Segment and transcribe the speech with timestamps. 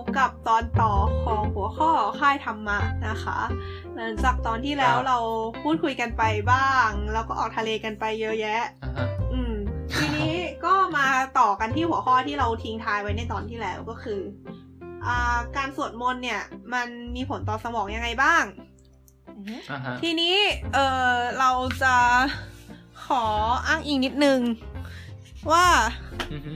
[0.00, 0.92] ดีค่ะก็มาพบกับตอนต่อ
[1.24, 1.90] ของหัวข้อ
[2.20, 3.38] ค่ายธรรมะนะคะ
[3.94, 5.18] หลังจากตอนที่แล้วเรา
[5.62, 6.22] พูดคุยกันไป
[6.52, 9.54] บ้าง แล้วก็ออกทะเลกันไปเยอะแยะอ่าฮะอืม
[9.98, 10.32] ทีนี้
[10.64, 11.08] ก็มา
[11.38, 14.20] ต่อกันที่หัวข้อที่เราทิ้งท้ายไว้ในตอนที่แล้วก็คือ
[15.06, 16.42] อ่าการสวดมนต์เนี่ย
[16.74, 18.44] มันมีผลต่อสมองยังไงบ้าง
[19.70, 20.36] อ่าฮะทีนี้
[20.74, 20.78] เอ
[21.10, 21.50] อเรา
[21.82, 21.94] จะ
[23.06, 23.24] ขอ
[23.66, 24.40] อ้างอิงนิดนึง
[25.52, 25.66] ว่า
[26.32, 26.52] อือฮึ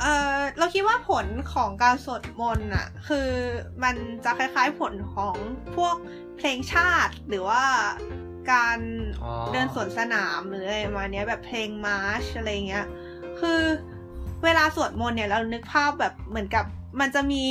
[0.00, 0.04] เอ
[0.36, 3.28] อเราคิดว่าผลของการสวดมนต์อะคือ
[3.82, 3.94] มัน
[4.24, 5.36] จะคล้ายๆผลของ
[5.76, 5.96] พวก
[6.36, 7.64] เพลงชาติหรือว่า
[8.52, 8.78] การ
[9.22, 12.86] อ๋อเดินสวนสนามหรืออะไรประมาณเนี้ยแบบเพลงมาร์ชอะไรเงี้ย
[13.40, 13.60] คือ
[14.44, 16.64] เวลาสวดมนต์เนี่ยเรานึกภาพแบบเหมือนกับ
[17.00, 17.42] มันจะมี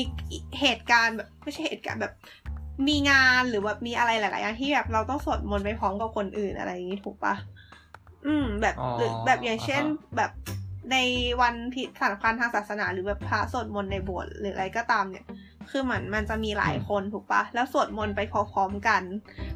[0.60, 2.14] เหตุการณ์แบบไม่ใช่เหตุการณ์แบบ
[2.88, 7.36] มีงานหรือแบบมีอะไรหลาย ๆ อย่างที่แบบเราต้องสวดมนต์ไปพร้อมกับคนอื่นอะไรอย่างนี้ถูกปะ
[8.26, 10.32] อืมแบบอ๋อหรือแบบอย่างเช่นอ่าฮะแบบ
[10.92, 10.98] ใน
[11.42, 15.26] วันที่สำคัญทางศาสนาหรือแบบพระสวดมนต์ในโบสถ์หรืออะไรก็ตามเนี่ย
[15.70, 19.02] คือเหมือนมันจะมีหลายคนถูกปะแล้วสวดมนต์ไปพร้อมๆกัน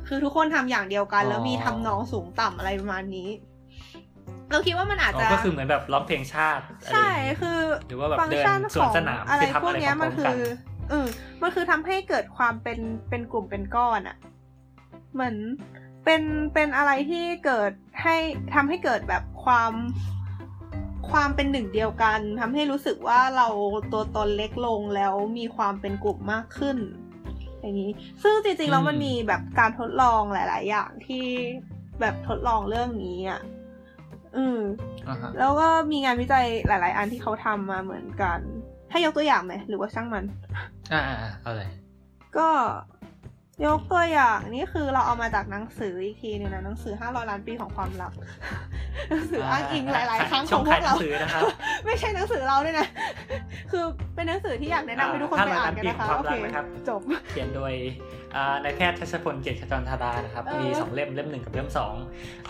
[0.08, 3.30] คือทุกคนทำอย่างเดียวกัน แล้วมีทำนองสูงต่ำอะไรประมาณนี้
[4.52, 10.42] เราคิดว่ามันอาจอ๋อจะก็คือเหมือนแบบร้องเพลงชาติอะไรใช่อย่างงี้คือหรือว่าแบบฟังก์เดินชันสขวนองสนามอะไรคือทำพวกอะไรเนี้ยพร้มัอนมคืๆกันอ
[10.90, 11.08] เออ
[11.42, 14.18] มันคือทำให้เกิดความเป็นเป็นกลุ่มเป็นก้อนอะ
[15.14, 15.36] เหมือน
[16.06, 16.22] เป็น
[16.54, 17.72] เป็นอะไรที่เกิด
[18.04, 18.16] ให้
[18.56, 19.74] ทำให้เกิดแบบความ
[21.12, 23.48] ความเป็นหนึ่งเดียวกันทำให้รู้สึกว่าเรา
[23.92, 26.78] ตัวตนเล็กลงแล้วมีความเป็นกลุ่มมากขึ้น
[27.62, 27.92] อย่างนี้
[28.24, 31.26] ซึ่งจริงๆแล้วมันมีแบบการทดลองหลาย ๆ อย่างที่
[32.02, 33.42] แบบทดลองเรื่องนี้อะ
[34.38, 34.60] อืม
[35.10, 38.40] อ่าฮะแล้วก็มีงานวิจัยหลาย ๆ อันที่เขาทำมาเหมือนกัน
[38.92, 40.26] ให้ยกตัวอย่างไหมหรือว่าช่างมัน
[40.92, 41.70] อ่าอ่าอ่าเอาเลย
[42.38, 42.48] ก็
[43.66, 48.12] ยกตัวอย่างนี่คือเราเอามาจากหนังสืออีกทีหนึงนะหนังสือ500ล้านปีของความลับ
[49.10, 51.44] หนังสืออ้างอิงหลาย ๆ ครั้งขช่อองงพวขายกหนัเรางสือนะครับ
[51.86, 52.88] ไม่ใช่หนังสือเราด้วยนะ
[53.72, 53.84] คือ
[54.16, 57.74] เป็นหนังสือที่อยากแนะนำให้ทุกคนไป500อ่านกันนะคะล้านปีของความโอเคลับนะครับจบเขียนโดย
[58.36, 61.94] อ่านายแพทย์ทัชพลเกียรติขจรธาดานะครับเออมีสองเล่มเล่มหนึ่งกับเล่มสอง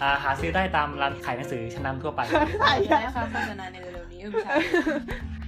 [0.02, 2.22] อ่าหาซื้อได้ตามร้านขายหนังสือชั้นนำทั่วไป
[2.60, 4.54] ใช่ใช่ค่ะโฆษณาในเร็วๆนี้เออไม่ใช่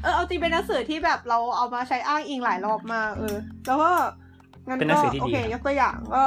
[0.03, 3.37] เออเอาจริงเป็นหนังสือที่แบบเราเอามาใช้อ้างอิงหลายรอบมากเออ
[3.67, 3.91] แล้วก็
[4.69, 6.23] งั้นเป็นหนัก็งสือที่ดีโอเคครับยกตัวอย่างก็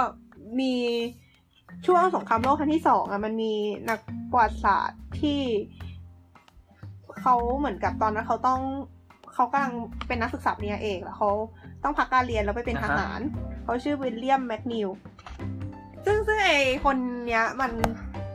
[0.60, 0.74] มี
[1.86, 3.52] ช่วงสงครามโลกครั้งที่สองอะมันมี
[3.90, 5.40] นักประวัติศาสตร์ที่
[7.20, 8.60] เขาเหมือนกับตอนนั้นเขาต้อง
[9.34, 9.74] เขากำลัง
[10.06, 11.30] เป็นนักศึกษาปริญญาเอกแล้วเขา
[11.82, 13.20] ต้องพักการเรียนแล้วไปเป็นทหาร
[13.64, 14.88] เขาชื่อวิลเลียมแมคนิว
[16.04, 16.50] ซึ่งซึ่งไอ
[16.84, 17.72] คนเนี้ยมัน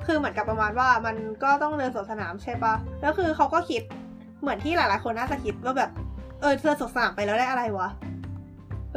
[0.05, 3.81] คือเหมือนกับประมาณว่ามันก็ต้องเดินสวนสนามใช่ปะแล้วคือเขาก็คิด
[4.41, 5.91] เหมือนที่หลาย ๆ คนน่าจะคิดว่าแบบ
[6.41, 7.89] เออเดินสวนสนามไปแล้วได้อะไรวะ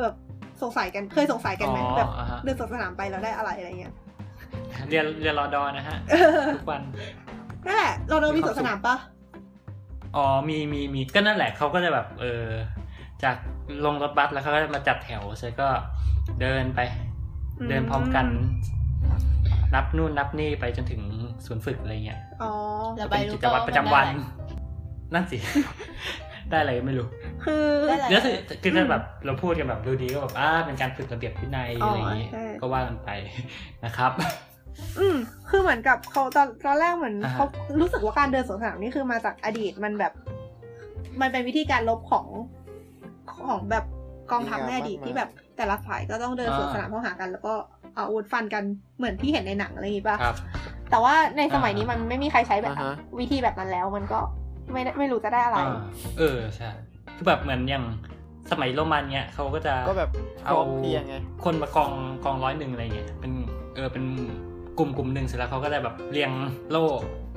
[0.02, 0.14] แบบ
[0.62, 3.92] สงสัยกันเคยสงสัยกันไหมอ๋อแบบอ่าฮะเดินสวนสนามไปแล้วได้อะไรอะไรเงี้ย
[4.88, 6.82] เรียนเรียนรอดอนะฮะเออทุกวัน
[7.66, 8.96] นั่นแหละเราเรามีสวนสนามปะ
[10.16, 12.44] อ๋อมีมีมีก็นั่นแหละเขาก็จะแบบ เออ
[13.22, 13.36] จาก
[13.84, 15.68] ลงรถบัสแล้วเขาก็จะมาจัดแถวเสร็จก็
[16.40, 16.80] เดินไป
[17.68, 18.26] เดินพร้อมกัน
[19.74, 21.02] นับนู่นนับนี่ไปจนถึง
[21.46, 22.50] ศูนย์ฝึกอะไรเงี้ยอ๋อ
[23.00, 24.14] ระบาเป็ยนรู้กิจวัตรประจำวันได้
[25.14, 25.38] นั่นสิ
[26.50, 27.06] ได้อะไรก็ไม่รู้
[27.44, 33.10] คือได้อะไรเดี๋ยวสิคือถ้าแบบเราพูดกันแบบดูดีก็แบบอ่าเป็นการฝึกระเบียบวินัยอ๋อออะไรอย่างงี้ใช่ก็ว่ากันไป
[33.84, 34.12] นะครับ
[34.98, 35.16] อืม
[35.48, 37.46] คือเหมือนกับเขาตอนตอนแรกเหมือนอ่าฮะเขา
[37.80, 40.12] รู้สึกว่าการเดินสวนสนามนี่คือมาจากอดีตมันแบบ
[41.20, 42.26] มันเป็นวิธีการลบของ
[43.34, 43.84] ของแบบ
[44.30, 47.54] กองทัพในอดีตที่แบบแต่ละฝ่ายก็ต้องเดินสวนสนามเข้าหากัน แล้วก็
[47.94, 48.64] เอาอาวุธฟันกัน
[48.98, 50.36] เหมือนที่เห็นในหนังอะไรอย่างงี้ป่ะครับ
[50.90, 54.20] แต่ว่าในสมัยนี้อ่ามัมันไม่มีใครใช้แบบอ่าฮะวิธีแบบนั้นแล้วมันก็
[54.72, 55.76] ไม่ได้ไม่รู้จะได้อะไรอ่า
[56.18, 56.70] เออใช่
[57.16, 57.84] คือแบบเหมือนอย่าง
[58.50, 60.10] สมัยโรมันเนี้ยเขาก็จะก็แบบ
[60.44, 61.90] เอาพร้อมเพรียงไงคนมากอง
[62.24, 63.32] กองร้อยหนึ่งอะไรเงี้ยเป็น
[63.74, 64.04] เออเป็น
[64.78, 66.30] กลุ่มกลุ่มหนึ่งเสร็จแล้วเขาก็จะแบบเรียง
[66.70, 66.84] โล่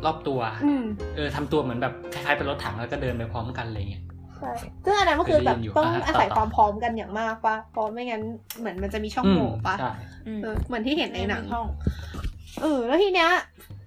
[0.06, 0.84] รอบตัวอืม
[1.16, 4.04] เออทำตัวเหมือนแบบคล้ายๆเป็นรถถังแล้วก็เดินไปพร้อมกันอะไรเงี้ย
[4.40, 4.52] ใช่
[4.86, 8.22] ซึ่งอันนั้นก็คือแบบเคยได้ยินอยู่ต้องอ่าฮะอาศัยต่อความพร้อมกันอย่างมากป่ะเพราะไม่งั้น
[8.60, 9.92] เหมือนมันจะมีช่องโหว่ป่ะใช่
[10.28, 11.66] อืมเออเหมือนที่เห็นในหนังช่อง
[12.62, 13.30] เออแล้วทีเนี้ย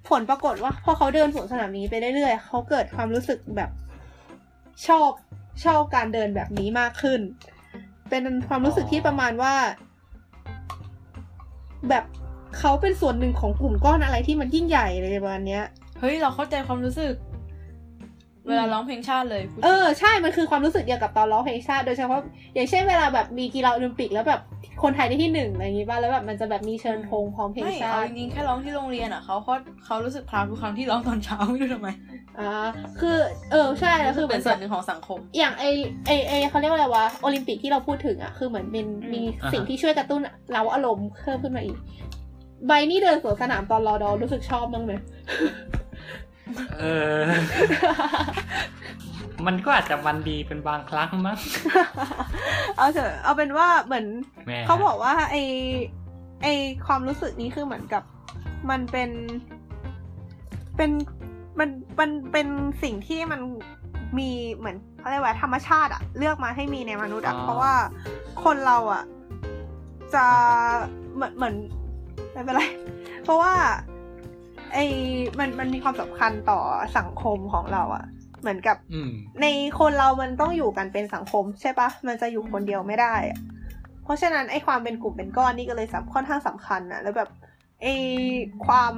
[0.08, 3.70] ผลปรากฏว่าพอเขาเดินสวนสนามนี้ไปเรื่อยๆเขาเกิดความรู้สึกแบบ
[4.86, 5.10] ชอบ
[5.64, 7.20] ชอบการเดินแบบนี้มากขึ้น
[8.08, 9.54] เป็นความรู้สึกที่ประมาณว่า
[11.88, 12.04] แบบ
[12.58, 15.64] เขาเป็นส่วนหนึ่งของกลุ่มก้อนอะไรที่มันยิ่งใหญ่เลยประมาณเนี้ย
[16.00, 17.14] เฮ้ยเราเข้าใจความรู้สึก
[18.48, 22.20] เวลาร้องเพลงชาติเลยพูดเออใช่มันคือความรู้สึกเดียวกับตอนร้องเพลงชาติ โดยเฉพาะ
[22.54, 24.40] อย่างเช่นเวลาแบบมีกีฬาโอลิมปิกแล้วแบบ
[24.82, 29.54] คนไทยได้ที่หนึ่งอะไรอย่างงี้ป่ะแล้วแบบมันจะแบบมีเชิญธงพร้อมเพลงไม่ชาเอาติจริงๆแค่ร้องที่โรงเรียนอะเขาเขา
[29.84, 31.88] เขารู้สึกพราวทุกครั้งที่ร้องตอนเช้าไม่รู้ทำไม
[32.38, 32.50] อ่า
[33.00, 33.16] คือ
[33.52, 35.64] เออใช่แล้วคือเป็นส่วนหหมือนึ่งของสังคม อย่างไอ
[36.06, 40.20] ไอไอเขาเรียกว่าอะไรวะโอลิมปิกที่เราพูดถึงอะคือเหมือนเป็นอืมมีอ่าฮะสิ่งที่ช่วยกระตุ้น
[40.52, 41.76] เราอารมณ์เพิ่มขึ้นมาอีก
[42.66, 44.92] ใบนี่เดินสวนสนามตอนรอดอรู้สึกชอบบ้างไหม
[46.78, 46.84] เอ
[47.18, 47.22] อ
[49.46, 51.38] มันก็อาจจะมันดีเป็นบางครั้งมั้ง
[52.76, 54.06] เอาเถอะ เอาเป็นว่าเหมือน
[54.46, 55.36] แหม่เขาบอกว่าไอ
[56.42, 56.46] ไอ
[56.86, 58.02] ความรู้สึกนี้คือเหมือนกับ
[58.70, 59.10] มันเป็น
[60.76, 60.90] เป็น
[61.58, 61.68] มัน
[62.00, 62.46] มันเป็น
[62.82, 63.40] สิ่งที่มัน
[64.18, 67.74] มีเหมือนเขาเรียกว่าธรรมชาติอะเลือกมาให้มีในมนุษย์อะเพราะว่า
[68.44, 69.02] คนเราอะ
[70.14, 70.24] จะ
[71.14, 71.54] เหมือนเหมือน
[72.32, 72.62] ไม่เป็นไร
[73.24, 73.52] เพราะว่า
[74.72, 74.78] ไอ
[75.38, 76.60] มันมันมีความสำคัญต่อ
[76.98, 78.04] สังคมของเราอะ
[78.40, 79.10] เหมือนกับอืม
[79.42, 79.46] ใน
[79.78, 83.38] คนเรามันต้องอยู่กันเป็นสังคมใช่ปะมันจะอยู่คนเดียวไม่ได้อะ
[84.04, 87.30] เพราะฉะนั้นไอ้ความเป็นกลุ่มเป็นก้อนนี่ก็เลยสำค่อนข้างสำคัญนะแล้วแบบ
[87.82, 87.94] ไอ้
[88.66, 88.92] ความ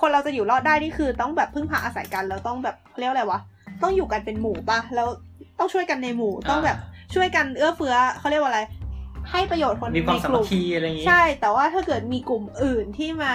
[0.00, 3.40] คนเราจะอยู่รอดได้นี่คือ ต้องแบบพึ่งพาอาศัยกันแล้วต้องแบบเขาเรียกว่าอะไรวะ
[3.82, 5.08] ต้องอยู่กันเป็นหมู่ปะแล้ว
[5.58, 6.78] ต้องช่วยกันในหมู่ต้องแบบ
[7.14, 8.60] ช่วยกันเอื้อเฟื้อเขาเรียกว่าอะไร
[9.30, 13.34] ให้ประโยชน์คนมีความในสากมัลุ่คมคีอะไรอย่างงี้ใช่ แต่ว่าถ้าเกิดมีกลุ่มอื่นที่มา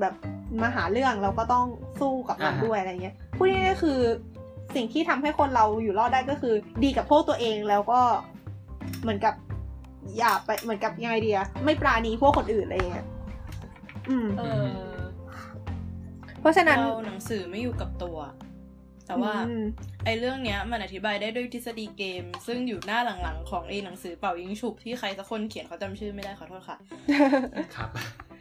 [0.00, 0.14] แบบ
[0.62, 1.66] มาหาเรื่องเราก็ต้อง
[2.00, 3.98] สู้กับมันอ่าฮะด้วยอะไรเงี้ยพูดง่ายๆคือ
[4.74, 6.54] สิ่งที่ทำให้คนเราอยู่รอดได้ก็คือ
[6.84, 8.00] ดีกับพวกตัวเองแล้วก็
[9.02, 9.34] เหมือนกับ
[10.18, 13.06] อย่าไปเหมือนกับยังไงเดียไม่ปราณีพวกคนอื่นอะไรเงี้ย
[14.08, 14.64] อืมเออ
[16.40, 18.16] เพราะฉะนั้นเราหนังสือไม่อยู่กับตัว
[19.06, 19.64] แต่ว่าอืม
[20.04, 26.76] ไอ้เรื่องเนี้ยมันอธิบายได้ด้วยทฤษฎีเกม ซึ่งอยู่หน้าหลังๆ ของไอ้หนังสือเป่ายิงฉุบที่ใครสักคนเขียนเขาจำชื่อไม่ได้ขอโทษค่ะ
[27.76, 27.88] ครับ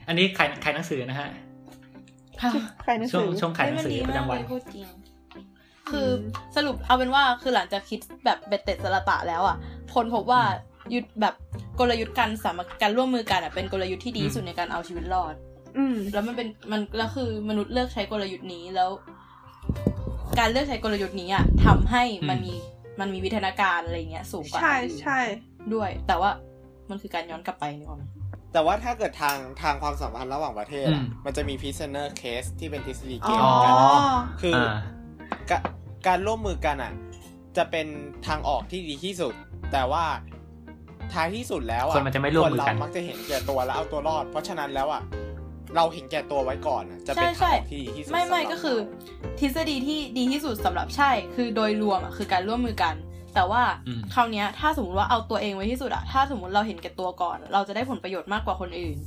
[0.07, 1.30] อันนี้ขายขายหนังสือนะฮะ
[2.83, 4.88] ใครหนังช่วสืงอช่วงขายหนังสือประจำวันเฮ้ยมัดีมากเลยพูดจริง
[5.92, 6.10] คือ
[6.56, 9.57] สรุปเอาเป็นว่าคือหลังจากคิดแบบเบ็ดเตร็ดสละตะแล้วอะ
[9.95, 10.42] คนพบว่า
[10.94, 11.36] ยุทธแบบ
[11.80, 15.36] กลยุทธ์การสามัคการร่วมมือกันอะเป็นกลยุทธ์ที่ดีที่สุดในการเอาชีวิตรอด
[15.77, 18.89] อืมแล้วมันเป็นมันแล้วคือมนุษย์เลือกใช้กลยุทธ์นี้แล้ว
[20.39, 22.53] การเลือกใช้กลยุทธ์นี้อะทำให้มันอืมมี
[23.00, 25.19] มันมีวิทยาการอะไรเงี้ยสูงกว่าใช่อันอื่นใช่
[25.74, 26.30] ด้วย แต่ว่า
[26.89, 28.00] มันคือการย้อนกลับไปนี่หว่า
[28.53, 33.91] แต่ว่าถ้าเกิดทางทางความสัมพันธ์ระหว่างประเทศอือะมมันจะมี prisoner case ที่เป็นทฤษฎีเกอ๋มอเหมือนกันอ๋อ
[34.41, 34.75] คือออ่า
[35.50, 35.59] กะ
[36.07, 36.91] การร่วมมือกันอะ
[37.57, 37.88] จะเป็น
[38.27, 39.33] ทางออกที่ดีที่สุด
[39.71, 40.06] แต่ว่า
[41.13, 45.01] ท้ายที่สุดแล้วอะคนมันจะไม่ร่วมมือกันคเรามักจะเห็นแก่ตัวแล้วเอาตัวรอด เพราะฉะนั้นแล้วอะ
[45.75, 52.95] เราเห็นแก่ตัวไว้ก่อนอะจะเป็นใช่ทางใช่ออกที่ดีที่สุดไม่ไม่สำหรับก็คือเรา ทฤษฎีที่ดีที่สุดสำหรับใช่ คือโดยรวมอะคือการร่วมมือกัน
[53.35, 58.97] แต่ว่าอืมคราวเนี้ยถ้าสมมติว่าเอาตัวเองไว้ที่สุดอะถ้าสมมติเราเห็นแก่ตัวก่อน เราจะได้ผลประโยชน์มากกว่าคนอื่น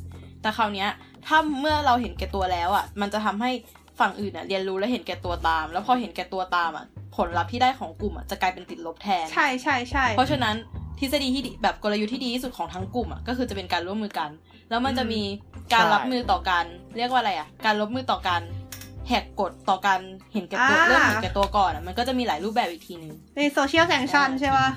[0.42, 0.88] แต่คราวเนี้ย
[1.26, 3.50] ถ้าเมื่อเราเห็นแก่ตัวแล้วอะมันจะทำให้
[4.00, 6.84] ฝั่งอื่นอะเรียนรู้และเห็นแก่ตัวตาม แล้วพอเห็นแก่ตัวตามอะ
[7.16, 10.54] ผลลัพธ์ที่ได้ของกลุ่มอะจะกลายเป็นติดลบแทน ใช่ใช่ใช่เพราะฉะนั้น
[11.00, 14.30] ทฤษฎีที่ดีแบบกลยุทธ์ที่ดีที่สุดของทั้งกลุ่มอะก็คือจะเป็นการร่วมมือกัน
[14.70, 15.22] แล้วมันจะมี
[15.74, 16.64] การรับมือต่อการ
[16.96, 18.42] เรียกว่าอะไรอะ การรับมือต่อการ
[19.08, 20.00] แหกกฎต่อการ
[20.32, 24.68] เห็นแก่ตัวเรื่องเห็นแก่ตัวก่อนอะมันก็จะมีหลายรูปแบบอีกทีนึงใน social sanction ใช่ปะ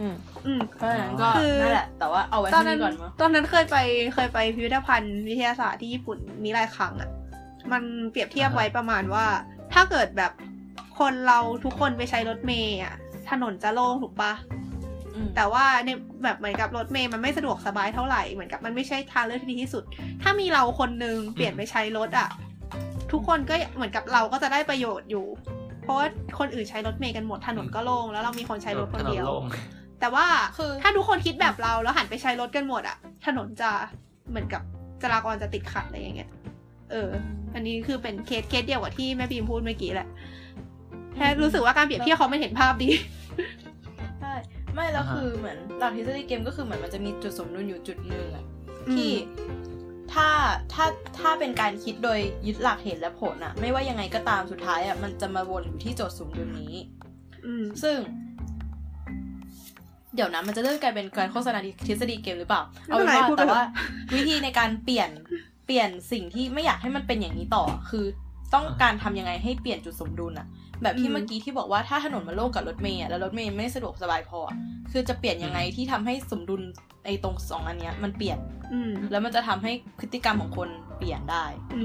[0.00, 0.14] อืม
[0.46, 3.76] อืมเพราะฉะนั้นก็คือนั่นแหละแต่ว่าเอาไว้ตอนที่นั้นนี่ก่อนมั้งตอนนั้นเคยไป
[4.14, 7.10] เคยไปพิพิธภัณฑ์วิทยาศาสตร์ที่ญี่ปุ่นมีหลายครั้งอะ่ะ
[7.72, 9.26] มันเปรียบเทียบอ่าฮะไว้ประมาณว่า
[9.72, 10.32] ถ้าเกิดแบบ
[10.98, 12.94] คนเราทุกคนไปใช้รถเมย์อะ
[13.30, 14.32] ถนนจะโล่งถูกปะ
[15.14, 15.90] อืมแต่ว่าใน
[16.24, 19.82] แบบเหมือนกับรถเมย์มันไม่สะดวกสบายเท่าไหร่เหมือนกับมันไม่ใช่ทางเลือกที่ดีที่สุด
[20.22, 22.28] ถ้ามีเราคนนึงเปลี่ยนไปใช้รถอะ
[23.12, 25.26] ทุกคนก็เหมือนกับเราก็จะได้ประโยชน์อยู่
[25.82, 26.06] เพราะว่า
[26.38, 29.44] คนอื่นใช้รถเมย์กันหมดถนนก็โล่งแล้วเรามีคนใช้รถคนเดียวถโล่ง
[30.00, 32.96] แต่ว่าคือถ้าทุกคนคิดแบบเราแล้วหันไปใช้รถกันหมดอะ
[33.26, 33.70] ถนนจะ
[34.30, 34.62] เหมือนกับ
[35.02, 36.30] จราจรจะติดขัดอะไรอย่างเงี้ย
[36.90, 37.10] เออ
[37.54, 40.08] อันนี้คือเป็นเคสเคสเดียวกับที่แม่บีมพูดเมื่อกี้แหละ
[41.14, 42.88] แค่รู้สึกว่าการเปรียบเทียบเขาไม่เห็นภาพดี
[44.20, 44.34] ใช่
[44.74, 48.44] ไม่แล้วอ่าฮะคือเหมือนหลักทฤษฎีเกมก็คือเหมือนมันจะมีจุดสมดุลอยู่จุดหนึ่งอะ
[48.88, 49.10] อืมที่
[50.14, 50.28] ถ้า
[50.72, 50.86] ถ้า
[51.18, 56.74] ถ้าเป็นการคิดโดยยึดหลักเหตุและผลอะไม่ว่ายังไงก็ตามสุดท้ายอะมันจะมาวนอยู่ที่โจทย์สมดุลนี้
[57.46, 57.96] อืมซึ่ง
[60.14, 63.64] เดี๋ยวนะมันจะเริ่มกลายเป็นการโฆษณาทฤษฎีเกมหรือเปล่า เอาเป็นว่าไม่เป็นไรพูดไปแต่ว่า
[64.08, 65.10] เถอะวิธีในการเปลี่ยน
[65.66, 68.04] เปลี่ยนสิ่งที่ไม่อยากให้มันเป็นอย่างนี้ต่อ คือ
[68.54, 70.46] ต้องการทำยังไงให้เปลี่ยนจุดสมดุลอะ
[70.84, 74.56] แบบที่เมื่อกี้ที่บอกว่าถ้าถนนมันโล่งกับรถเมล์อะแล้วรถเมล์ไม่สะดวกสบายพออะ
[74.92, 76.62] คือจะเปลี่ยนยังไงที่ทำให้สมดุล
[77.04, 78.38] ไอ้ตรงสองอันเนี้ยมันเปลี่ยน
[78.72, 81.44] อืมแล้วมันจะทำให้พฤติกรรมของคนเปลี่ยนได้
[81.76, 81.82] อื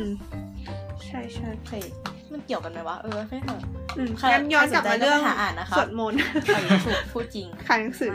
[0.00, 0.02] ม
[1.04, 1.72] ใช่ใช่โอเค
[2.32, 3.60] มันเกี่ยวกันไหมวะเออไม่เถอะ
[3.96, 8.14] อืมใครงั้นย้อนกลับมาใครสนใจเรื่องก็ไปหาอ่านนะคะสวดมนต์เอาอย่างถูกพูดจริงขายหนังสือ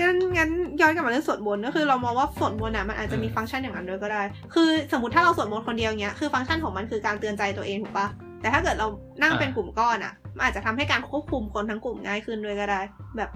[0.00, 4.22] งั้นงั้นย้อนกลับมาเรื่องสวดมนต์ก็คือเรามองว่าสวดมนต์อะมันอาจจะมีฟังก์ชันอย่างนั้นด้วยก็ได้
[4.54, 8.06] คือสมมติถ้าเราสวดมนต์คนเดียวเงี้ยคือฟังก์ชันของมันคือการเตือนใจตัวเองถูกปะ
[8.46, 8.88] แต่ถ้าเกิดเรา
[9.22, 12.80] นั่งเป็นกลุ่มก้อนอะมันอาจจะทำให้การควบคุมคนทั้งกลุ่มง่ายขึ้นด้วยก็ได้
[13.16, 13.30] แบบ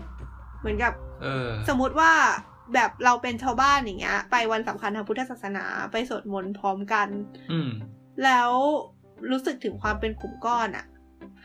[0.61, 2.12] เหมือนกับเออสมมุติว่า
[2.75, 7.09] แบบเราเป็นชาวบ้านอย่างเงี้ย ไปวันสำคัญทางพุทธศาสนาไปสวดมนต์พร้อมกัน
[7.52, 7.71] อืม
[8.25, 8.50] แล้ว
[9.31, 10.85] รู้สึกถึงความเป็นกลุ่มก้อนอะ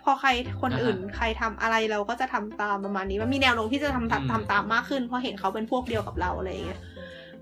[0.03, 0.29] พอใคร
[0.62, 6.81] คนอื่นอ่าฮะใครทำอะไรเราก็จะทำตามประมาณนี้ มันมีแนวโน้มที่จะทำอืมทำทำตามมากขึ้นเพราะเห็นเขาเป็นพวกเดียวกับเราอะไรอย่างเงี้ย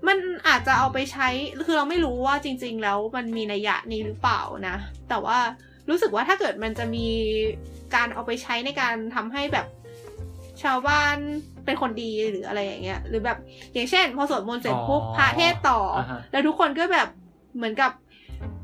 [0.08, 1.28] มันอาจจะเอาไปใช้
[1.66, 4.76] คือเราไม่รู้ว่าจริง ๆ แล้วมันมีนัยยะนี้หรือเปล่านะ
[5.08, 5.38] แต่ว่า
[5.88, 7.06] รู้สึกว่าถ้าเกิดมันจะมี
[7.94, 9.66] การเอาไปใช้ในการทำให้แบบ
[10.62, 11.16] ชาวบ้าน
[11.64, 13.38] เป็นคนดีหรืออะไรอย่างเงี้ย หรือแบบ
[13.72, 17.08] อย่างเช่น พอสวดมนต์เสร็จปุ๊บอ๋อพระเทศน์ต่ออาฮะแล้วทุกคนก็แบบ
[17.56, 17.90] เหมือนกับ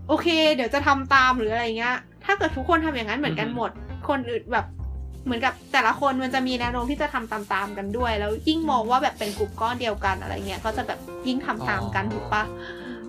[0.09, 3.71] โอเค เดี๋ยวจะทำตามหรืออะไรเงี้ย ถ้าเกิดทุกคนทำอย่างนั้นเหมือนกันหมด
[4.09, 4.67] คนอื่นแบบ
[5.25, 12.43] เหมือนกับแต่ละคนมันจะมีแนวโน้มที่จะทำตามๆกันด้วย แล้วยิ่งมองว่าแบบเป็นกลุ่มก้อนเดียวกันอะไรเงี้ย ก็จะแบบยิ่งทำตามกันอ๋อถูกปะ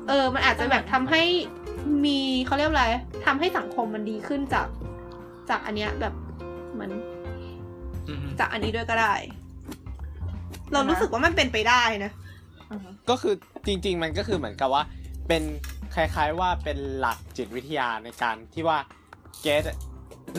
[0.08, 1.22] เออ มันอาจจะแบบทำให้
[2.06, 2.86] มีเขาเรียกว่าอะไร
[3.26, 4.68] ทำให้สังคมมันดีขึ้นจาก
[5.50, 6.14] จากอันเนี้ยแบบ
[6.74, 6.92] เหมือน
[8.10, 9.14] อืมจากอันนี้ด้วยก็ได้
[10.74, 12.12] เรารู้สึกว่ามันเป็นไปได้นะ
[12.72, 13.34] อือฮึก็คือ
[13.68, 14.84] จริง ๆ มันก็คือเหมือนกับว่า
[15.28, 15.44] เป็น
[15.96, 18.78] คล้าย ๆว่าเป็นหลักจิตวิทยาในการที่ว่า
[19.42, 19.64] เกต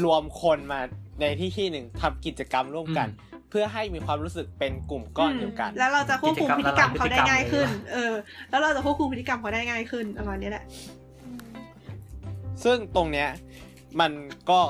[0.04, 0.80] รวมคนมา
[1.20, 3.08] ในที่ที่หนึ่งทำกิจกรรมร่วมกัน
[3.50, 8.14] เพื่อให้มีความรู้สึกเป็นกลุ่มก้อนเดียวกัน แล้วเราจะควบคุมพฤติกรรมเขาได้ง่ายขึ้นกิจกรรมละลายพฤติกรรมเลยเออ
[8.50, 10.64] แล้วเราจะควบคุมพฤติกรรมเขาได้ง่ายขึ้นประมาณนี้แหละ
[12.64, 13.28] ซึ่งตรงเนี้ย
[14.00, 14.12] มัน
[14.50, 14.61] ก็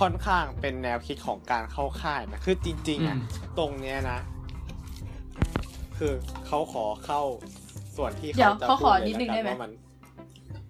[0.00, 4.18] ค่อนข้างเป็นแนวคิดของการเข้าค่ายนะคือจริงๆอะอืมตรงเนี้ยนะ
[5.98, 6.12] คือ
[6.46, 7.20] เขาขอเข้า
[7.96, 9.72] ส่วนที่เดี๋ยวจะเขาขอพูลยนิดนึงแล้วกัได้ไหมว่ามัน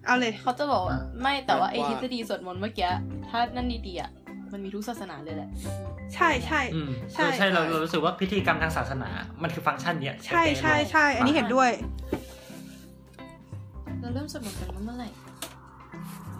[0.05, 2.89] เอาเลยเขาจะบอกว่าไม่แต่ว่าไอว่าทฤษฎีสวดมนต์เมื่อกี้
[3.29, 4.11] ถ้านั่นดีๆอะ
[4.51, 5.49] มันมีทุกศาสนาเลยแหละ
[6.15, 9.09] ใช่ใช่อืมใช่ใช่ใช่เราเรารู้สึกว่าพิธีกรรมทางศาสนา
[9.43, 11.69] มันคือฟังก์ชันเนี้ยใช่ใช่ใช่อันนี้เห็นด้วย
[13.99, 15.09] เราเริ่มสวดมนต์กันเมื่อไหร่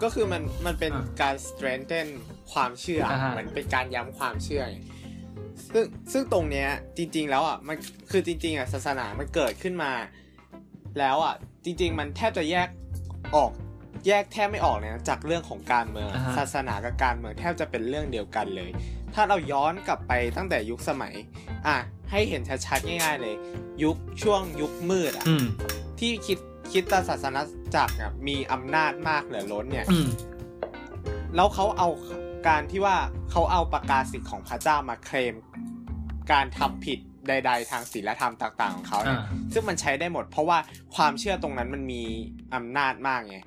[0.02, 2.08] ก็คือมันมันเป็นการ strengthen
[2.52, 4.78] ความเชื่ออาฮะเหมือนเป็นการย้ำความเชื่อไง
[5.72, 7.76] ซึ่งซึ่งตรงเนี้ยจริง ๆ แล้วอะมัน
[8.10, 9.92] คือจริง ๆอะศาสนามันเกิดขึ้นมา
[10.98, 11.34] แล้วอะ
[11.64, 12.68] จริง ๆ มันแทบจะแยก
[13.36, 13.52] ออก
[14.06, 18.70] แยกแทบไม่ออกเลยนะจากเรื่องของการเมืองอ่าฮะศาสนากับการเมืองแทบจะเป็นเรื่องเดียวกันเลย
[19.14, 21.14] ถ้าเราย้อนกลับไปตั้งแต่ยุคสมัย
[21.66, 21.76] อะ
[22.10, 23.34] ให้เห็นชัดๆง่าย ๆ เลย
[23.82, 25.46] ยุคช่วงยุคมืดอะอืม
[26.00, 26.38] ที่คิด
[26.72, 27.42] คิดตศาสนา
[27.74, 30.08] จักรอะมีอำนาจมากเหลือล้นเนี่ยอืม
[31.36, 31.88] แล้วเขาเอา
[32.48, 32.96] การที่ว่า
[33.30, 35.34] เขาเอาประกาศสิทธิ์ของพระเจ้ามาเคลม
[36.32, 40.58] การทำผิดใด ๆ ทางศีลธรรมต่าง ๆ ของเขาเนี่ยอ่าซึ่งมันใช้ได้หมด เพราะว่า
[40.96, 42.02] ความเชื่อตรงนั้นมันมี
[42.54, 43.38] อำนาจมากไง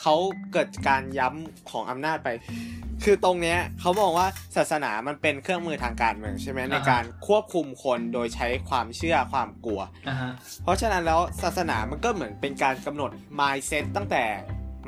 [0.00, 0.14] เขา
[0.52, 2.28] เกิดการย้ำของอำนาจไป
[3.04, 10.32] คือตรงเนี้ยเขามองว่าศาสนามันเป็นเครื่องมือทางการเมืองใช่ไหมในการควบคุมคนโดยใช้ความเชื่อความกลัวอ่าฮะ
[10.62, 14.22] เพราะฉะนั้นแล้วศาสนามันก็เหมือนเป็นการกำหนด mindset ตั้งแต่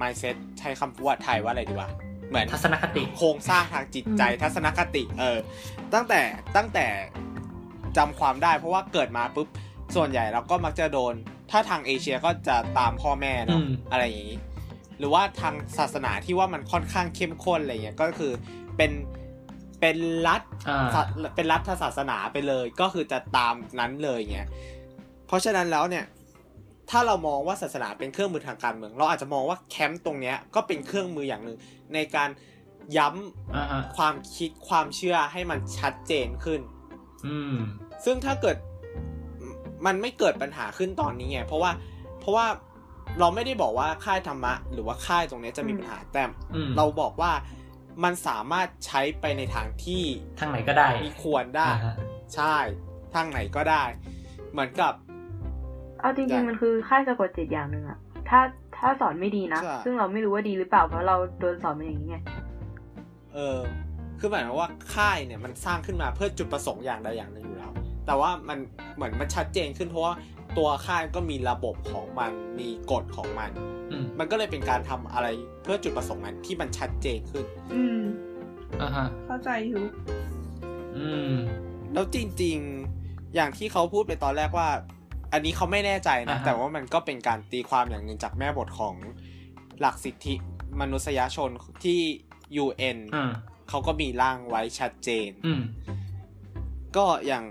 [0.00, 1.90] mindset ใช้คำพูดไทยว่าอะไรดีวะ
[2.28, 5.38] เหมือนทัศนคติโครงสร้างทางจิตใจทัศนคติเออ
[5.94, 6.20] ตั้งแต่
[6.56, 6.86] ตั้งแต่
[7.96, 9.48] จำความได้ เพราะว่าเกิดมาปุ๊บ
[9.96, 11.14] ส่วนใหญ่เราก็มักจะโดน
[11.50, 14.38] ถ้าทางเอเชียก็จะตามพ่อแม่เนาะอืมอะไรอย่างนี้
[14.98, 18.32] หรือว่าทางศาสนาที่ว่ามันค่อนข้างเข้มข้นอะไรเงี้ยก็คือ
[18.76, 18.92] เป็น
[19.80, 19.96] เป็น
[20.28, 21.02] รัฐอ่าศา
[21.36, 24.48] เป็นรัฐศาสนาไปเลย ก็คือจะตามนั้นเลยเงี้ย
[25.26, 26.04] เพราะฉะนั้นแล้วเนี่ย
[26.90, 31.58] ถ้าเรามองว่าศาสนาเป็นเครื่องมือทางการเมือง เราอาจจะมองว่าแคมป์ตรงเนี้ยก็เป็นเครื่องมืออย่างหนึ่ง
[31.94, 32.30] ในการ
[32.96, 36.60] ย้ำอ่าฮะความคิดความเชื่อให้มันชัดเจนขึ้น
[37.26, 37.56] อืม
[38.04, 38.56] ซึ่งถ้าเกิด
[39.86, 41.70] มันไม่เกิดปัญหาขึ้นตอนนี้ไงเพราะว่า
[42.20, 42.46] เพราะว่า
[43.20, 46.22] เราไม่ได้บอกว่าค่ายธรรมะ หรือว่าค่ายตรงเนี้ยจะมีปัญหาแต่
[46.54, 47.32] อืมเราบอกว่า
[48.04, 50.04] มันสามารถใช้ไปในทางที่
[50.40, 51.94] ทางไหนก็ได้มีควรได้อ่าฮะ
[52.34, 52.56] ใช่
[53.14, 53.84] ทางไหนก็ได้
[54.52, 54.92] เหมือนกับ
[56.00, 58.40] เอาจได้ริงๆมันคือค่ายสะกดจิตอย่างหนึ่งอะถ้า
[58.78, 62.16] ถ้าสอนไม่ดีนะใช่ซึ่งเราไม่รู้ว่าดีหรือเปล่าเพราะเราโดนสอนมาอย่างนี้ไง
[63.34, 63.60] เออ
[64.18, 67.72] คือหมายความว่าค่ายเนี่ยมันสร้างขึ้นมาเพื่อจุดประสงค์อย่างใดอย่างหนึ่งอยู่แล้ว
[68.06, 68.58] แต่ว่ามัน
[68.96, 70.14] เหมือนมันชัดเจนขึ้นเพราะว่า
[70.58, 73.50] ตัวค่ายก็มีระบบของมันมีกฎของมัน
[73.90, 75.26] อืมมันก็เลยเป็นการทำอะไร
[75.62, 78.02] เพื่อจุดประสงค์นั้นที่มันชัดเจนขึ้น อืม
[78.82, 79.84] อ่าฮะเข้าใจอยู่
[80.96, 81.34] อืม
[81.92, 82.58] แล้วจริง
[82.96, 84.68] ๆ อย่างที่เขาพูดไปตอนแรกว่า
[85.32, 88.94] อันนี้เขาไม่แน่ใจนะอ่าฮะแต่ว่ามันก็เป็นการตีความอย่างหนึ่งจากแม่บทของ
[89.80, 90.34] หลักสิทธิ
[90.80, 91.50] มนุษยชน
[91.84, 92.00] ที่
[92.64, 93.30] UN อืม
[93.68, 95.62] เขาก็มีร่างไว้ชัดเจนอืม
[96.96, 97.44] ก็อย่าง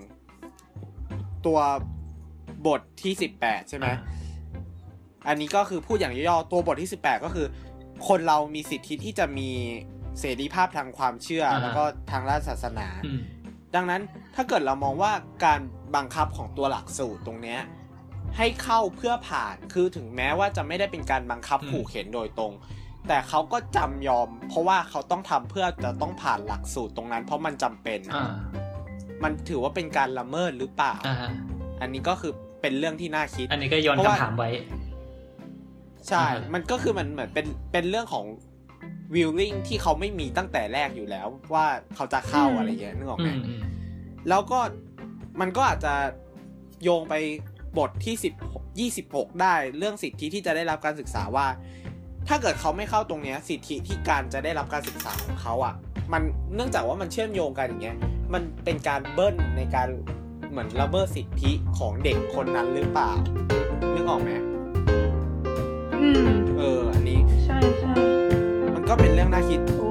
[1.46, 1.60] ตัว
[2.68, 3.98] บทที่18ใช่ไหมอ่า
[5.28, 7.48] อันนี้ก็คือพูดอย่างย่อๆตัวบทที่18ก็คือ
[8.08, 9.50] คนเรามีสิทธิที่จะมี
[10.20, 13.20] เสรีภาพทางความเชื่ออ่าฮะแล้วก็ทางด้านศาสนาอืม
[13.76, 14.02] ดังนั้น
[14.36, 15.12] ถ้าเกิดเรามองว่า
[15.46, 15.60] การ
[15.96, 17.60] บังคับของตัวหลักสูตรตรงเนี้ย
[18.38, 22.54] ให้เข้าเพื่อผ่านคือถึงแม้ว่าจะไม่ได้เป็นการบังคับอืมขู่เข็นโดยตรง
[23.08, 28.32] แต่เขาก็จำยอม เพราะว่าเขาต้องทำเพื่อจะต้องผ่านหลักสูตรตรงนั้น เพราะมันจำเป็นอ่า
[29.24, 31.30] มันถือว่าเป็นการละเมิดหรือเปล่าอ่าฮะ
[31.82, 34.50] อันนี้ก็คือ เป็นเรื่องที่น่าคิด อันนี้ก็โยนเพราะว่าคำถามไว้
[36.08, 38.26] ใช่อ่าฮะมันก็คือมันเหมือนเป็นเป็นเรื่องของ
[39.16, 41.66] วิลลิ่งที่เขาไม่มีตั้งแต่แรกอยู่แล้ว ว่า
[41.96, 43.62] เขาจะเข้าอืมอะไรเงี้ยนึกออกอืไหมมอืม
[44.30, 44.60] แล้วก็
[45.42, 45.94] มันก็อาจจะ
[46.84, 47.16] โยงไป
[47.78, 48.34] บทที่สิบ
[48.80, 51.48] ยี่สิบหกได้เรื่องสิทธิที่จะได้รับการศึกษาว่า
[52.28, 55.76] ถ้าเกิดเขาไม่เข้าตรงเนี้ย สิทธิที่การจะได้รับการศึกษาของเขาอะ
[56.14, 56.22] มัน
[56.56, 57.98] เนื่องจากว่ามันเชื่อมโยงกันอย่างเงี้ย
[58.34, 59.90] มันเป็นการเบิ้ลในการ
[60.54, 63.12] เหมือนละเมิดสิทธิของเด็กคนนั้นหรือเปล่า
[63.94, 64.30] นึกออกไหม
[66.02, 67.94] อืม เออ อันนี้ ใช่ใช่
[68.76, 69.90] มันก็เป็นเรื่องน่าคิด โอ้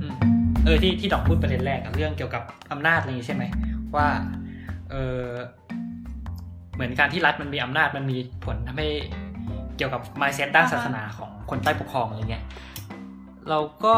[0.00, 0.14] อืม
[0.64, 3.44] เออที่ที่ดอกพูดประเด็นแรกอะเรื่องเกี่ยวกับอำนาจอะไรอย่างงี้ใช่ไหม
[3.96, 4.08] ว่า
[4.90, 5.28] เออ
[6.74, 8.88] เหมือนการที่รัฐมันมีอำนาจมันมีผลทำให้
[9.76, 12.44] เกี่ยวกับ mindset ด้านศาสนาของคนใต้ปกครองอะไรเงี้ย
[13.50, 13.94] เราก็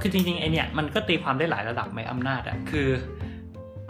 [0.00, 2.88] คือจริงๆไอเนี่ยมันก็ตีความได้หลายระดับไหมอำนาจอะคือ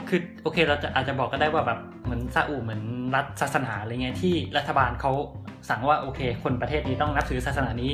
[0.08, 2.82] คือโอเคเราจะอาจจะบอกก็ได้ว่าแบบเหมือนซาอุเหมือน
[3.14, 5.12] รัฐศาสนาอะไรเงี้ยที่รัฐบาลเขา
[5.68, 7.92] สั่งว่าโอเค คนประเทศนี้ต้องนับถือศาสนานี้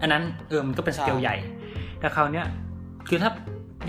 [0.00, 1.36] อันนั้นเออมันก็เป็นสเกลใช่ใหญ่
[2.00, 2.46] แต่คราวเนี้ย
[3.08, 3.30] คือถ้า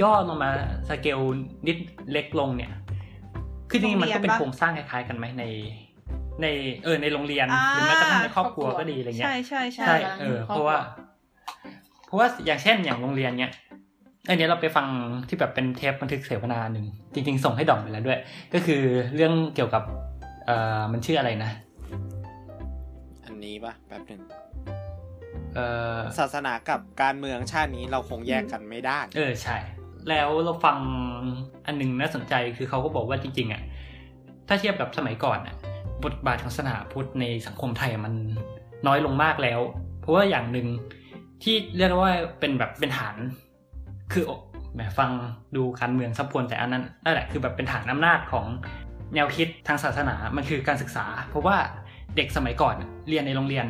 [0.02, 0.50] ย่อลงมา
[0.90, 1.20] สเกล
[1.68, 1.78] นิด
[2.12, 2.72] เล็กลงเนี่ย
[3.70, 5.44] คือจริงๆมันก็เป็นโครงสร้างคล้ายๆกันไหมใน
[6.42, 6.48] ใน
[6.84, 10.78] เออในโรงเรียนหรือแม้กระทั่งในครอบครัวก็ดีอะไรเงี้ยใช่ใช่ใช่ใช่เออเพราะว่า
[12.06, 13.54] เพราะว่าอย่างเช่นอย่างโรงเรียนเนี้ย
[14.30, 14.88] อันนี้เราไปฟัง
[15.28, 18.20] ที่แบบเป็นเทปบันทึกเสวนาหนึ่งจริง ๆ ส่งให้ดอมไปแล้วด้วย
[18.54, 18.82] ก็คือ
[19.16, 19.84] เรื่องเกี่ยวกับ
[20.46, 21.52] เอ่อมันชื่ออะไรนะ
[23.26, 24.22] อันนี้ปะแป๊บหนึ่ง
[25.56, 25.68] เอ่
[25.98, 29.58] อศาสนากับการเมืองชาตินี้เราคงแยกกันไม่ได้ เออใช่
[30.10, 30.78] แล้วเราฟัง
[31.66, 33.62] อันหนึงน่าสนใจคือเขาก็บอกว่าจริงๆอะ
[34.48, 35.56] ถ้าเทียบกับสมัยก่อนอะ
[36.06, 38.14] บทบาทของศาสนาพุทธในสังคมไทยมัน
[38.88, 39.60] น้อยลงมากแล้ว
[40.02, 40.68] เพราะว่าอย่างหนึ่ง
[41.44, 43.16] ที่เรียกได้ว่าเป็นแบบเป็นฐาน
[44.14, 44.24] คือ
[44.74, 45.12] แหมฟัง
[45.56, 48.46] ดูการเมืองซับพวนแต่อันนั้นนั่นแหละคือแบบเป็นฐานอำนาจของ
[49.16, 51.58] แนวคิดทางศาสนามันคือการศึกษา เพราะว่า
[52.16, 53.68] เด็กสมัยก่อนอะเรียนในโรงเรียน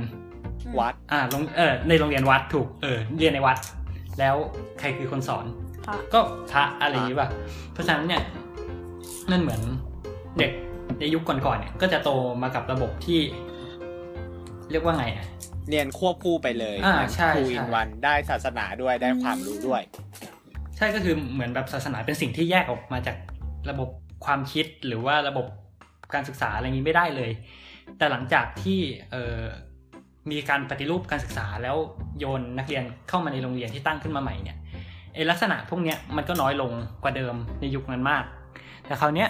[0.79, 3.57] วัดอ่าโรงเออในโรงเรียนวัดถูกเออเรียนในวัด
[4.19, 4.36] แล้ว
[4.79, 5.74] ใครคือคนสอนพระ
[6.13, 6.19] ก็
[6.52, 7.30] พระอะไรอย่างนี้ป่ะ
[7.74, 8.24] เพราะฉะนั้นเนี่ย
[9.32, 9.62] นั่นเหมือน
[10.39, 10.52] เด็ก
[11.00, 12.10] ในยุคก่อนๆเนี่ย ก็จะโต
[12.41, 13.19] มากับระบบที่
[14.71, 15.28] เรียกว่าไงอะ
[15.69, 19.82] เรียนควบคู่ไปเลยอ่าใช่ทูใช่อินวันได้ศาสนาด้วยได้ความรู้ด้วย
[20.78, 23.17] ใช่ก็คือเหมือนแบบศาสนาเป็นสิ่งที่แยกออกมาจาก
[23.69, 23.89] ระบบ
[24.26, 25.45] ความคิดหรือว่าระบบ
[26.13, 27.32] การศึกษาอะไรอย่างนี้ไม่ได้เลย
[27.98, 28.80] แต่หลังจากที่
[29.12, 29.39] เออ
[30.32, 31.78] มีการปฏิรูปการศึกษาแล้ว
[32.19, 34.58] โยนนักเรียนเข้ามาในโรงเรียนที่ตั้งขึ้นมาใหม่เนี่ย
[35.15, 36.71] ไอลักษณะพวกเนี้ยมันก็น้อยลง
[37.04, 38.23] กว่าเดิมในยุคนั้นมาก
[38.86, 39.30] แต่คราวเนี้ย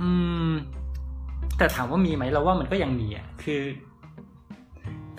[0.00, 0.08] อื
[0.50, 0.52] ม
[1.58, 3.62] แต่ถามว่ามีไหมเราว่ามันก็ยังมีอะคือ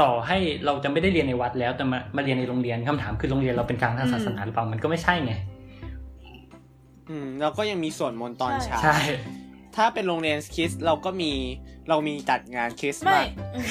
[0.02, 5.34] ต่อให้เราจะไม่ได้เรียนในวัดแล้วแต่มามาเรียนในโรงเรียนคำถามคือโรงเรียนเราเป็นกลางทางศาสนาหรือเปล่ามันก็ไม่ใช่ไง
[7.10, 9.00] อืมแล้วก็ยังมีส่วนมนต์ตอนเช้าใช่
[9.76, 11.32] ถ้าเป็นโรงเรียนคริสต์เราก็มี
[11.90, 13.66] เรามีจัดงานคริสต์ไม่มาสอืม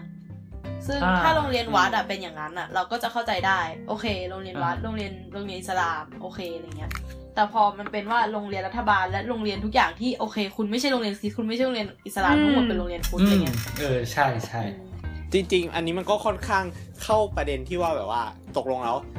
[0.88, 6.91] ซึ่งอ่าถ้าโรงเรียนวัดอะเป็นอย่างนั้นอะเราก็จะเข้าใจได้ โอเค โรงเรียนวัด อ่า โรงเรียนโรงเรียนอิสลามโอเคอะไรเงี้ย
[7.36, 14.89] แต่พอมันเป็นว่าโรงเรียนรัฐบาลและโรงเรียนทุกอย่างที่โอเค คุณไม่ใช่โรงเรียนคริสต์คุณไม่ใช่โรงเรียนอิสลามทั้งหมดเป็นโรงเรียนพุทธอือะไรมเงี้ยเออใช่ใช่อืม
[15.34, 16.65] จริง ๆ อันนี้มันก็ค่อนข้าง
[17.04, 18.24] เข้าประเด็นที่ว่าแบบว่า
[18.58, 18.98] ตกลงแล้ว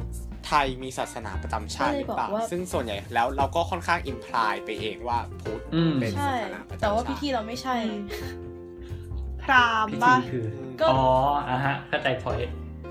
[0.51, 7.75] ทยมีศาสนาประจำชาติหรือเปล่า ซึ่งส่วนใหญ่แล้วเราก็ค่อนข้าง imply ไปเองว่าพุทธอืมเป็นใช่ศาสนาประจำแต่ว่าชาพิธีเราไม่ใช่
[9.43, 10.45] พราหมณ์พิป่ะธีคือ
[10.81, 11.03] ก็อ๋อ
[11.49, 12.39] อะฮะเข้าใจพอย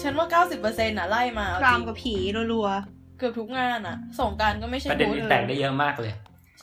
[0.02, 2.14] ฉันว่า 90%น่ะไล่มาพราหมณ์กับผี
[2.52, 2.68] รัว
[3.18, 6.12] เกือบทุกงานอะสงกรารก็ไม่ใช่ประเด็นพุทธนี้แตกได้เยอะมากเลย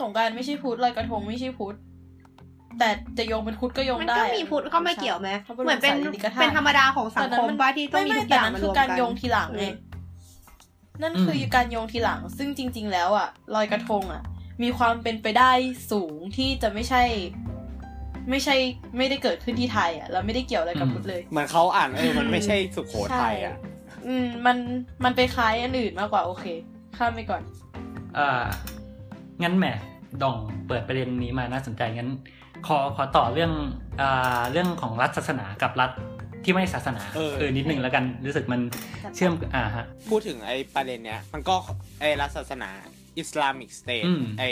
[0.02, 1.76] สงกรารไม่ใช่พุทธลอยกระทงไม่ใช่พุทธ
[2.80, 9.74] แต่จะโยงเป็นพุทธก็โยๆงมันได้ก็มีพุทธเข้ามาเกี่ยวไหมขาเหมือนเป็นสายลิกธาตุเป็นธรรมดาของสังคมป่ะที่ต้องมีไม่ทุกอแต่ย่างนั้นมารคือวมการกันโยงทีหลังไงอืม
[11.02, 14.24] นั่นคืออมการโยงทีหลัง ซึ่งจริง ๆ แล้วอะลอยกระทงอะ
[14.64, 15.52] มีความเป็นไปได้
[15.92, 17.04] สูงที่จะไม่ใช่
[18.30, 18.56] ไม่ใช่
[18.98, 23.56] ไม่ได้เกิดขึ้นที่ไทยอะแล้วไม่ได้เกี่ยวอะไรกับพุทธเลยเหมือนเขาอ่านเออมันไม่ใช่สุโขทัยอะ
[24.08, 24.58] อืมมัน
[25.04, 26.46] มันไปคล้ายอันอื่นมากกว่าโอเค
[26.98, 27.42] ข้ามไปก่อน
[28.18, 28.46] อ่า
[29.44, 29.66] งั้นแหม
[30.22, 32.12] ดองเปิดประเด็นนี้มาน่าสนใจงั้น
[32.68, 33.52] ขอขอต่อเรื่อง
[34.02, 35.92] อ่าเรื่องของรัฐศาสนากับรัฐ
[36.48, 38.62] ที่ไม่ศาสนาเออนิดนึงแล้วกันรู้สึกมัน
[39.16, 41.56] เชื่อมอ่าฮะ พูดถึงไอ้ประเด็นเนี้ย มันก็
[42.00, 42.70] ไอ้รัฐศาสนา
[43.20, 44.50] Islamic State อืม ไอ้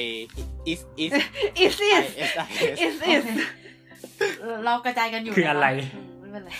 [0.67, 1.11] อิสอิส
[1.63, 3.23] IS I IS SIS IS IS
[4.65, 5.67] เรากระจายกันอยู่คืออะไร
[6.21, 6.51] มไม่เป็นไร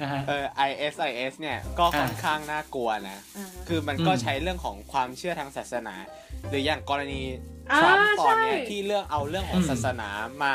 [0.00, 5.94] อ่าฮะ เออ ISIS เนี่ยก็ค่อนข้างน่ากลัวนะ อ่าคือมันก็อืม ใช้เรื่องของความเชื่อทางศาสนา
[6.48, 7.20] หรืออย่างกรณี
[7.72, 10.08] อ่าทรัมป์ตอนเนี้ยใช่ ที่เรื่องเอาเรื่องของอืมศาสนา
[10.42, 10.54] มา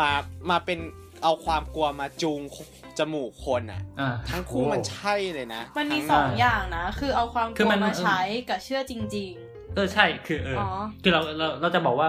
[0.00, 0.10] มา
[0.50, 0.78] มาเป็น
[1.22, 2.40] เอาความกลัวมาจูง
[2.98, 9.34] จมูกคนอะอ่าทั้งคู่มันใช่เลยนะ มันมีทั้สองอย่างนะ คือเอาความกคือลัวมันมาใช้กับเชื่อจริง
[9.76, 12.08] เออใช่คือเออออคือเราเราเราจะบอกว่า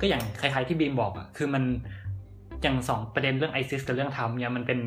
[0.00, 1.64] ก็อย่างคล้ายๆที่บีมบอกอะคือมัน
[2.62, 4.78] อย่างสองประเด็นเรื่องไอซิสกับเรื่องธรรมเนี่ยมันเป็น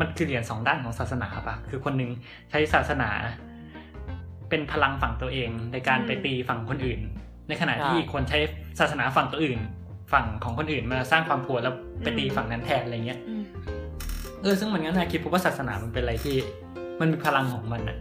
[0.00, 2.10] มันคือเหรียญสองด้านของศาสนาปะคือคนหนึ่ง
[2.50, 3.10] ใช้ศาสนา
[4.48, 7.00] เป็นพลังฝั่งตัวเองในการอืมไปตีฝั่งคนอื่น
[7.48, 8.38] ในขณะใช่ที่อีกคนใช้
[8.80, 9.60] ศาสนาฝั่งตัวอื่น
[10.12, 13.39] ฝั่งของคนอื่นมาสร้างความกลัวแล้วไปตีฝั่งนั้นแทนอะไรเงี้ยอืม
[14.42, 16.36] เออซึ่งมันก็น่าคิดเพราะว่าศาสนามันเป็นอะไรที่
[17.00, 17.98] มันมีพลังของมันอะ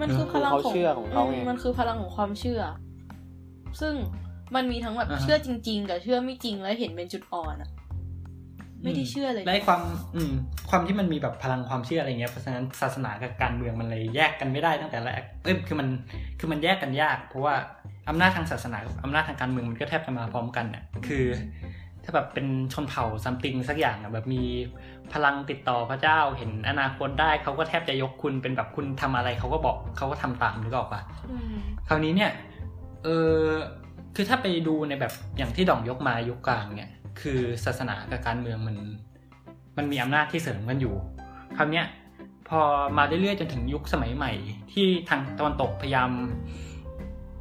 [0.00, 2.60] มันคือพลังเขาของเชื่อของเขาไงมมันคือพลังของความเชื่อ
[3.80, 3.94] ซึ่ง
[4.54, 7.70] มันมีทั้งแบบอ่าฮะเชื่อจริง ๆ กับเชื่อไม่จริงแล้วเห็นเป็นจุดอ่อนอะ
[8.82, 9.80] ไม่ได้เชื่อเลยและไอ้ความ
[10.14, 10.32] อืม
[10.70, 15.88] ความที่มันมีแบบพลังความเชื่ออะไรเงี้ยเพราะฉะนั้นศาสนากับการเมืองมันเลยแยกกันไม่ได้ตั้งแต่แรกเอ้ยคือมัน
[16.38, 17.54] คือมันแยกกันยาก เพราะว่า
[18.08, 21.24] อำนาจทางศาสนากับอำนาจทางการเมืองมันก็แทบจะมาพร้อมกันเนี่ยคือ
[22.04, 24.42] ถ้าแบบเป็นชนเผ่าซัมติงสักอย่างอะแบบมี
[25.12, 31.54] พลังติดต่อพระเจ้าเห็นอนาคตได้เขาก็แทบจะยกคุณเป็นแบบคุณทำอะไรเขาก็บอกเขาก็ทำตามนึกออกปะอืม
[31.88, 32.30] คราวนี้เนี่ย
[33.04, 33.38] เออ
[34.14, 38.76] คือถ้าไปดูในแบบอย่างที่ด่องยกมายุคกลางเนี่ย คือศาสนากับการเมืองมัน
[39.76, 40.94] มันมีอำนาจที่เสริมกันอยู่
[41.56, 41.86] คราวเนี้ย
[42.48, 42.60] พอ
[42.98, 44.32] มาเรื่อยๆจนถึงยุคสมัยใหม่
[44.72, 46.10] ที่ทางตะวันตกพยายาม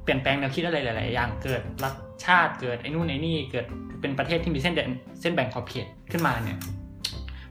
[0.04, 1.94] เปลี่ยนแปลงแนวคิดอะไรหลาย ๆ อย่างเกิดรัฐ
[2.26, 3.66] ชาติเกิดไอ้นู่นไอ้นี่เกิด
[4.02, 4.90] เป็นประเทศที่มีเส้นแดน
[5.22, 6.60] เส้นแบ่งขอบเขตขึ้นมาเนี่ย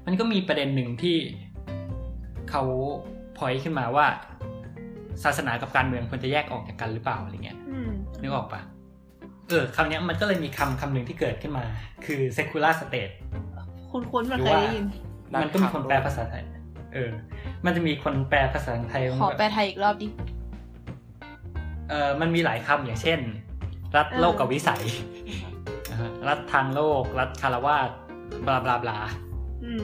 [0.06, 1.16] มันก็มีประเด็นหนึ่งที่
[2.50, 2.62] เขา
[3.38, 4.06] พอยขึ้นมาว่า
[5.24, 8.60] ศาสนากับการเมืองควรจะแยกออกจากกันหรือเปล่าอะไรเงี้ยอืมนึกออกปะ
[9.48, 11.64] เออคำนี้ยมันก็เลยมีคำคำหนึ่งที่เกิดขึ้นมา
[12.04, 13.14] คือ secular state
[13.90, 14.86] คุณคุ้นๆมันหรือเคยว่าได้ยิน
[15.42, 16.44] มันก็มีคนแปลภาษาไทย
[16.94, 17.10] เออ
[17.64, 20.06] มันจะมีคนแปลภาษาไทย ขอแปลไทยอีกรอบดิ
[21.90, 23.18] เออมันมีหลายคำอย่างเช่น
[23.96, 24.84] รัฐโลกกับวิสัย
[25.90, 27.90] นะฮะรัฐทางโลก รัฐคารวาส
[28.46, 28.98] บลาบลาบลา
[29.64, 29.82] อืม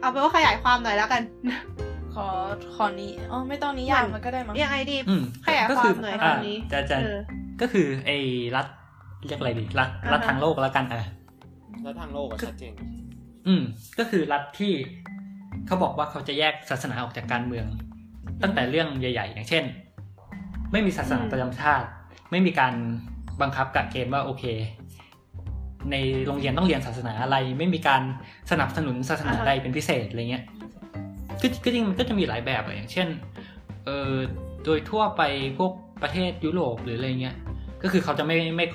[0.00, 1.22] เอาเป็นว่าขยายความหน่อยแล้วกัน
[2.14, 2.26] ขอ
[2.76, 7.18] ขอนี้อ๋อไม่ต้องนิยามมันก็ได้มั้งยังไงดีอืมขยายก็ควาคืมหน่อยอ่าคำนี้จะจะเออ
[7.60, 8.16] ก็คือไอ้
[8.56, 8.66] รัฐ
[9.26, 10.98] เรียกอะไรดีรัฐอ่าฮะรัฐทางโลกแล้วกันอะ
[11.82, 12.72] แล้วทางโลกอะชัดเจน
[13.46, 13.62] อืม
[13.98, 14.72] ก็คือรัฐที่
[15.66, 17.66] เขาบอกว่าเขาจะแยกศาสนาออกจากการเมือง
[18.42, 19.64] ตั้งแต่เรื่องใหญ่ ๆ อย่างเช่น
[20.72, 21.88] ไม่มีศาสนาอืมประจำชาติ
[22.30, 22.74] ไม่มีการ
[23.42, 24.44] บังคับกะเกณฑ์ว่าโอเค
[25.90, 28.02] ในโรงเรียนต้องเรียนศาสนาอะไร ไม่มีการ
[28.50, 30.44] สนับสนุนศาสนาใดเป็นพิเศษอะไรเงี้ย
[31.40, 33.08] คือคือจริงมันก็จะมีหลายแบบอย่างเช่น
[33.84, 34.12] เออ
[34.64, 35.22] โดยทั่วไป
[35.58, 37.36] พวกประเทศยุโรปหรืออะไรเงี้ย
[37.82, 38.66] ก็คือเขาจะไม่ไม่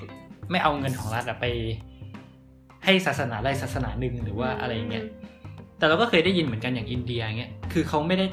[0.51, 1.45] ไม่เอาเงินของรัฐไป
[2.85, 5.05] ให้ศาสนาใดศาสนาหนึ่งหรือว่าอะไรเงี้ย
[5.77, 8.25] แต่เราก็เคยได้ยินเหมือนกันอย่างอินเดียเงี้ยคือเขาไม่ได้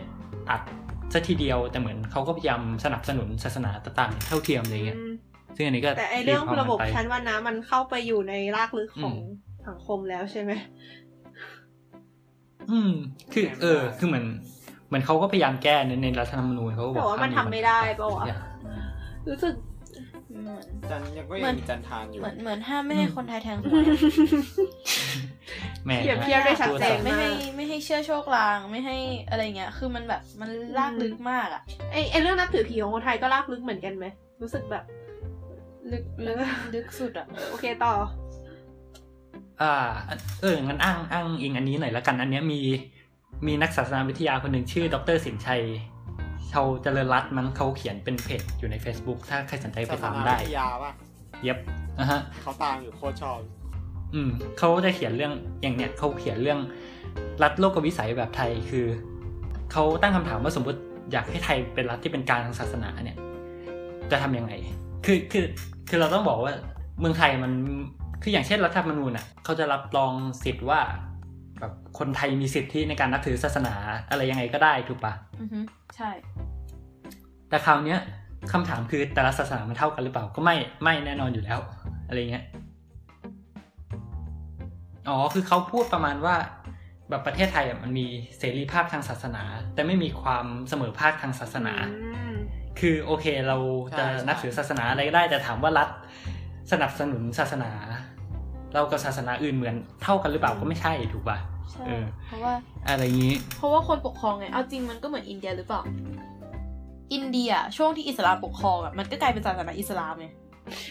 [0.49, 0.61] ตัด
[1.13, 5.13] ซะทีเดียวแต่เหมือนเขาก็พยายามสนับสนุนศาสนาต่างๆ เท่าเทียมอะไรเงี้ยอืม
[5.57, 10.53] ซึ่งอันนี้ก็แต่ไอเรื่องตีความระบบกันไปชั้นวรรณะมันเข้าไปอยู่ในรากลึกของอืมสังคมแล้วใช่ไหม
[12.71, 12.93] อืม
[13.33, 14.27] คือ เออ คือเหมือน
[14.89, 18.39] เหมือนเขาก็พยายามแก้ในในรัฐธรรมนูญเขาก็บอแต่กว่ามันทำไม่ได้ปะวะอย่า
[19.29, 19.55] รู้สึก
[20.43, 23.99] เหมือน จันยังก็เหมืยัอนงมีจันทานอยู่เหมือนเหมือนห้ามไม่ให้คนไทยแทงหวยอะ
[25.85, 28.97] แหม่เปรียบเทียบได้ชัดเจนไม่มาให้กไม่ให้เชื่อโชคลางไม่ให้
[29.31, 34.07] อะไรเงี้ย คือมันแบบมันลากลึกมากอะไอไอเรื่องนับถือผีของคนไทยก็ลากลึกเหมือนกันไหม
[34.43, 34.85] รู้สึกแบบ
[35.93, 36.39] ลึกลึก
[36.75, 37.95] ลึกสุดอะโอเคต่อ
[39.61, 39.75] อ่า
[40.41, 42.61] เอองั้นอ้างอ้างอิงอันนี้หน่อยละกัน อันเนี้ยมี
[43.47, 45.63] มีนักศาสนาวิทยาคนหนึ่งชื่อ ดรสินชัย
[46.53, 50.93] ชาวเจริญรัตน์มั้งเขาเขียนเป็นเพจอยู่ใน Facebook ถ้าใครสนใจไปศาสตามนาได้วิทยาป่ะ
[51.43, 51.59] เย็บ
[51.99, 53.39] นะฮะเขาตามอยู่โคตรชอบ
[54.15, 55.33] อืมเขาจะเขียนเรื่อง
[55.63, 56.59] อย่างเนี้ยเขาเขียนเรื่อง
[57.43, 58.87] รัฐโลกวิสัยแบบไทยคือ
[59.73, 60.81] เขาตั้งคำถามว่าสมมติ
[61.13, 63.19] อยากให้ไทยเป็นรัฐที่เป็นกลารทางศาสนาเนี่ย
[64.11, 64.53] จะทำยังไง
[65.07, 65.45] คือคือ
[65.89, 66.53] คือเราต้องบอกว่า
[67.01, 67.53] เมืองไทยมัน
[68.23, 70.13] คืออย่างเช่นรัฐธรรมนูญอะเขาจะรับรอง
[70.45, 70.81] สิทธิ์ว่า
[71.61, 73.75] แบบคนไทยมีสิทธิในการนับถือศาสนา
[74.11, 75.61] อะไรยังไงก็ได้ถูกปะอือฮึ
[75.97, 76.11] ใช่
[77.49, 78.01] แต่คราวเนี้ย
[78.53, 81.59] คำถามคือแต่ละศาสนามันเท่ากันหรือเปล่า ก็ไม่ไม่แน่นอนอยู่แล้ว
[82.09, 82.45] อะไรเงี้ย
[85.09, 86.35] อ๋อคือเขาพูดประมาณว่า
[87.11, 88.07] แบบประเทศไทยอะมันมี
[88.39, 89.43] เสรีภาพทางศาสนา
[89.75, 92.35] แต่ไม่มีความเสมอภาคทางศาสนาอืม
[92.81, 93.57] คือโอเคเรา
[93.99, 95.89] จะใช่ใช่นับถือศาสนาอะไรก็ได้แต่ถามว่ารัฐ
[96.73, 97.71] สนับสนุนศาสนา
[98.75, 101.39] เรากับศาสนาอื่นเหมือนเท่ากันหรือเปล่าก็ไม่ใช่ถูกป่ะ
[101.73, 102.55] ใช่เออเพราะว่า
[102.89, 105.83] อะไรอย่างนี้ เพราะว่าคนปกครองไงเอาจริงมันก็เหมือนอินเดียหรือเปล่า
[107.13, 110.29] อินเดียช่วงที่อิสลามปกครองอะมันก็กลายเป็นศาสนาอิสลามไง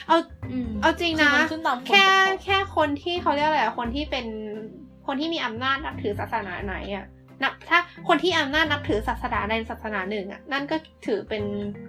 [0.07, 0.17] เอา
[0.51, 4.25] อืมเอาจริงนะคือมันขึ้นตามคนแค่ปกครองแค่คนที่เขาเรียกอะไรอะคนที่เป็น
[5.07, 7.05] คนที่มีอำนาจนับถือศาสนาไหนอะ
[7.43, 11.43] นับถ้าคนที่อำนาจนับถือศาสนาใดศาสนาหนึ่งอะนั่นก็ถือเป็น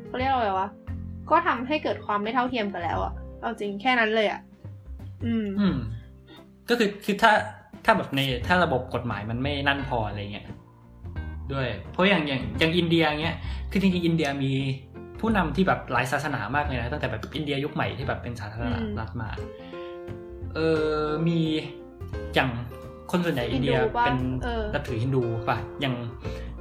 [0.07, 0.69] เขาเรียกอะไรวะ
[1.31, 4.41] ก็ทำให้เกิดความไม่เท่าเทียมกันแล้วอะเอาจริงแค่นั้นเลยอะ
[5.25, 5.77] อืมอืม
[6.69, 7.33] ก็คือคือถ้า
[7.85, 10.47] ถ้าแบบในถ้าระบบกฎหมายมันไม่นั่นพออะไรเงี้ย
[11.53, 13.37] ด้วย เพราะอย่างอย่างอย่างอินเดียเงี้ย
[13.71, 14.53] คือจริงๆอินเดียมี
[15.21, 19.31] ผู้นำที่แบบหลายศาสนามากเลยนะตั้งแต่แบบอินเดียยุคใหม่ที่แบบเป็นสาธารณรัฐมา
[20.55, 21.41] เออมี
[22.35, 22.51] อย่าง
[23.11, 25.95] คนส่วนใหญ่อินเดียฮินดูปะเป็นเออนับถือฮินดูป่ะอย่าง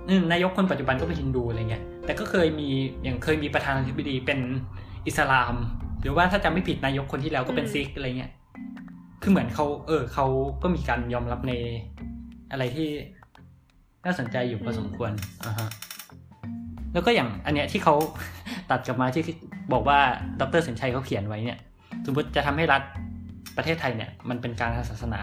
[0.10, 2.68] อืมนายกคนปัจจุบันก็เป็นฮินดูอะไรเงี้ยแต่ก็เคยมี
[3.04, 4.40] อย่างเคยมีประธานาธิบดีเป็น
[5.08, 5.56] อิสลาม
[6.02, 8.32] หรือว่าถ้าจำไม่ผิดนายกคนที่แล้วก็เป็นอืมซิกอะไรเงี้ย
[9.22, 10.26] คือเหมือนเขาเออเขา
[10.64, 11.54] ก็มีการยอมรับใน
[12.52, 12.88] อะไรที่
[14.06, 15.12] น่าสนใจอยู่พอสมควร
[15.46, 15.70] อ่าฮะ
[16.94, 17.96] แล้วก็อย่างอันเนี้ยที่เขา
[18.70, 19.24] ตัดกลับมาที่
[19.74, 20.00] บอกว่า
[20.42, 21.60] ดรสินชัยเขาเขียนไว้เนี่ย
[22.06, 22.82] สมมติจะทำให้รัฐ
[23.58, 25.22] ประเทศไทยเนี่ยมันเป็นการทางศาสนา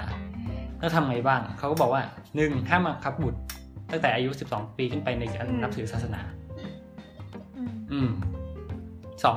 [0.78, 2.02] แล้วทำไงบ้าง เขาก็บอกว่า
[2.37, 3.40] หนึ่งห้ามบังคับบุตร
[3.90, 6.20] ตั้งแต่อายุ12ปีขึ้นไปในการอืมนับถือศาสนา
[7.59, 8.11] อืมอืม
[9.24, 9.37] สอง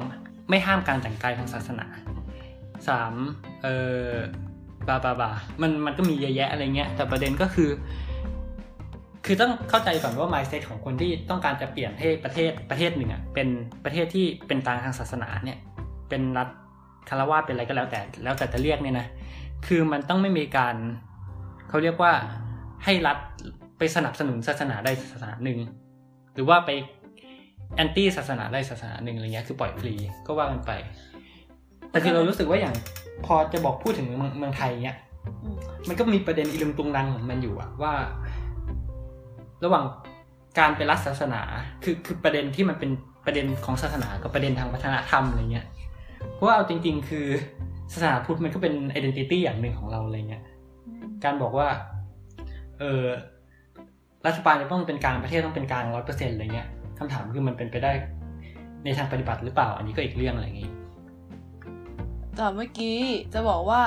[0.50, 1.86] ไม่ห้ามการแต่งกายทางศาสนา
[2.88, 3.14] สาม
[3.64, 3.68] เอ
[4.08, 4.10] อ
[4.88, 5.30] บาบาบา
[5.62, 7.70] มันมันก็มีเยอะแยะอะไรเงี้ย แต่ประเด็นก็คือ
[9.26, 13.48] คือต้องเข้าใจก่อนว่า mindset ของคนที่ต้องการจะเปลี่ยนให้ประเทศประเทศหนึ่งอะเป็น
[13.86, 15.60] ประเทศที่เป็นกลางทางศาสนาเนี่ย
[16.10, 16.50] เป็นรัฐ
[17.10, 19.08] คารวาสเป็นอะไรก็แล้วแต่ แล้วแต่จะเรียกเนี่ยนะ
[19.68, 20.76] คือมันต้องไม่มีการ
[21.70, 22.14] เขาเรียกว่า
[22.84, 23.18] ให้รัฐ
[23.78, 25.60] ไปสนับสนุนศาสนาใดศาสนาหนึ่ง
[26.34, 26.70] หรือว่าไป
[27.76, 29.94] แอนตี้ศาสนาใดศาสนาหนึ่งอะไรเงี้ยคือปล่อยฟรี
[30.28, 30.72] ก็ว่ากันไป
[31.92, 32.76] แต่คือเรารู้สึกว่าอย่าง
[33.26, 34.98] พอจะบอกพูดถึงเมืองเมืองไทยเนี้ย
[35.44, 37.94] อืมมันก็มีประเด็นอีลุงตุงนังของมันอยู่อะว่า
[39.64, 39.84] ระหว่าง
[40.60, 41.42] การไปรัฐศาสนา
[41.84, 42.92] คือคือประเด็นที่มันเป็น
[43.26, 45.66] ประเด็นของศาสนากับประเด็นทางวัฒนธรรมอะไรเงี้ย
[46.34, 47.28] เพราะว่าเอาจริง ๆ คือ
[47.92, 50.44] ศาสนาพุทธมันก็เป็นไอดีนิตี้อย่างหนึ่งของเราอะไรเงี้ย
[51.24, 51.68] การบอกว่า
[52.80, 53.04] เออ
[54.28, 56.68] รัฐบาลจะต้องเป็นกลางประเทศต้องเป็นกลางร้อยเปอร์เซ็นต์อะไรเงี้ย
[57.00, 57.92] คำถามคือมันเป็นไปได้
[58.86, 60.70] ในทางปฏิบัติหรือเปล่า อันนี้ก็อีกเรื่องอะไรอย่างงี้
[62.36, 62.98] แต่เมื่อกี้
[63.34, 63.82] จะบอกว่า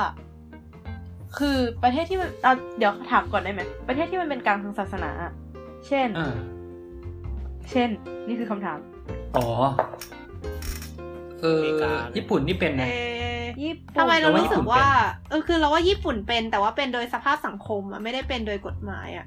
[1.39, 5.33] คือประเทศที่มันเอาเดี๋ยวถามก่อนได้ไหมประเทศที่มันเป็นกลางทางศาสนาอะ
[5.87, 6.37] เช่นอ่า
[7.71, 7.89] เช่น
[8.27, 8.79] นี่คือคำถาม
[9.37, 9.47] อ๋อ
[11.41, 19.27] เอออเมริกาญี่ปุ่นนี่เป็นเอนะอญี่ปุ่นทำไมเรารู้สึกว่าเราว่าญี่ปุ่นเป็นเออคือเราว่าญี่ปุ่นเป็นแต่ว่าเป็นโดยสภาพสังคมอะไม่ได้เป็นโดยกฎหมายอะ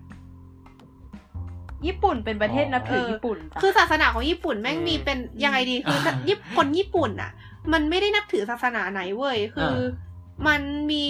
[1.88, 7.32] ญี่ปุ่นเป็นประเทศนับถือเออญี่ปุ่นจ้ะคือศาสนาของญี่ปุ่นแม่งมีเป็นยังไงดีคืออ่าญี่คนญี่ปุ่นอะ
[7.74, 9.80] มันไม่ได้นับถือศาสนาไหนเว้ย คืออ
[10.48, 11.06] มันมี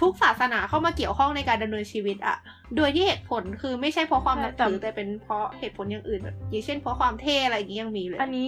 [0.00, 2.36] ทุกศาสนาเข้ามาเกี่ยวข้องในการดำเนินชีวิตอะ
[2.76, 8.46] โดยที่เหตุผลคือไม่ใช่เพราะความนับถือแต่เป็นเพราะเหตุผลอย่างอื่นแบบอย่างเช่นเพราะความเท่อะไรอย่างนี้ยังมีเลย อันนี้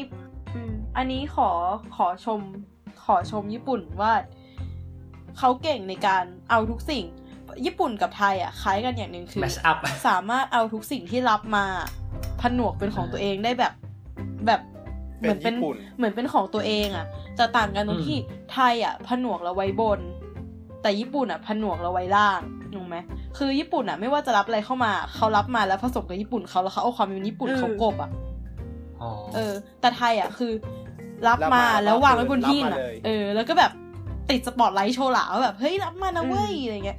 [0.55, 1.51] อืมอันนี้ขอ
[1.97, 2.41] ขอชม
[3.05, 4.13] ขอชมญี่ปุ่นว่า
[5.39, 7.05] เขาเก่งในการเอาทุกสิ่ง
[7.65, 9.79] ญี่ปุ่นกับไทยอะคล้ายกันอย่างหนึ่งคือแมชอัพ
[10.09, 11.65] สามารถเอาทุกสิ่งที่รับมา
[12.41, 13.73] ผนวกเป็นของตัวเองได้แบบ
[14.47, 14.61] แบบ
[15.21, 18.19] เหเป็มือนนเป็นญี่ปุ่นเหมือนเป็นของตัวเองอะ แต่ต่างกันตรงที่
[18.53, 20.01] ไทยอะผนวกเราไว้บน
[20.83, 22.41] แต่ญี่ปุ่นอะผนวกเราไว้ล่าง
[22.75, 22.97] ถูกไหม
[23.39, 28.11] คือญี่ปุ่นอะไม่ว่าจะรับอะไรเข้ามาเขารับมาแล้วผสมกับญี่ปุ่นเขาแล้วเขาเอาความเป็นญี่ปุ่นอืมเขากบอะ
[29.01, 30.53] อ๋อเออ แต่ไทยอะคือ
[31.27, 33.73] รับรับมามาแล้ววางไว้บนรับหิ้งมาอะเลยเออ แล้วก็แบบ
[34.31, 36.99] ติดสปอตไลท์โชว์หลาว่าแบบเฮ้ยรับมานะเว้ยอืมอะไรเงี้ย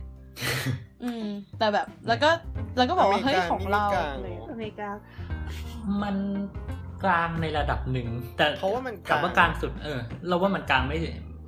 [1.03, 1.25] อืม
[1.59, 2.29] แต่แบบแล้วก็
[2.77, 4.89] แล้วก็บอกว่าเฮ้ยของเราออะไรเมริกาเงี้ยอเมริกา
[6.01, 6.15] มัน
[7.03, 10.97] กลางในระดับหนึ่งแต่เพราะว่ามันถามว่ากลางสุดเออ เราว่ามันกลางไม่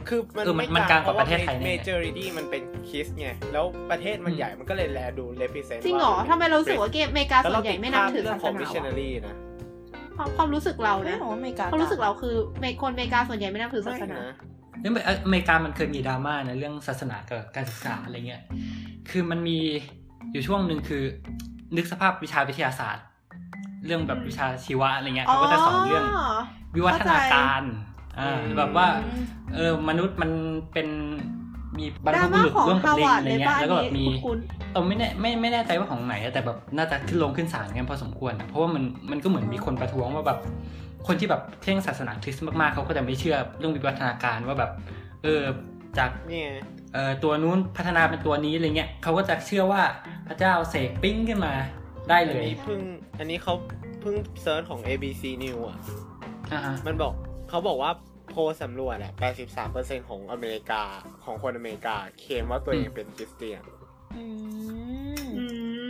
[0.10, 9.36] คือมันเออมันมันกลางกว่าประเทศไทยแน่เมเจอริตี้มันเป็นคริสไง แล้วประเทศมันอืมใหญ่มันก็เลยแลดูเลพิเซนจริงเหรอทำไมเรารู้สึกว่าเกมอเมริกาส่วนใหญ่ไม่นับถือเรื่ศาองสของนามิชชันนาวะรีนะ
[10.18, 14.36] ความความรู้สึกเราไม่นะบอกว่าอเมริกาความรู้สึกเราคือเมคนอเมริกาส่วนใหญ่ไม่นับถือศาสนาไม่นะ
[14.82, 14.94] เนี่ย
[15.26, 18.42] อเมริกามันเคยมีดราม่าในะเรื่องศาสนากับการศึกษาอะไรเงี้ย
[19.10, 19.60] คือมันมี
[20.32, 21.04] อยู่ช่วงหนึ่งคือ
[21.78, 23.06] นึกสภาพวิชาวิทยาศาสตร์
[23.88, 26.06] เรื่องแบบวิชาชีวะอะไรเงี้ยเขาก็จะสอนเรื่อง
[26.76, 27.64] วิวัฒนาการ
[28.20, 28.88] อ่าแบบว่า
[29.56, 30.32] เออมนุษย์มัน
[30.74, 30.88] เป็น
[31.78, 34.38] มีบรรดพราบุม่ารุษของร่วมกับฮาลิงวาร์ดอะไรในเงี้ยบ้านแล้วก็แบบมีนี้คุณ
[34.72, 40.40] เออไม่แน่ไม่ไม่แน่ใจว่าของไหนอะแต่แบบน่าจะขึ้นลงขึ้นศาลกันพอสมควรอะเพราะว่ามันมันก็เหมือนมีคนประท้วงว่าแบบ
[41.08, 44.72] คนที่แบบเพ่งศาสนาคริสต์มากๆเขาก็จะไม่เชื่อเรื่องวิวัฒนาการว่าแบบ
[45.24, 45.42] เออ
[45.98, 46.50] จากเนี่ย
[46.94, 49.84] เอ่อตัวนู้นพัฒนาเป็นตัวนี้อะไรเงี้ยเขาก็จะเชื่อว่า
[50.28, 51.54] พระเจ้าเสกปิ้งขึ้นมา
[52.10, 52.80] ได้อันเลยนี้เพิ่ง
[53.20, 53.54] อันนี้เขา
[54.02, 55.78] เพิ่ง search ของ ABC News อะ
[56.52, 57.14] อ่าฮะมันบอก
[57.50, 57.92] เขาบอกว่า
[58.30, 59.12] โพลสำรวจอะ
[59.60, 60.84] 83%ของอเมริกา
[61.24, 63.62] ของคนอเมริกา เคลมว่าตัวเองเป็นคริสเตียน
[64.18, 64.26] อื
[65.20, 65.46] มอื
[65.88, 65.90] ม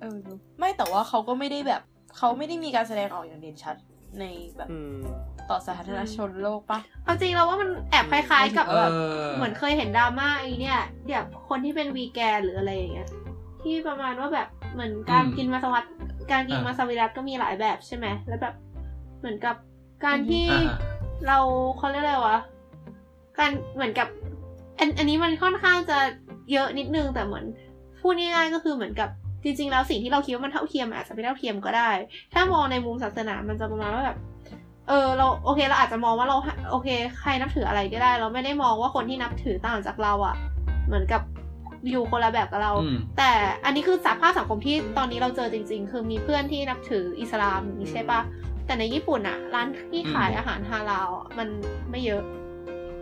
[0.00, 0.18] เออ
[0.58, 1.82] ไม่แต่ว่าเขาก็ไม่ได้แบบ
[2.16, 3.76] เขาไม่ได้มีการแสดงออกอย่างเด่นชัด
[4.20, 4.24] ใน
[4.56, 4.96] แบบอืม
[5.50, 8.96] ต่อสาธารณชนโลกปะ เอาจริงเราว่ามันแอบคล้ายๆกับเอแบบอ
[9.36, 13.08] เหมือนเคยเห็นดราม่าไอ้เนี่ยแบบคนที่เป็นวีแกนหรืออะไรอย่างเงี้ย
[13.62, 15.84] ที่ประมาณว่าแบบ เหมือนการอืมกินมาสวัสด
[16.32, 18.54] การกินอะมาสวิรัตก็มีหลายแบบใช่ไหมแล้วแบบ
[19.20, 19.56] เหมือนกับ
[20.04, 20.76] การที่อ่าฮะ
[21.26, 21.38] เรา
[21.78, 22.38] เขาเรียกอะไรวะ
[23.38, 24.08] การเหมือนกับ
[24.78, 25.98] อันอันนี้มันค่อนข้างจะ
[26.52, 27.44] เยอะนิดนึงแต่เหมือน
[28.00, 29.08] พูดง่ายๆก็คือเหมือนกับ
[29.42, 31.90] จริงๆแล้วสิ่งที่เราคิดว่ามันเท่าเทียมอาจจะไม่เท่าเทียมก็ได้
[32.32, 34.18] ถ้ามองในมุมศาสนามันจะประมาณว่าแบบ
[34.88, 36.36] เออเราโอเคเราอาจจะมองว่าเรา
[36.70, 36.88] โอเค
[37.20, 40.34] ใครนับถืออะไรก็ได้ เราไม่ได้มองว่าคนที่นับถือต่างจากเราอะ
[40.86, 41.22] เหมือนกับ
[41.90, 43.30] อยู่คนละแบบกับเราอืมแต่
[43.64, 48.20] อันนี้คือสภาพสังคมที่ตอนนี้เราเจอจริง ๆ คือมีเพื่อนที่นับถืออิสลามอย่างนี้ใช่ปะ
[48.66, 51.48] แต่ในญี่ปุ่นอะร้านที่ขายอืมอาหารฮาลาลอะมัน
[51.90, 52.22] ไม่เยอะ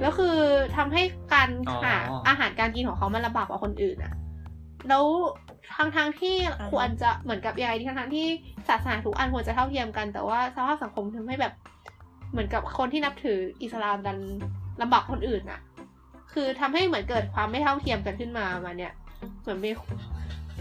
[0.01, 0.37] แล้วคือ
[0.77, 1.03] ทำให้
[1.35, 1.95] การอ๋อหา
[2.29, 4.13] อาหารการกินของเขามันลำบากกว่าคนอื่นอะ
[4.89, 5.05] แล้ว
[5.77, 8.27] ทางทางๆที่อ่าฮะควรจะเหมือนกับยังไงที่ทางทางๆที่
[8.69, 11.53] ศาสนาทุกอันควรจะเท่าเทียมกัน แต่ว่าสภาพสังคมทำให้แบบ
[12.31, 14.19] เหมือนกับคนที่นับถืออิสลามดัน
[14.83, 15.61] ลำบากคนอื่นอะ
[16.33, 18.93] คือทำให้เหมือนเกิดความไม่เท่าเทียมกันขึ้นมามาเนี่ย
[19.43, 19.71] เหมือนมี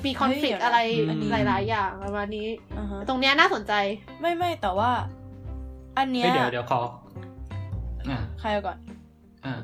[0.05, 0.79] มีคอนฟ lict เฮ้ยอะไร
[1.09, 3.73] อันนี้หลาย ๆ อย่างประมาณนี้อ่าฮะตรงเนี้ยน่าสนใจ
[4.21, 4.91] ไม่ไม่แต่ว่า
[5.97, 6.81] อันเนี้ยเฮ้ยเดี๋ยวเดี๋ยวขอ
[8.09, 8.77] อ่าใครเอาก่อน
[9.45, 9.55] อ่า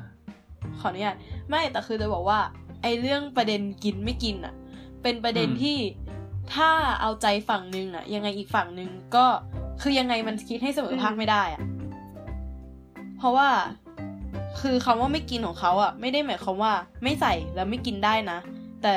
[0.80, 1.16] ขออนุญาต
[1.48, 2.38] ไม่แต่คือจะบอกว่า
[2.82, 4.54] ไอเรื่องประเด็นกินไม่กินอะ
[5.02, 5.78] เป็นประเด็นอืมที่
[6.54, 9.26] ถ้าเอาใจฝั่งหนึ่งอะ ยังไงอีกฝั่งหนึ่งก็
[9.82, 11.62] คือยังไงมันคิดให้เสมอภาคอืมไม่ได้อะ
[13.18, 13.48] เพราะว่า
[14.62, 18.38] คือคำว่าไม่กินของเขาอะไม่ได้หมายความว่าไม่ใส่แล้วไม่กินได้นะ
[18.82, 18.94] แต่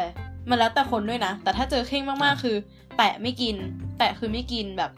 [0.49, 2.55] มันแล้วแต่คนด้วยนะ แต่ถ้าเจอเข่งมากๆคือ
[2.97, 3.55] แตะไม่กิน
[3.99, 4.91] แตะคือไม่กินแบบ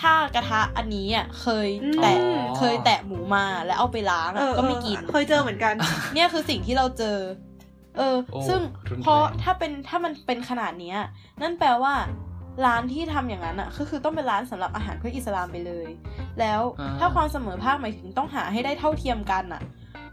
[0.00, 1.68] ถ้ากระทะอันนี้อะเคย
[2.02, 5.74] แตะอืมเคยแตะหมูมาแล้วเอาไปล้างเออะอก็ไม่กินเออเคยเจอเหมือนกัน
[6.14, 7.18] เนี่ยคือสิ่งที่เราเจอ
[7.96, 10.98] เออโอ้ซึ่งรุนแรงพอถ้าเป็นถ้ามันเป็นขนาดเนี้ย
[11.42, 11.94] นั่นแปลว่า
[12.64, 15.88] ร้านที่ทำอย่างนั้นอะก็คือต้องเป็นร้านสำหรับอาหารเพื่ออิสลามไปเลย
[16.40, 19.62] แล้วอ่าถ้าความเสมอภาคหมายถึงต้องหาให้ได้เท่าเทียมกันอะ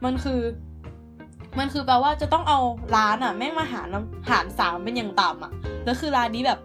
[0.04, 0.42] มันคือ
[1.60, 2.60] มันคือแปลว่าจะต้องเอา
[2.96, 5.52] ร้านอะ แม่งมาหารน้ำหารสามเป็นอย่างต่ำอะ
[5.86, 6.60] แล้วคือร้านนี้แบบ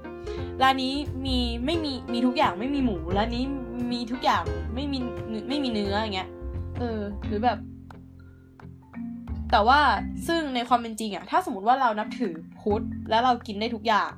[0.62, 0.94] ร้านนี้
[1.26, 3.44] มีไม่มีมีทุกอย่างไม่มีหมูร้านนี้
[3.92, 4.42] มีทุกอย่าง
[4.74, 6.28] ไม่มีเนื้อไม่มีเนื้ออย่างเงี้ย
[6.78, 7.58] เออ หรือแบบ
[9.52, 9.80] แต่ว่า
[10.26, 14.12] ซึ่งในความเป็นจริงอะถ้าสมมติว่าเรานับถือพุทธแล้วเรากินได้ทุกอย่าง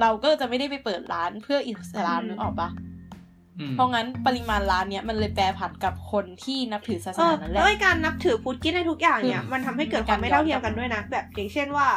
[0.00, 2.68] เราก็จะไม่ได้ไปเปิดร้านเพื่ออิสลามอืมนึกออกปะ
[3.58, 11.88] อืมเพราะงั้นปริมาณร้านเนี้ยมันเลยแปรผันกับคนที่นับถือศาสเออนานั้นแหแล้ละวไอ้การนับถือพุทธกินได้ทุกอย่างเนี่ยคือมันทำให้เกิดความไม่เท่าเทียมกันด้วยนะแบบอย่างเช่นว่า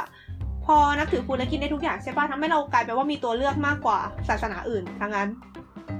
[0.65, 5.29] พอนับถือพุทธแล้วกินได้ทุกอย่างใช่ป่ะทำให้เรากลายเป็นว่ามีตัวเลือกมากกว่าศาสนาอื่นทั้งนั้น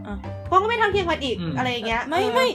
[0.08, 2.48] อะเพราะก็ไม่เท่าเทียมกันอีกอืมอะไรอย่างเงี้ย ไม่เออไม่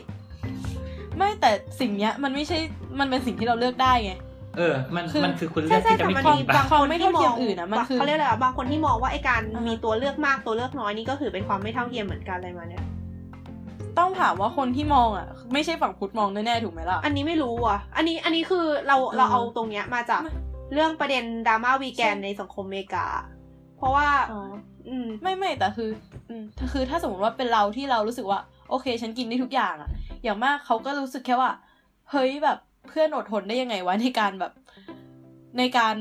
[1.16, 1.50] ไม่แต่
[1.80, 2.58] สิ่งเนี้ยมันไม่ใช่
[2.98, 4.12] มันเป็นสิ่งที่เราเลือกได้ไง
[4.56, 12.84] เออ มันคือมันคือคุณเลืใช่อกใช่ที่จะแต่ไม่มันกิมีนปะบางคนไม่ที่เท่ามเทียอมงอื่นอะมันคือเขาเรียกอะไรอะบางคนที่มองว่าไอ้การอ่าฮะมีตัวเลือกมากตัวเลือกน้อยนี่ก็คือเป็นความไม่เท่าเทียมเหมือนกันอะไรมาเนี่ย
[13.98, 20.30] ต้องถามว่าคนที่มองอะ ไม่ใช่ฝั่งพุทธมองแน่ๆถูกไหมล่ะ อันนี้ไม่รู้อะ อันนี้อันนี้คือเราเราเอาตรงเนี้ยมาจากไม่
[20.72, 23.06] เรื่องประเด็นดราม่าวีแกนใช่ในสังคมอเมริกา
[23.76, 24.38] เพราะว่าอ๋อ
[24.88, 25.90] อืมไม่ไม่แต่คือ
[26.28, 29.90] อืมคือถ้าสมมติว่าเป็นเราที่เรารู้สึกว่า โอเค ฉันกินได้ทุกอย่างอะ
[30.22, 31.50] อย่างมากเขาก็รู้สึกแค่ว่า
[32.10, 34.52] เฮ้ยแบบ เพื่อนอดทนได้ยังไงวะในการแบบ
[35.58, 35.94] ในการ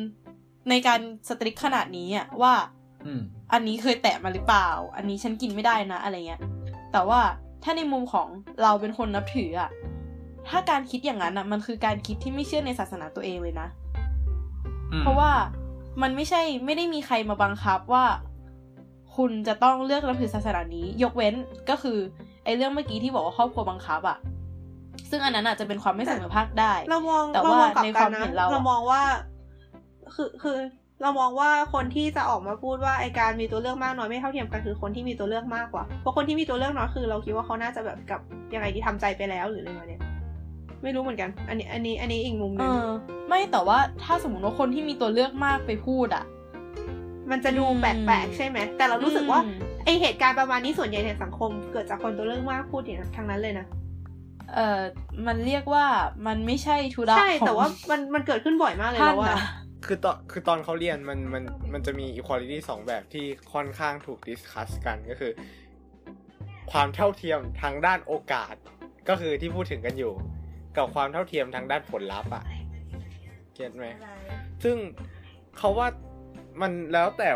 [0.69, 2.53] ในการสตริกขนาดนี้อะว่า
[3.05, 3.21] อืม
[3.53, 6.41] อันนี้เคยแตะมาหรือเปล่า อันนี้ฉันกินไม่ได้นะ อะไรเงี้ย
[6.91, 7.21] แต่ว่า
[7.63, 8.27] ถ้าในมุมของ
[8.61, 9.69] เราเป็นคนนับถืออะ
[10.49, 13.67] ถ้าการคิดอย่างนั้นอะมันคือการคิดที่ไม่เชื่อในศาสนาตัวเองเลยนะ
[14.93, 15.31] อืมเพราะว่า
[16.01, 18.05] มันไม่ใช่ไม่ได้มีใครมาบังคับว่า
[19.15, 21.33] คุณจะต้องเลือกนับถือศาสนานี้ ยกเว้น
[21.69, 21.97] ก็คือ
[22.43, 24.17] ไอ้เรื่องเมื่อกี้ที่บอกว่าครอบครัวบังคับอะ
[25.09, 29.01] ซึ่งอันนั้นอาจจะเป็นความไม่เสมอภาคได้ เรามองแต่เราว่ามองกลับในกัควานมนะเห็นเราอะเรามองว่า
[30.15, 30.57] คือคือ
[31.01, 38.21] เรามองว่าคนที่จะออกมาพูดว่าไอการมีตัวเลือกมากน้อยไม่เท่าเทียมกันคือคนที่มีตัวเลือกมากกว่า เพราะคนที่มีตัวเลือกน้อยคือ เราคิดว่าเขาน่าจะแบบกับ
[38.53, 40.01] ยังไงที่ทำใจไปแล้วหรืออะไรมาเนี่ย
[40.83, 42.89] ไม่รู้เหมือนกัน อันนี้ อันนี้ อันนี้อีกมุมหเอนึงอ
[43.27, 46.25] ไม่แต่ว่าถ้าสมมติว่าคนที่มีตัวเลือกมากไปพูดอะ
[47.31, 53.65] มันจะดูแปลกๆใช่ไหม แต่เรารู้สึกว่าอืมไอเหตุการณ์ประมาณนี้ส่วนใหญ่ในสังคม เกิดจากคนตัวเลือกมากพูดอย่างนั้นทั้งนั้นเลยนะ
[54.55, 54.81] เออ
[55.27, 55.85] มันเรียกว่า
[56.27, 59.41] มันไม่ใช่ธุระใช่ของแต่ว่ามันมันเกิดขึ้นบ่อยมากเลยท่านแล้วว่านะ
[59.85, 65.31] คือตอนคือตอนเขาเรียนมันมันมันจะมี equality สองแบบที่ค่อนข้างถูกดิสคัสกันก็คือ
[66.71, 68.55] ความเท่าเทียมทางด้านโอกาส
[69.09, 70.13] ก็คือที่พูดถึงกันอยู่
[70.77, 72.43] กับความเท่าเทียมทางด้านผลลัพธ์อะ
[73.55, 73.87] เก็ตไหม
[74.63, 74.77] ซึ่ง
[75.57, 75.87] เขาว่า
[76.61, 77.29] มันแล้วแต่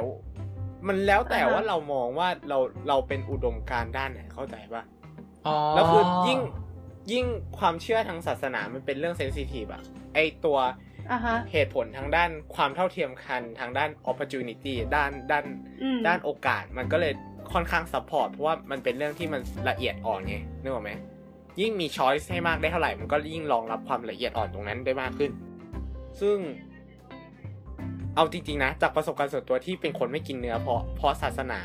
[0.87, 2.57] มันแล้วแต่อ่าฮะว่าเรามองว่าเรา
[2.87, 4.83] เราเป็นอุดมการณ์ด้านไหนเข้าใจปะ
[5.45, 6.39] อ๋อแล้วคือยิ่ง
[7.11, 7.25] ยิ่ง
[7.59, 9.81] ความเชื่อทางศาสนามันเป็นเรื่องเซนซิทีฟอะ
[10.13, 10.57] ไอตัว
[11.11, 15.45] อะฮะเหตุผลทางด้านความเท่าเทียมกันทางด้าน opportunity ด้านด้าน
[15.81, 17.13] อืมด้านโอกาส มันก็เลย
[17.53, 20.91] ค่อนข้าง support เพราะว่ามันเป็นเรื่องที่มันละเอียดอ่อนไงนึกออกไหม
[21.61, 25.31] ยิ่งมี choice ให้มากได้เท่าไหร่ มันก็ยิ่งรองรับความละเอียดอ่อนตรงนั้นได้มากขึ้น
[26.21, 26.37] ซึ่ง
[28.15, 31.61] เอาจริงๆนะ จากประสบการณ์ส่วนตัวที่เป็นคนไม่กินเนื้อเพราะเพราะศาสนา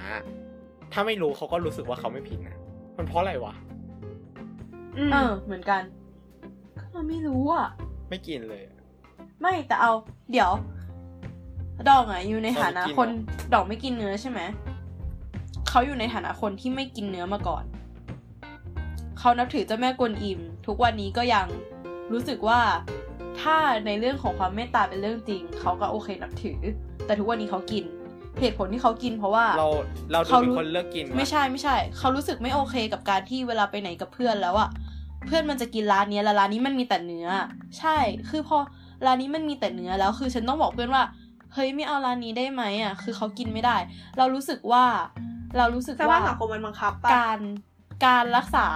[0.93, 2.57] ถ้าไม่รู้เขาก็รู้สึกว่าเขาไม่ผิดนะ
[2.97, 3.78] มันเพราะอะไรวะอืม
[5.13, 5.83] เออ เหมือนกัน
[6.79, 7.69] ก็เราไม่รู้อะ
[8.09, 8.63] ไม่กินเลย
[9.41, 9.93] ไม่แต่เอา
[10.33, 10.51] เดี๋ยว
[11.89, 14.41] ดองอะ อยู่ในฐานะดองไม่กินคนเหรอดองไม่กินเนื้อใช่ไหม
[15.69, 17.65] เขาอยู่ในฐานะคนที่ไม่กินเนื้อมาก่อน
[19.19, 21.47] เขานับถือเจ้าแม่กวนอิม ทุกวันนี้ก็ยัง
[22.13, 22.61] รู้สึกว่า
[23.41, 26.59] ถ้าในเรื่องของความเมตตาเป็นเรื่องจริง เขาก็โอเคนับถือ
[27.07, 27.85] แต่ทุกวันนี้เขากิน
[28.41, 29.69] เหตุผลที่เขากินเพราะว่า เรา
[30.13, 34.71] เราดูเขาเป็นรู้คนเลิกกินวะไม่ใช่ไม่ใช่ เขารู้สึกไม่โอเคกับการที่เวลาไปไหนกับเพื่อนแล้วอะ
[35.29, 37.29] เพื่อนมันจะกินร้านเนี้ยแล้วร้านนี้มันมีแต่เนื้อ
[37.79, 37.97] ใช่
[38.31, 38.59] คือพอ
[39.07, 41.03] ร้านนี้มันมีแต่เนื้อแล้วคือฉันต้องบอกเพื่อนว่า
[41.55, 43.77] เฮ้ยไม่เอาร้านนี้ได้ไหมอะคือเขากินไม่ได้
[44.19, 44.85] เรารู้สึกว่า
[45.57, 47.39] เรารู้สึกแต่ว่าว่าสังคมมันบังคับปะการ
[48.07, 48.69] การรักษา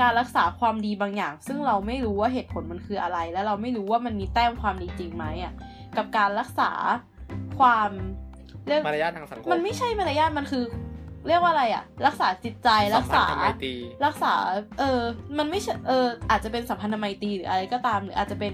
[0.00, 5.52] การรักษาความดีบางอย่าง ซึ่งเราไม่รู้ว่าเหตุผลมันคืออะไร และเราไม่รู้ว่ามันมีแต้มความดีจริงไหมอะ
[5.96, 6.70] กับการรักษา
[7.58, 7.90] ความ
[8.66, 10.64] เรียกมารยาททางสังคมมันไม่ใช่มารยาทมันคือ
[11.26, 13.74] เรียกว่าอะไรอะรักษาจิตใจรักษาสัมพันธไมตรี
[14.06, 14.34] รักษา
[14.78, 15.00] เออ
[15.38, 18.52] มันไม่ใช่เอออาจจะเป็นสัมพันธไมตรีหรืออะไรก็ตามหรืออาจจะเป็น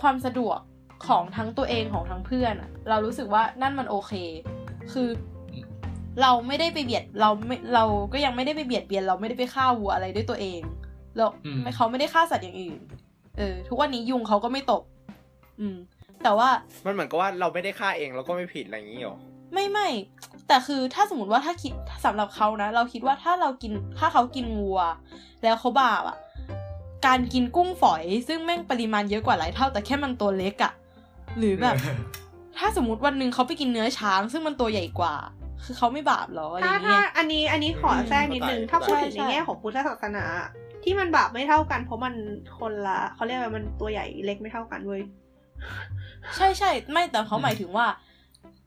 [0.00, 0.58] ความสะดวก
[1.06, 4.12] ของทั้งตัวเองของทั้งเพื่อนอะเรารู้สึกว่านั่นมันโอเค
[4.92, 5.08] คือ
[6.22, 10.60] เราไม่ได้ไปเบียดเราไม่เราก็ยังไม่ได้ไปเบียดเบียนเราไม่ได้ไปฆ่าวัวอะไรด้วยตัวเอง
[11.16, 12.78] แล้วอืมไม่เขาไม่ได้ฆ่าสัตว์อย่างอื่น
[13.38, 14.82] เออ ทุกวันนี้ยุงเขาก็ไม่ตก
[15.60, 15.76] อืม
[16.22, 16.48] แต่ว่า
[16.86, 19.16] มันเหมือนกับว่าเราไม่ได้ฆ่าเองเราก็ไม่ผิดอะไรอย่างนี้หรอ
[19.52, 19.88] ไม่ไม่
[20.48, 21.72] แต่คือถ้าสมมติว่าถ้าคิด
[22.04, 24.80] สำหรับเขานะ เราคิดว่าถ้าเรากินถ้าเขากินวัว
[25.42, 26.16] แล้วเขาบาปอะ
[27.06, 30.72] การกินกุ้งฝอย ซึ่งแม่งปริมาณเยอะกว่าหลายเท่า แต่แค่มันตัวเล็กอะ
[31.38, 31.76] หรือแบบ
[32.58, 35.14] ถ้าสมมติวันหนึ่งเขาไปกินเนื้อช้าง ซึ่งมันตัวใหญ่กว่า
[35.64, 40.24] คือเขาไม่บาปเหรออะไรถ้าเงี้ถ้ายอันนี้อันนี้ขอแทรกนิดนึงอืมถ้าพูดถึงใช่ในใช่แง่ของพุทธศาสนา
[40.84, 42.14] ที่มันบาปไม่เท่ากันเพราะมัน
[42.58, 45.02] คนละเขาเรียกว่ามันตัวใหญ่เล็กไม่เท่ากันเว้ย
[46.36, 47.86] ใช่ใช่ไม่แต่เขาหมายถึงว่า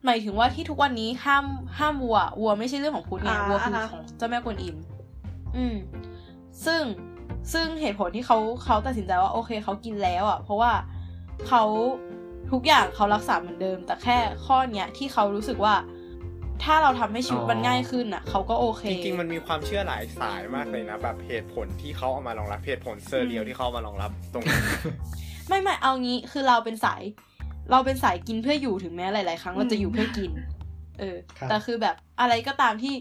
[0.06, 1.46] หมายถึงว่าที่ทุกวันนี้ห้าม
[1.78, 4.78] ห้ามวัว วัวไม่ใช่เรื่องของพุทธไงอ่าวัวคืออ่าฮะของเจ้าแม่กวนอิม
[5.58, 5.76] อืม
[6.66, 6.82] ซึ่ง
[7.54, 10.72] ซึ่งเหตุผลที่เขาเขาตัดสินใจว่าโอเคเขากินแล้วอะ เพราะว่า
[11.48, 11.64] เขา
[12.52, 15.76] ทุกอย่างเขารักษาเหมือนเดิม แต่แค่ข้อเนี้ยที่เขารู้สึกว่า
[16.64, 24.60] ถ้าเราทำให้ชีวิตมันอ๋อง่ายขึ้นอะเขาก็โอเค จริงๆมันมีความเชื่อหลายสายมากเลยนะแบบเหตุผลที่เขาเอามารองรับเหตุผลเซอร์เรียลที่เขาเอามารองรับตรงนี้
[25.48, 27.02] ไม่ไม่เอางี้คือเราเป็นสาย
[27.72, 30.32] เราเป็นสายกินเพื่ออยู่ถึงแม้หลาย ๆ ครั้งเราจะอยู่เพื่อกิน
[31.00, 32.94] เออครับแต่คือแบบอะไรก็ตามที่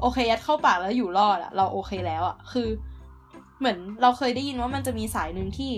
[0.00, 2.68] โอเคยัดเข้าปากแล้วอยู่รอดอะเราโอเคแล้วอะคือ
[3.58, 5.72] เหมือนเราเคยได้ยินว่ามันจะมีสายหนึ่งที่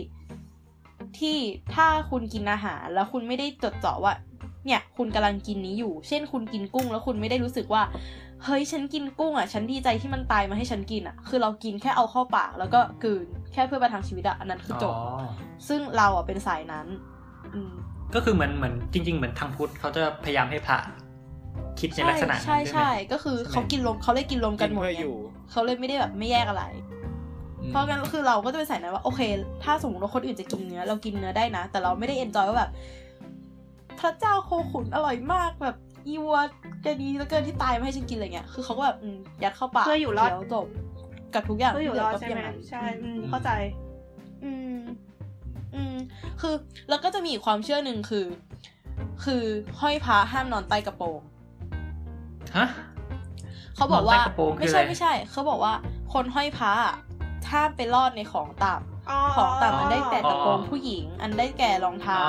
[1.18, 1.36] ที่
[1.74, 4.12] ถ้าคุณกินอาหาร แล้วคุณไม่ได้จดเจาะว่า
[4.66, 7.82] เนี่ย คุณกำลังกินนี้อยู่ เช่น คุณกินกุ้ง แล้วคุณไม่ได้รู้สึกว่า
[8.44, 15.28] เฮ้ยฉันกินกุ้งอะ ฉันดีใจที่มันตายมาให้ฉันกินอะ คือเรากินแค่เอาเข้าปาก แล้วก็กลืนแค่เพื่อประทังชีวิตอะอันนั้นคือจบอ๋อ
[15.68, 16.86] ซึ่งเราอะเป็นสายนั้น
[17.54, 17.72] อืม
[18.14, 20.78] ก็คือเหมือนเหมือนจริง ๆ เหมือนทางพุทธเขาจะพยายามให้พระ
[21.80, 25.16] คิดในลักษณะนั้นใช่ด้วยไหมใช่ก็คือใช่ไหมเขากินลมเขาเลยกินลมกันหมดกินเพื่อไงอยู่
[25.50, 26.64] เขาเลยไม่ได้แบบไม่แยกอะไร
[27.60, 29.20] อืมเพราะงั้นคือเราก็จะไปใส่นะว่าโอเค
[29.64, 32.70] ถ้าสมมติว่าคนอื่นจะกินเนื้อเรากินเนื้อได้นะ แต่เราไม่ได้เอนจอยว่าแบบ
[34.00, 36.38] พระเจ้าโคขุนอร่อยมากแบบอีวัว
[36.84, 40.66] จะดีเหลือเกินที่ตายมาให้ฉันกินอะไรเงี้ย คือเขาก็แบบอืมยัดเข้าปากเพื่ออยู่รอดเดี๋วจบ
[41.34, 43.50] กับทุกอย่างเพื่ออยู่รอดที่ใช่เหไหลืมก็ย่างนั้นใช่อืมเข้าใจ
[44.44, 44.80] อืม
[45.74, 45.96] อืม
[46.40, 46.54] คือ
[46.88, 48.26] แล้วก็จะมีอีกความเชื่อหนึ่งคือ
[49.24, 49.42] คือ
[49.80, 51.20] ห้อยพระห้ามนอนใต้กระโปรง
[52.56, 52.66] ฮะ
[53.76, 55.74] เขาบอกว่านอนใต้กระโปรงคือไม่ใช่อะไรไม่ใช่ เขาบอกว่า
[56.12, 56.94] คนห้อยพระอะ
[57.46, 62.20] ถ้ามไปรอดในของต่ำของต่ำอันได้แก่กระโปรงผู้หญิง อันได้แก่รองเท้า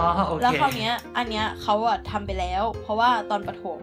[0.00, 3.82] อ๋อโอเคแล้วคราวเนี้ย อันเนี้ยเขาอะทำไปแล้ว เพราะว่าตอนประถม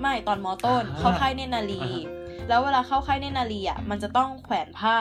[0.00, 4.96] ไม่ตอนมอต้นอ่าเข้าค่ายเนตรนารีอ่าฮะแล้วเวลาเข้าค่ายเนตรนารีอะมันจะต้องแขวนผ้า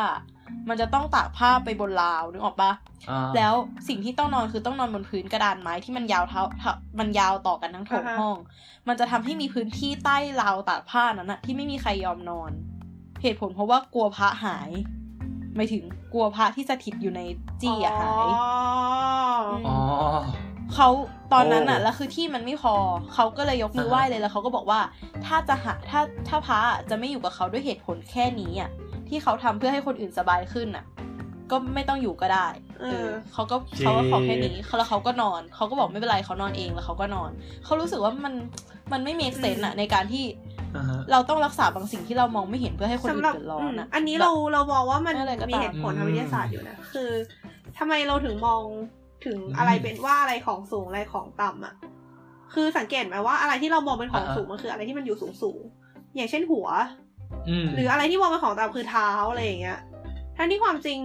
[0.70, 2.72] มันจะต้องตากผ้าไปบนราวนึกออกปะ
[3.10, 3.54] อ่าแล้ว
[3.88, 8.38] สิ่งที่ต้องนอนคือต้องนอนบนพื้นกระดานไม้ที่มันยาวเท่าเท่ามันยาวต่อกันทั้งโถงอ่าฮะห้อง
[8.88, 12.52] มันจะทำให้มีพื้นที่ใต้ราวตากผ้านั้นอะที่ไม่มีใครยอมนอน
[13.22, 14.72] เหตุผลเพราะว่ากลัวพระหาย
[15.56, 15.84] ไม่ถึง
[16.14, 17.22] กลัวพระที่สถิตอยู่ใน
[17.62, 18.26] จี้อะหาย
[19.52, 19.78] มอ๋อ
[20.74, 20.90] เขา
[21.34, 22.76] ตอนนั้นอะโอ้แล้วคือที่มันไม่พอ
[23.14, 24.80] เขาก็เลยยกมือไหว้เลยแล้วเขาก็บอกว่า
[25.26, 28.70] ถ้าจะหาถ้าถ้าพระอะจะไม่อยู่กับเขาด้วยเหตุผลแค่นี้อะ
[29.14, 30.86] ที่เขาทำเพื่อให้คนอื่นสบายขึ้นอะ
[31.52, 32.48] ก็ไม่ต้องอยู่ก็ได้
[32.82, 37.30] เออเขาก็เขาก็ขอแค่นี้แล้วเขาก็นอนเขาก็บอกไม่เป็นไรเขานอนเองแล้วเขาก็นอน
[37.66, 38.34] เขารู้สึกว่ามัน
[38.92, 40.26] มันไม่ make sense อะในการที่
[40.76, 47.12] อ่าฮะเราต้องรักษาบางสิ่งที่เรามองไม่เห็นเพื่อให้คนอื่นสำหรับเดือดร้อนอะมอันนี้เราเรามองว่ามันอะไรก็ตามมีเหตุผลทางวิทยาศาสตร์อยู่นะคือ
[47.78, 48.62] ทำไมเราถึงมอง
[49.26, 51.74] ถึงอืมอะไรเป็นว่าอะไรของสูงอะไรของต่ำอะ
[52.54, 57.03] คือสังเกตไหมว่าอะไรที่เรามองเป็นของอ่าฮะสูงมันคืออะไรที่มันอยู่สูงสูงๆอย่างเช่นหัวอืม
[57.76, 59.80] หรืออะไรที่มองเป็นของต่ำคือเท้าอะไรอย่างเงี้ย
[60.38, 61.00] ทั้งที่ความจริง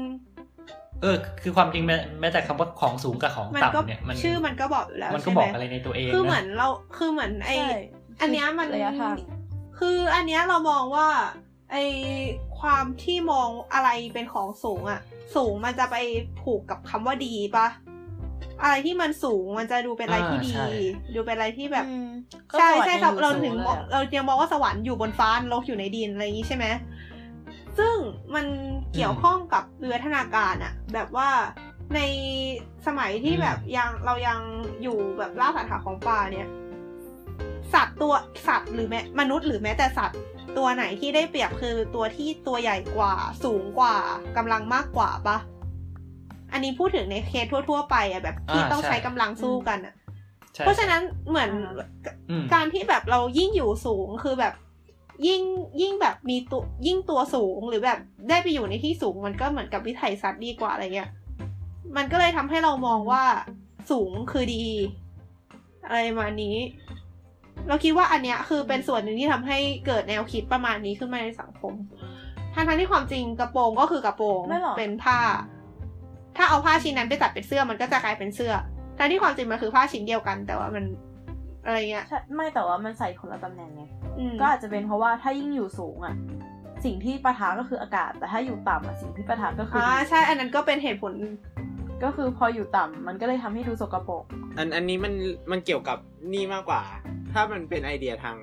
[1.02, 7.78] เออ คือความจริงแม้แม้แต่คำว่าของสูงกับของมันก็ต่ำเนี่ยมันชื่อมันก็บอกอยู่แล้วมันก็ใช่บไหอมกอะไรในตัวเองคือนะเหมือนเราคือเหมือนไอใช่
[8.20, 9.16] อันเนี้ยมันระยะทาง
[9.78, 11.08] คืออันเนี้ยเรามองว่า
[11.72, 11.76] ไอ
[12.60, 15.00] ความที่มองอะไรเป็นของสูงอะ
[15.36, 15.96] สูงมันจะไป
[16.40, 17.66] ผูกกับคำว่าดีปะ
[18.62, 20.68] อะไรที่มันสูงมันจะดูเป็นอะไรที่ดีอ่าใช่
[21.14, 22.10] ดูเป็นอะไรที่แบบอืม
[22.52, 26.66] ก็ใช่สวรรค์ใช่ยังอยู่เราสูถึงลยมองอะเรายังมองว่าสวรรค์อยู่บนฟ้านรกอยู่ในดินอะไรอย่างนี้ใช่ไหม
[27.78, 27.94] ซึ่ง
[28.34, 28.46] มัน
[28.94, 31.28] เกี่ยวข้องกับวิวัฒนาการอะแบบว่า
[31.94, 32.00] ใน
[32.86, 34.38] สมัยที่อืมแบบยังเรายัง
[34.82, 36.48] อยู่แบบล่าสัตว์หาของป่าเนี่ย
[37.74, 38.14] สัตว์ตัว
[38.48, 40.18] สัตว์หรือแม้มนุษย์หรือแม้แต่สัตว์
[40.56, 43.96] ตัวไหนที่ได้เปรียบคือตัวที่ตัวใหญ่กว่า สูงกว่า
[44.36, 45.38] กำลังมากกว่าปะ
[46.52, 49.94] อันนี้พูดถึงในเคสทั่ว ๆ ไปอะแบบที่อ่าต้องใช่ใช้กำลังสู้กันอะ
[50.54, 51.50] ใช่เพราะฉะนั้นเหมือน
[52.30, 54.54] อืมการที่แบบเรายิ่งอยู่สูงคือแบบ
[55.26, 55.42] ยิ่ง
[55.80, 61.10] ยิ่งแบบมีตัวยิ่งตัวสูงหรือแบบได้ไปอยู่ในที่สูงมันก็เหมือนกับวิถัยสัตว์ดีกว่าอะไรเงี้ย
[61.96, 63.24] มันก็เลยทำให้เรามองว่า
[63.90, 64.64] สูงคือดี
[65.86, 66.56] อะไรประมาณนี้
[67.68, 71.72] เราคิดว่าอันเนี้ยคือเป็นส่วนหนึ่งที่ทำให้เกิดแนวคิดประมาณนี้ขึ้นมาในสังคม
[72.54, 75.18] ทั้งทั้งๆที่ความจริงกระโปรงก็คือกระโปรงไม่หรอกเป็นผ้า
[76.38, 78.52] ถ้าเอาผ้าชิ้นนั้นไปตัดเป็นเสื้อมันก็จะกลายเป็นเสื้อ
[78.98, 80.84] ทั้งที่ความจริงมันคือผ้าชิ้นเดียวกัน แต่ว่ามัน
[81.64, 83.82] อะไรเงี้ยใช่ไม่แต่ว่ามันใส่คนละตำแหน่งไง
[84.18, 86.14] อืมก็อาจจะเป็นเพราะว่าถ้ายิ่งอยู่สูงอะ
[86.84, 91.12] สิ่งที่ปะทะก็คืออากาศ แต่ถ้าอยู่ต่ำอะสิ่งที่ปะทะก็คืออ่าอใช่อันนั้นก็เป็นเหตุผล
[92.04, 94.24] ก็คือพออยู่ต่ำมันก็เลยทำให้ดูสกปรก
[94.58, 95.14] อันอันนี้มัน
[95.50, 95.98] มันเกี่ยวกับ
[96.32, 96.82] นี่มากกว่า
[97.32, 98.36] ถ้ามันเป็นไอเดียทาง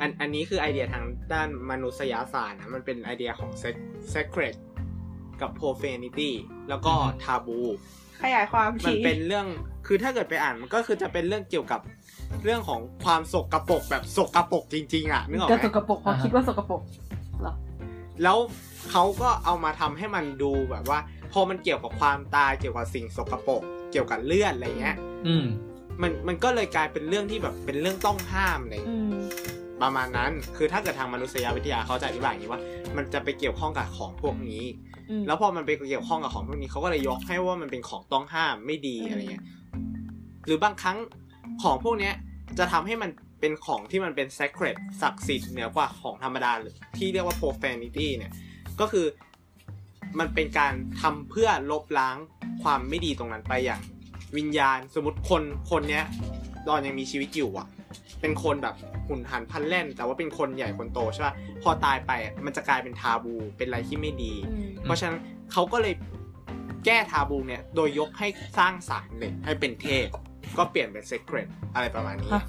[0.00, 4.56] อันอันนี้คือไอเดียทางด้านมนุษยศาสตร์นะมันเป็นไอเดียของ sec- sacred
[5.40, 6.30] กับ profanity
[6.68, 7.66] แล้วก็อือฮึ taboo
[8.22, 9.46] ขยายความมันทีเป็นเรื่อง
[9.86, 11.80] คือถ้าเกิดไปอ่านมันก็คือจะเป็นเรื่องเกี่ยวกับ
[12.44, 16.82] เรื่องของความสกรปรกแบบสกรปรกจริง ๆ อะนึกออกก็ไหมสกปรกเพราะอ่าฮะคิดว่าสกปรก
[17.40, 17.54] เหรอ
[18.22, 18.38] แล้ว
[18.90, 20.98] เขาก็เอามาทำให้มันดูแบบว่า
[21.32, 23.62] พอมันเกี่ยวกับความตายเกี่ยวกับสิ่งสกรปรก
[23.92, 24.96] เกี่ยวกับเลือดอะไรเงี้ย
[25.26, 25.44] อืม
[26.02, 29.12] มันมันก็เลยกลายเป็นเรื่องที่แบบเป็นเรื่องต้องห้ามเลยอืม
[29.82, 32.60] ประมาณนั้น คือถ้าเกิดทางมนุษยวิทยาเขาจะอธิบายอย่างนี้ว่า
[32.96, 34.93] มันจะไปเกี่ยวข้องกับของพวกนี้อืม
[35.26, 39.44] แล้วพอมันไปเกี่ยวข้องกับของพวกนี้เขาก็เลยยกให้ว่ามันเป็นของต้องห้ามไม่ดีอืมอะไรเงี้ย
[40.46, 40.96] หรือบางครั้ง
[41.62, 42.14] ของพวกเนี้ย
[42.58, 48.32] จะทำให้มันเป็นของที่มันเป็น sacred ศักดิ์สิทธิ์เหนือกว่าของธรรมดาหรือที่เรียกว่า profanity เนี่ย
[48.80, 49.06] ก็คือ
[50.18, 52.16] มันเป็นการทำเพื่อลบล้าง
[52.62, 53.80] ความไม่ดีตรงนั้นไปอย่าง
[54.36, 56.04] วิญญาณสมมติคนคนเนี้ย
[56.68, 57.68] ตอนยังมีชีวิตอยู่อะ
[58.20, 58.74] เป็นคนแบบ
[59.08, 65.18] หุ่นหันพลันแล่น แต่ว่าเป็นคนใหญ่คนโตใช่ป่ะพอตายไปอะมันจะกลายเป็นทาบูเป็นอะไรที่ไม่ดีอืมเพราะฉะนั้น
[65.52, 65.94] เขาก็เลย
[66.84, 70.06] แก้ทาบูเนี่ยโดยยกให้สร้างสารเลยให้เป็นเทพ
[70.58, 72.44] ก็เปลี่ยนเป็น sacred อะไรประมาณนี้ฮะ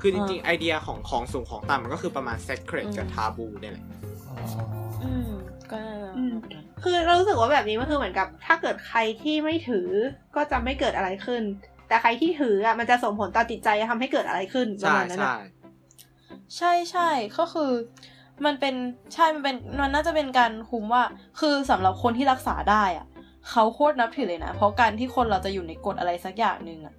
[0.00, 3.84] คือจริงๆ ไอเดียของของสูงของต่ำมันก็คือประมาณ sacred อืมกับทาบูเนี่ยแหละ
[4.28, 4.36] อ๋อ
[5.02, 5.30] อืม
[5.72, 5.80] ก็
[6.16, 6.34] อืม
[6.82, 9.88] คือเรารู้สึกว่าแบบนี้มันคือเหมือนกับ ถ้าเกิดใครที่ไม่ถือ
[10.36, 11.42] ก็จะไม่เกิดอะไรขึ้น
[11.88, 15.32] แต่ใครที่ถืออะมันจะส่งผลต่อจิตใจทำให้เกิดอะไรขึ้นประใช่มาณนั้นใช่อะ
[16.56, 17.08] ใช่ใช่
[17.38, 17.70] ก็คือ
[18.44, 18.74] มันเป็น
[19.14, 21.02] ใช่มันเป็นมันน่าจะเป็นการคุมว่า
[21.40, 23.06] คือสำหรับคนที่รักษาได้อะ
[23.50, 26.94] เขาโคตรนับถือเลยนะ เพราะการที่คนเราจะอยู่ในกฎอะไรสักอย่างหนึ่งอะ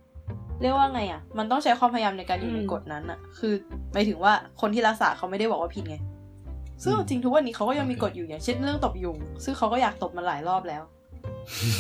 [0.62, 3.54] เรียกว่าไงอะ มันต้องใช้ความพยายามในการอยู่ในกฎนั้นอะ คือ
[3.94, 5.98] หมายถึงว่าคนที่รักษาเขาไม่ได้บอกว่าผิดไง
[6.84, 10.84] ซึ่งเอาจริงทุกวันนี้เขาก็ยังมีกฎอยู่อย่างเช่นเรื่องตบยุง ซึ่งเขาก็อยากตบมันหลายรอบแล้ว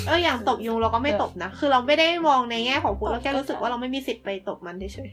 [0.07, 5.09] เอออย่างตบยุงเราก็ไม่ตบนะ คือเราไม่ได้มองในแง่ของพุทธเราแค่รู้สึกว่าเราไม่มีสิทธิ์ไปตบมันเฉย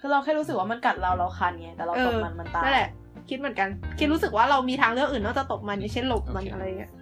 [0.00, 2.88] คือเราแค่รู้สึกว่ามันกัดเราเราคันไงแต่เราๆเอตอบมันมันตายนั่นแหละ
[3.28, 3.68] คิดเหมือนกัน
[3.98, 6.92] คิดรู้สึกว่าเรามีทางเลือกอื่นนอกจากตบมันอย่างเช่นหลบมันอะไรเงี้ย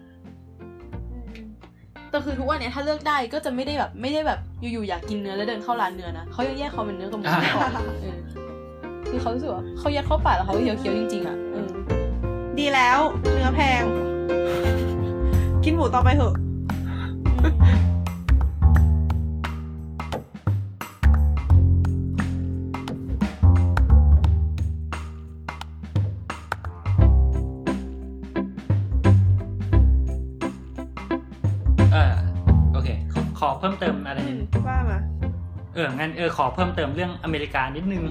[2.10, 7.70] แต่คือทุกวันเนี้ยถ้าเลือกได้ก็จะไม่ได้แบบไม่ได้แบบอยู่ๆอยากกินเนื้อแล้วเดินเข้าร้านเนื้อนะเขายังแยกเขาเป็นเนื้อกับหมูอ่าก่อน
[8.02, 8.18] เออ
[9.08, 11.68] คือเขารู้สึกว่าเขายัดเข้าปากแล้วเขาก็เคี้ยวๆจริงๆอะเออ
[12.58, 12.98] ดีแล้ว
[13.32, 13.82] เนื้อแพง
[15.70, 16.34] กินหมูต่อไปเถอะ
[31.92, 32.14] เออ
[32.72, 34.98] โอเค ขอขอเพิ่มเติมอะไรนิดนึงว่ามา
[35.74, 38.02] เอองั้นเออขอเพิ่มเติมเรื่องอเมริกานิดนึง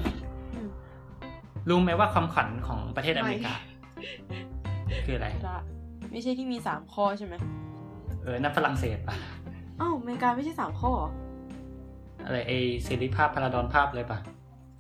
[1.70, 3.54] รู้ไหมว่าความขวัญของประเทศอเมริกา
[5.06, 5.77] คืออะไรละ
[6.12, 7.36] ไม่ใช่ที่มีสามข้อใช่ไหม
[8.24, 9.16] เออนั่นฝรั่งเศสปะ
[9.80, 11.12] อ้าวอเมริกาไม่ใช่สามข้อเหรอ
[12.26, 12.52] อะไรไอ
[12.84, 14.18] เสรีภาพพาราดอนภาพเลยปะ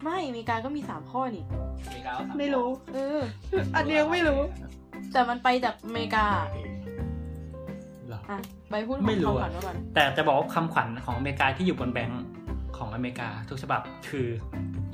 [0.03, 1.45] ไม่อเมริกาก็มีสามข้อนี่
[2.37, 3.19] ไม่รู้ เออ
[3.75, 4.41] อันนี้ยังไม่รู้
[5.13, 6.25] แต่มันไปจากอเมริกา
[8.07, 8.37] เหรออะ
[8.69, 12.23] ไปพูดของไม่รู้ความอะฝันไว้ก่อนแต่จะบอกว่าคำขวัญของอเมริกาที่อยู่บนแบงค์
[12.77, 14.27] ของอเมริกาทุกฉบับคือ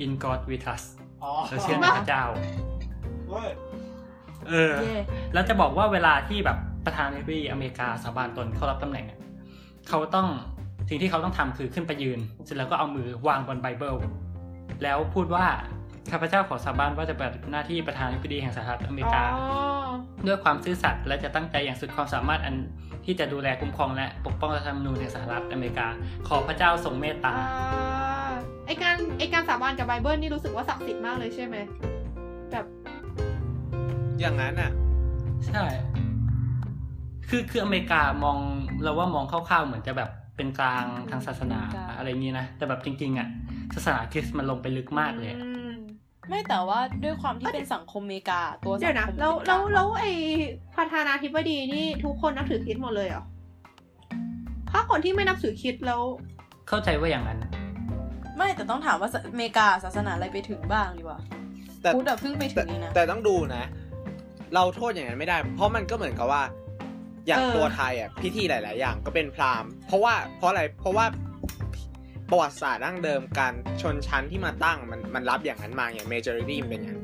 [0.04, 0.86] in God we trust
[1.22, 2.24] อ๋อเราเชื่อในพระเจ้า
[4.48, 4.98] เว้ยเออเย่
[5.32, 9.18] แล้วจะบอกว่าเวลาที่แบบประธานาธิบดีอเมริกาสาบานตนเข้ารับตำแหน่งอะ
[9.88, 10.28] เขาต้อง
[10.88, 13.96] สิ่งที่เขาต้องทำคือขึ้นไปยืน เสร็จแล้วก็เอามือวางบนไบเบิล
[14.82, 15.46] แล้วพูดว่า
[16.10, 19.22] ข้าพเจ้าขอสาบานว่าจะปฏิบัติหน้าที่ประธานาธิบดีแห่งสหรัฐอเมริกา
[20.26, 22.54] ด้วยความซื่อสัตย์และจะตั้งใจอย่างสุดความสามารถอัน
[23.04, 25.86] ที่จะดูแลคุ้มครองและปกป้องรัฐธรรมนูญแห่งสหรัฐอเมริกา
[26.28, 27.34] ขอพระเจ้าทรงเมตตา
[27.74, 28.32] อ่า
[28.66, 31.56] ไอการไอการสาบานกับไบเบิลนี่รู้สึกว่าศักดิ์สิทธิ์มากเลยใช่ไหม
[32.52, 32.66] แบบ
[34.20, 34.70] อย่างนั้นอะ
[35.46, 35.64] ใช่
[37.28, 38.38] คือคืออเมริกามอง
[38.82, 43.28] เราว่ามองคร่าวๆเหมือนจะแบบเป็นกลางทางศาสนากลางอะไรอย่างนี้นะ แต่แบบจริง ๆ อะ
[43.74, 45.74] ศาสนาคริสต์มันลงไปลึกมากเลยอะอืม
[46.28, 50.12] ไม่แต่ว่าด้วยความที่เป็นสังคมอเมริกาตัวสัเดี๋ยวงนะคมแล้วเป็นกแล้ลาวงแล้วไอ้
[50.76, 53.24] ประธานาธิบดีนี่ทุกคนนับถือคริสต์หมดเลยเหรอ
[54.70, 56.00] ถ้าคนที่ไม่นับถือคริสต์แล้ว
[56.68, 57.38] เข้าใจว่าอย่างนั้น
[58.36, 61.18] ไม่แต่ต้องถามว่าอเมริกาศาสนาอะไรไปถึงบ้างดีกว่า
[61.82, 63.64] แต่พุทธอะเพิ่งไปถึแต่งนี่นะแต่ต้องดูนะ
[64.54, 66.42] เราโทษอย่างนั้นไม่ได้ เพราะมันก็เหมือนกับว่า
[67.26, 71.06] อย่างเออตัวไทยอะพิธีหลาย ๆ อย่างก็เป็นพราหมณ์เพราะว่าเพราะอะไรเพราะว่า
[72.30, 77.02] ประวัติศาสตร์ดั้งเดิมการชนชั้นที่มาตั้งมันมันรับอย่างนั้นมาอย่าง majority มันเป็นอย่างนั้น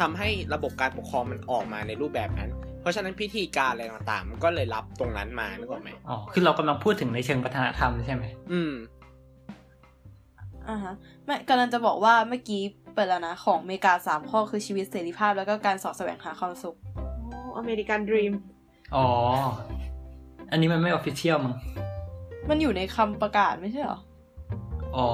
[0.00, 8.72] ทำให้ระบบการปกครองมันออกมาในรูปแบบนั้น เพราะฉะนั้นพิธีการอะไรต่างๆ มันก็เลยรับตรงนั้นมานึกออกไหมอ๋อคือเรากำลังพูดถึงในเชิงวัฒนธรรมใช่ไหมอืม
[10.68, 10.94] อ่าฮะ
[11.24, 12.62] ไม่กำลังจะบอกว่าเมื่อกี้
[13.00, 16.76] เปิดแล้วนะ ของอเมริกาสามข้อคือชีวิตเสรีภาพแล้วก็การสอดแสวงหาความสุข
[17.30, 18.32] โอ้อเมริกันดรีม
[18.94, 19.06] อ๋อ
[20.50, 21.54] อันนี้มันไม่ official มั้ง
[22.48, 23.98] มันอยู่ในคำประกาศไม่ใช่เหรอ
[24.96, 25.08] อ๋อ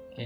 [0.00, 0.18] โอเค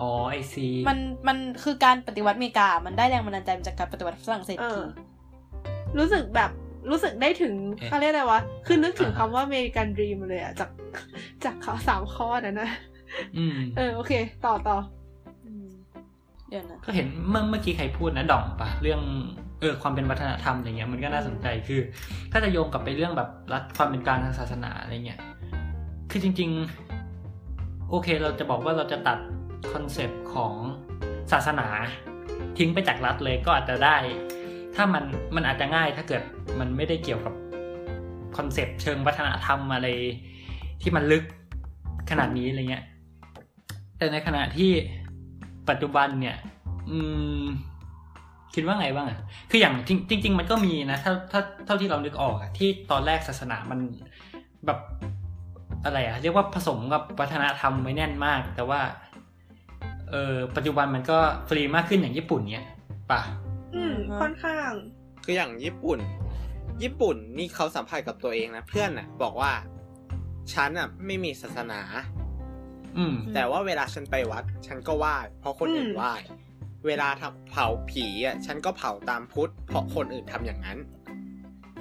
[0.00, 4.84] อ๋อ I see มันมันคือการปฏิวัติอเมริกา มันได้แรงบันดาลใจมาจากการปฏิวัติฝรั่งเศสเอทีอ
[5.98, 6.50] รู้สึกแบบ
[6.90, 7.54] รู้สึกได้ถึง
[7.86, 10.70] เขาเรียกอะไรวะ คือนึกถึงคำว่า American dream เลยอะจาก
[11.44, 12.70] จากเขาสามข้อนั้นนะ
[13.38, 14.12] อืมเออโอเค
[14.46, 15.01] ต่อต่ออืม
[16.52, 19.00] เดี๋ยวนะก็เห็นเมื่อเมื่อกี้ใครพูดนะดองปะเรื่อง
[19.60, 21.80] เออความเป็นวัฒนธรรมอะไรเงี้ยมันก็น่าสนใจคือ
[22.32, 25.20] ถ้าจะโยงกลับไปเรื่องแบบรัฐความเป็นกลางทางศาสนาอะไรเงี้ย
[26.10, 26.50] คือจริง
[27.20, 29.18] ๆ โอเคเราจะบอกว่าเราจะตัด
[29.72, 30.52] concept ของ
[31.32, 31.66] ศาสนา
[32.58, 33.96] ทิ้งไปจากรัฐเลยก็อาจจะได้
[34.74, 36.22] ถ้ามันมันอาจจะง่ายถ้าเกิด
[36.58, 37.34] มันไม่ได้เกี่ยวกับ
[38.36, 39.88] concept เชิงวัฒนธรรมอะไร
[40.82, 41.24] ที่มันลึก
[42.10, 42.84] ขนาดนี้อะไรเงี้ย
[43.98, 44.70] แต่ในขณะที่
[45.68, 46.36] ปัจจุบันเนี่ย
[46.90, 46.98] อื
[47.42, 47.44] ม
[48.54, 49.18] คิดว่าไงบ้างอะ
[49.50, 53.78] คืออย่างจริงจริงๆมันก็มีนะถ้าถ้าเท่าที่เรานึกออกอะที่ตอนแรกศาสนามัน
[54.66, 54.78] แบบ
[55.84, 58.80] อะไรอะเรียกว่าผสมกับวัฒนธรรมไว้แน่นมาก แต่ว่า
[60.10, 62.66] เออปัจจุบันมันก็ฟรีมากขึ้นอย่างญี่ปุ่นเนี่ย
[63.10, 63.20] ป่ะ
[63.74, 64.70] อืมค่อนข้าง
[65.24, 65.98] คืออย่างญี่ปุ่น
[66.82, 69.52] ญี่ปุ่นนี่เขาสัมผัสกับตัวเองนะเพื่อนน่ะ บอกว่า
[70.52, 71.80] ฉันอะไม่มีศาสนา
[72.16, 72.21] อืม
[73.34, 76.12] แต่ว่าเวลาฉันไปวัด ฉันก็ไหว้เพราะคนอื่นอืมไหว้
[76.86, 80.78] เวลาทำเผาผีอะฉันก็เผาตามพุทธเพราะคนอื่นทำอย่างนั้น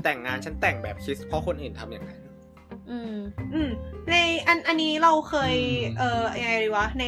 [0.03, 2.21] แต่งงานฉันแต่งแบบคริสต์เพราะคนอื่นทำอย่างนั้น
[2.89, 3.15] อืม
[3.53, 3.69] อืม
[4.09, 4.15] ใน
[4.47, 5.55] อันอันนี้เราเคย
[5.87, 7.05] อืมเออยังไงดีวะใน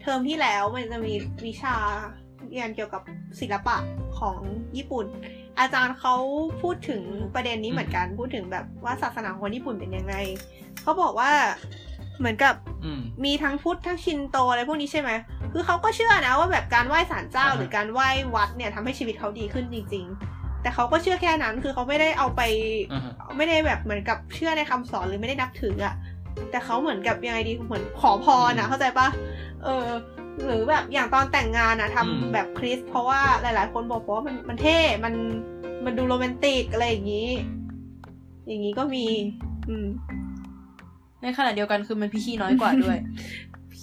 [0.00, 1.14] เทอมที่แล้วมันจะมี
[1.46, 1.76] วิชา
[2.50, 3.02] เรียนเกี่ยวกับ
[3.40, 3.76] ศิลปะ
[4.18, 4.36] ของ
[4.76, 5.06] ญี่ปุ่น
[5.60, 6.14] อาจารย์เขา
[6.62, 7.02] พูดถึง
[7.34, 10.14] ประเด็นนี้เหมือนกันพูดถึงแบบว่าศาสนาของคนญี่ปุ่นเป็นยังไง
[10.82, 11.32] เขาบอกว่า
[12.18, 12.54] เหมือนกับ
[12.84, 15.10] อืมมีทั้งพุทธทั้งชินโตอะไรพวกนี้ใช่ไหม
[15.52, 20.04] คือเขาก็เชื่อนะว่าแบบการไหว้ศาลเจ้าอ่าฮะหรือการไหว้วัดเนี่ยทำให้ชีวิตเขาดีขึ้นจริง
[20.34, 22.42] ๆ แต่เขาก็เชื่อแค่นั้นคือเขาไม่ได้เอาไป
[22.92, 25.94] อือฮะไม่ได้แบบเหมือนกับเชื่อในคำสอนหรือไม่ได้นับถืออะ
[26.50, 29.08] แต่เขาเหมือนกับยังไงดีเหมือนขอพรอะเข้าใจปะ
[29.64, 29.88] เออ
[30.44, 35.14] หรือแบบอย่างตอนแต่งงานอะทำอืมแบบคริสต์เพราะว่าหลาย ๆ คนบอกว่ามันมันเท่มัน
[35.84, 37.30] มันดูโรแมนติกอะไรอย่างนี้
[38.46, 39.06] อย่างนี้ก็มี
[39.68, 39.86] อืม
[41.22, 42.98] ในขณะเดียวกันคือมันพิธีน้อยกว่าด้วย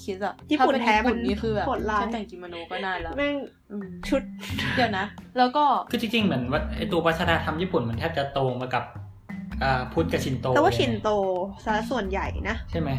[0.04, 3.36] คิดอะญี่ปุ่นถ้าเป็แท้ญี่ปุ่นมันนี่คือแบบโหดร้ายแค่แต่งกิโมโนก็นานแล้วแม่ง
[3.72, 4.22] อืมชุด
[4.76, 5.06] เดี๋ยวนะ
[5.38, 8.84] แล้วก็คือจริงๆเหมือนว่าไอตัววัฒนธรรมญี่ปุ่นมันแทบจะตรงมากับ
[9.64, 11.10] อ่าพุทธกับชินโต แต่ว่าเลยะชินโต
[11.66, 12.92] ซะส่วนใหญ่นะ ใช่ไหม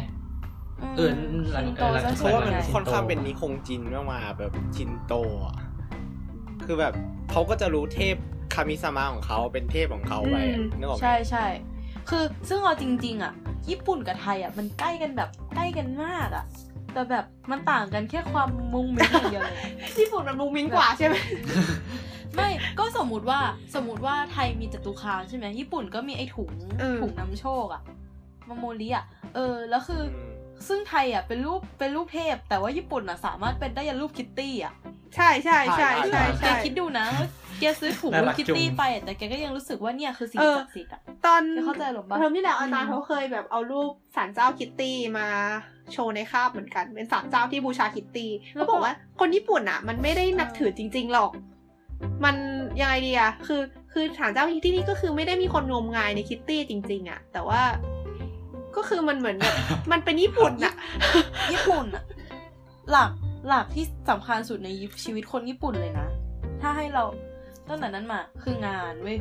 [0.97, 1.11] เออ
[1.53, 5.13] หลังชินโตหลังซะเพส่วราะว่ามันใหญ่ค่อนข้างเป็นนิคงจินมากมาแบบชินโต
[5.45, 5.55] อะ
[6.65, 6.93] คือแบบ
[7.31, 8.15] เขาก็จะรู้เทพ
[8.53, 11.45] คามิสมาของเขาเป็นเทพของเขาไปอะอืมนึกออกไหมใช่ใช่
[12.09, 13.33] คือซึ่งเอาจริง ๆ อะ
[13.69, 16.45] ญี่ปุ่นกับไทยอะมันใกล้กันแบบใกล้กันมากอะ
[16.93, 19.57] แต่แบบมันต่างกันแค่ความมุงมิ้งอย่างเดียวเลย
[19.99, 21.15] ญี่ปุ่นมันมุงมิงกว่าใช่ไหม
[22.35, 22.49] ไม่
[22.79, 23.39] ก็สมมุติว่า
[23.75, 27.81] สมมุติว่าไทยมีจตุคามใช่ไหมญี่ปุ่นก็มีไอ้ถุงเออถุงนำโชคอะ
[28.47, 29.05] มาโมริอะ
[29.35, 30.35] เออแล้วคืออม
[30.67, 34.73] ซึ่งไทยอะเป็นรูปเป็นรูปเทพ แต่ว่าญี่ปุ่นอะสามารถเป็นได้ยันรูปคิตตี้อะ
[35.15, 37.27] ใช่ใช่ใช่ใช่แกใช่คิดดูนะว่า
[37.59, 45.27] แกซื้อถุงน่ารูรัปกคิตจุงตี้ไปอะแต่แกก็ยังรู้สึกว่าเนี่ยคือสิ่งเออศักดิ์สิทธิ์อะตอนเข้าใจหรอปะเทอมที่แล้วอาจารย์อืมเขาเคยแบบเอารูปศาลเจ้าคิตตี้มา
[45.93, 51.31] โชว์ในคาบเหมือนกัน เป็นศาลเจ้าที่บูชาคิตตี้เขาบอกว่าคนญี่ปุ่นอะมันไม่ได้นับถือจริง ๆหรอก
[52.25, 52.35] มัน
[52.81, 53.61] ยังไงดีอะคือ
[53.93, 57.61] คือศาลเจ้าคิตตี้นี่ก็คือไม่ได้มีคนงมงายในคิตตี้จริง ๆอะแต่ว่า
[58.75, 59.55] ก็คือมันเหมือนแบบ
[59.91, 60.73] มันเป็นญี่ปุ่นอะ
[61.51, 62.03] ญี่ปุ่นอะ
[62.91, 63.11] หลัก
[63.47, 64.69] หลักที่สำคัญสุดใน
[65.03, 66.07] ชีวิตคนญี่ปุ่นเลยนะ
[66.61, 67.03] ถ้าให้เรา
[67.69, 69.17] ตั้งแต่นั้นมาคืองานเว้ย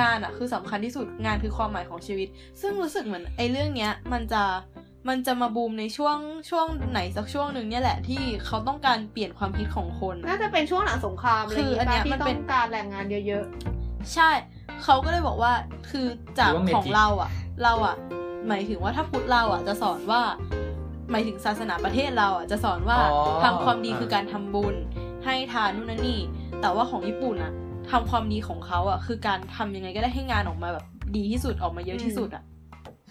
[0.00, 2.28] งานอะคือสำคัญที่สุดงานคือความหมายของชีวิต
[2.60, 4.42] ซึ่งรู้สึกเหมือนไอ้เรื่องเนี้ย มันจะ
[5.08, 6.18] มันจะมาบูมในช่วง
[6.50, 13.44] ช่วงไหนสักช่วงหนึ่งเนี่ยแหละที่เขาต้องการเปลี่ยนความคิดของคน น่าจะเป็นช่วงหลังสงครามอะไรอย่างคืออันเนี้เงี้ยยมันที่เป็ต้อนงการแรงงานเยอะ
[14.14, 14.30] ใช่
[14.82, 15.52] เขาก็เลยบอกว่า
[15.90, 16.06] คือ
[16.38, 17.30] จากหรือว่าเมจิของเราอะ
[17.62, 17.96] เราอะ
[18.48, 20.22] หมายถึงว่าถ้าพุทธเราอะจะสอนว่า
[21.10, 24.74] หมายถึงศาสนาประเทศเราอะจะสอนว่าอ๋อทำความดีคือการทำบุญ
[25.24, 26.20] ให้ทานนู่นนั่นนี่
[26.60, 27.52] แต่ว่าของญี่ปุ่นอะ
[27.90, 30.84] ทำความดีของเขาอะคือการทำยังไงก็ได้ให้งานออกมาแบบ
[31.16, 32.44] ดีที่สุดออกมาเยอะที่สุดอะ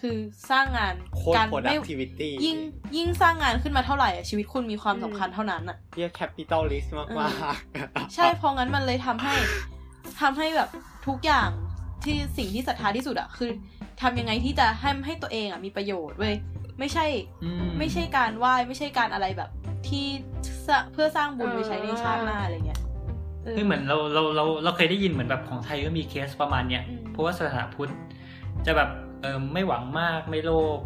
[0.00, 0.16] คือ
[0.50, 2.56] สร้างงานโคตรการไม่ productivity ยิ่ง
[2.96, 7.32] ยิ่งสร้างงานขึ้นมาเท่าไหร่อะชีวิตคุณมีความสำคัญเท่านั้นอะเรียก capitalist มากมาก
[8.14, 9.34] ใช่เพราะงั้นมันเลยทำให้
[10.20, 10.68] ทำให้แบบ
[11.06, 11.50] ทุกอย่าง
[12.04, 13.50] ที่สิ่งที่ศรัทธาที่สุดอะคือ
[14.02, 16.34] ทำยังไงที่จะให้ให้ตัวเองอะมีประโยชน์เว้ย
[16.78, 17.06] ไม่ใช่
[17.44, 19.50] อืไม่ใช่การไหว้ไม่ใช่การอะไรแบบ
[19.88, 20.06] ที่
[20.66, 22.80] สร้างเพื่อสร้างบุญไว้ใช้ในชาติหน้าอะไรเงี้ย
[23.54, 27.92] คือเหมือนเราเราเราเราเคยได้ยินเหมือนแบบของไทยก็มีเคสประมาณเนี้ยอืมเพราะว่าศาสนาพุทธ
[28.66, 28.90] จะแบบ
[29.22, 30.80] เออไม่หวังมากไม่โลภ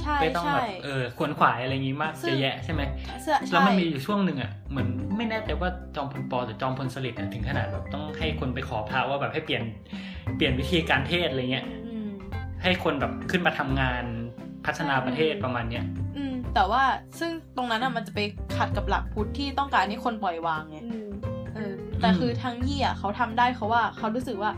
[0.00, 2.82] ใช่ไม่ต้องใช่แบบเออขวนขวายอะไรอย่างงี้มากซึ่เยงอะแยะใช่ไหม
[3.22, 9.62] เสื้อแล้วใช่มันมีอยู่ช่วงหนึ่งอะเหมือนไม่แน่ใจว่าจอมพลปอหรือจอมพลสฤษดิ์อะถึงขนาดแบบต้องให้คนไปขอพระว่าแบบให้เปลี่ยน
[10.36, 12.08] เปลี่ยนวิธีการเทศอะไรเงี้ยอืม
[12.62, 14.04] ให้คนแบบขึ้นมาทำงาน
[14.66, 15.84] พัฒนาประเทศประมาณเนี้ย
[16.16, 16.82] อืมแต่ว่า
[17.18, 18.20] ซึ่งตรงนั้นอะมันจะไป
[18.56, 21.08] ขัดกับหลักพุทธที่ต้องการให้คนปล่อยวางไงๆอืมเออ
[22.04, 24.52] แต่คือทางยี่อะเขาทำได้เขาว่าเขารู้สึกว่า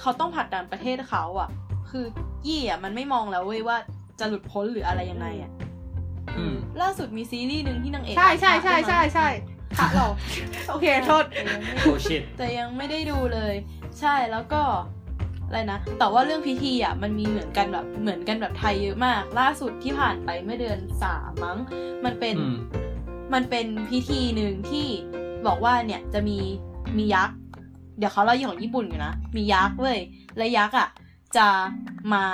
[0.00, 1.48] เขาต้องผลักดันประเทศเขาอะ
[1.90, 2.04] คือ
[2.46, 3.76] ยี่อะมันไม่มองแล้วเว้ยว่า
[4.20, 5.50] จะหลุดพ้นหรืออะไรยังไงอะ
[6.38, 9.28] อืมล่าสุดมีซีรีส์หนึ่งที่นางเอกใช่ใช่ใช่พระใช่ใช่
[9.78, 10.06] ค่ะเรา
[10.70, 13.54] โอเคโทษแต่ยังไม่โอชิตแต่ยังไม่ได้ดูเลย
[14.00, 14.62] ใช่แล้วก็
[15.46, 21.58] อะไรนะ แต่ว่าเรื่องพิธีอะมันมีเหมือนกันแบบเหมือนกันแบบไทยเยอะมาก ล่าสุดที่ผ่านไปเมื่อเดือนสามมั้ง
[22.04, 22.56] มันเป็นอืม
[23.34, 24.86] มันเป็นพิธีหนึ่งที่
[25.46, 26.38] บอกว่าเนี่ยจะมี
[26.98, 27.36] มียักษ์
[27.98, 29.98] เดี๋ยวเขาเล่าอย่างของญี่ปุ่นอยู่นะ มียักษ์เว้ย
[30.36, 30.88] และยักษ์อะ
[31.36, 31.46] จะ
[32.12, 32.24] มา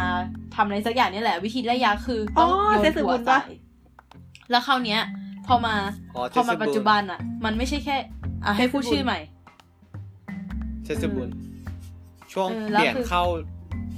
[0.54, 3.40] ทำอะไรสักอย่างนี่แหละ วิธีได้ยักษ์คือต้องอ๋อโยนเซซึหับุวญใส่ปะ
[4.50, 5.00] แล้วคราวเนี้ย
[5.46, 5.74] พอมา
[6.16, 7.96] อ๋อพอมาเทศบุญปัจจุบันอะ มันไม่ใช่แค่
[8.44, 9.18] อะให้พูดชื่อใหม่
[10.84, 11.28] เทศบุญ
[12.32, 13.24] ช่วงเออเปแล้วลี่ยนคือเข้า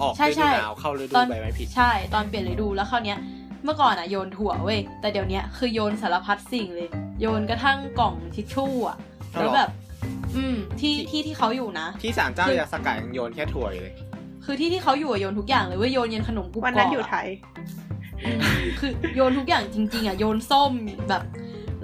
[0.01, 3.19] ออกใช่ฤใช่ดูหนาวเข้าฤดูตอนใบไม้ผลิใช่ ตอนเปลี่ยนฤดูแล้วคราวเนี้ย
[3.65, 6.89] เมื่อก่อนอะโยนถั่วเว้ยแต่เดี๋ยวเนี้ยคือโยนสารพัดสิ่งเลย
[7.21, 8.97] โยนกระทั่งกล่องทิชชู่อะ
[9.39, 9.71] แล้วแบบ
[10.37, 13.95] อืมที่ที่ที่เขาอยู่นะ ที่ศาลเจ้าคือยาสกัดยังโยนแค่ถั่วอยู่เลย
[14.45, 17.27] คือที่ที่เขาอยู่อะโยนทุกอย่างเลยเว้ยโยนยันขนมกรุบกรอบวันนั้นอยู่ไทย
[18.25, 20.73] อืมคือโยนทุกอย่างจริง ๆอะโยนส้ม
[21.09, 21.23] แบบ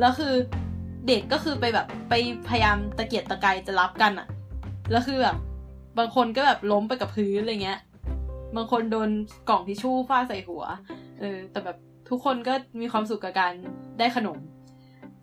[0.01, 0.35] แล้วคือ
[1.09, 2.15] เด็กก็คือไปแบบไป
[2.49, 4.27] พยายามตะเกียกตะกายจะรับกันอะ
[4.91, 5.37] แล้วคือแบบ
[5.99, 7.81] บางคนก็แบบล้มไปกับพื้นอะไรเงี้ย
[8.57, 9.11] บางคนโดน
[9.49, 10.65] กล่องทิชชู่ฟาดใส่หัว
[11.21, 11.77] เออ แต่แบบ
[12.09, 13.53] ทุกคนก็มีความสุขกับการ
[13.99, 14.39] ได้ขนม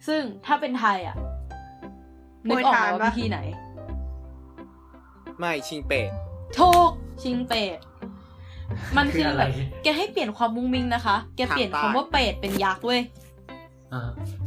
[0.07, 1.15] ซึ่งถ้าเป็นไทยอะ
[2.47, 3.39] นึกออกไหมโปรยทานว่าปะวิธีไหน
[5.39, 6.09] ไม่ชิงเป็ด
[6.55, 6.89] โชค
[7.23, 7.77] ชิงเป็ด
[8.97, 13.01] มันคืคือออะไรแบบแกให้เปลี่ยนความมุ้งมิ้งนะคะ แกเปลี่ยนคำว่าเป็ดเป็นยักษ์เว้ย
[13.93, 14.01] อ่า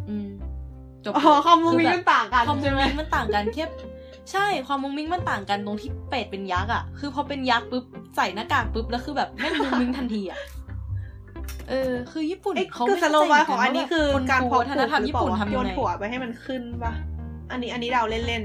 [0.08, 0.28] อืม
[1.04, 3.64] จบอ๋อความมุ้งมิ้งคืมันแบบต่างกันความมุ้ใช่งไหมมิ้งมันต่างกันแค่
[4.32, 7.84] ใช่ความมุ้งมิ้งมันต่างกันตรงที่เป็ดเป็นยักษ์อะ คือพอเป็นยักษ์ปุ๊บ
[8.16, 10.40] ใส่หน้ากากปุ๊บแล้วคือแบบแม่งมุ้งมิ้งทันทีอะ
[11.68, 16.92] เออคือญี่ปุ่นเอ้ยเขาคือไม่สเข้าโลใจบายเหขมืองนอักันนนี้ว่าคือคนการกเพลัวาะวัฒนธรรมญี่ปุ่นทำโยยังนไงถั่วไปให้มันขึ้นปะ
[17.50, 18.44] อันนี้อันนี้เราเล่น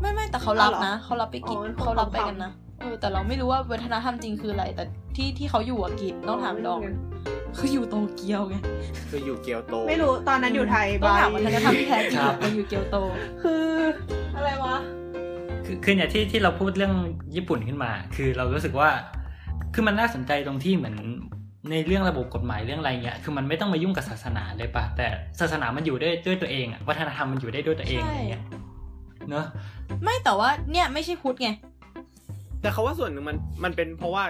[0.00, 4.84] ไม่ไม่แต่เขารับอ๋อเหรอนะเขารับไปกินอ๋อเขารับไปเขาทำกันนะเออแต่เราไม่รู้ว่าวัฒนธรรมจริงคืออะไร แต่
[5.16, 6.90] ที่ที่เขาอยู่อะกินต้องถามดองอ๋
[7.50, 8.56] อคืออยู่โตเกียวไง
[9.10, 12.96] คืออยู่เกียวโตๆไม่รู้ตอนนั้นอยู่ไทยต้องบายถามวัฒนธรรมที่แท้จริงครับมันอยู่เกียวโต
[13.42, 13.64] คือ
[14.36, 14.76] อะไรวะ
[15.64, 16.94] คือคือเนี่ยที่ที่เราพูดเรื่อง
[17.36, 18.88] ญี่ปุ่นขึ้นมา คือเรารู้สึกว่า
[19.74, 20.96] คือมันน่าสนใจตรงที่เหมือน
[21.70, 25.06] ในเรื่องระบบกฎหมายเรื่องอะไรเงี้ย คือมันไม่ต้องมายุ่งกับศาสนาเลยปะแต่
[25.40, 28.44] ศาสนามันอยู่ได้ด้วยตัวเองอะวัฒนธรรมมันอยู่ได้ด้วยตัวเองใช่อะไรเงี้ย
[29.28, 29.46] เนอะ
[30.02, 31.50] ไม่แต่ว่าเนี่ยไม่ใช่พุทธไง
[32.60, 34.24] แต่เขาว่าส่วนหนึ่งมันมันเป็นเพราะว่า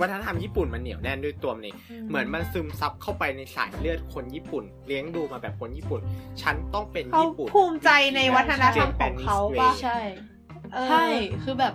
[0.00, 1.76] วัฒนธรรมญี่ปุ่นมันเหนียวแน่นด้วยตัวมันเอง
[2.08, 6.00] เหมือนมันซึมซับเข้าไปในสายเลือดคนญี่ปุ่น เลี้ยงดูมาแบบคนญี่ปุ่น
[6.42, 9.98] ฉันต้องเป็นเขาญี่ปุ่นภูมิใจในวัฒนธรรมของเขาปะใช่
[10.74, 11.04] เออใช่
[11.42, 11.74] คือแบบ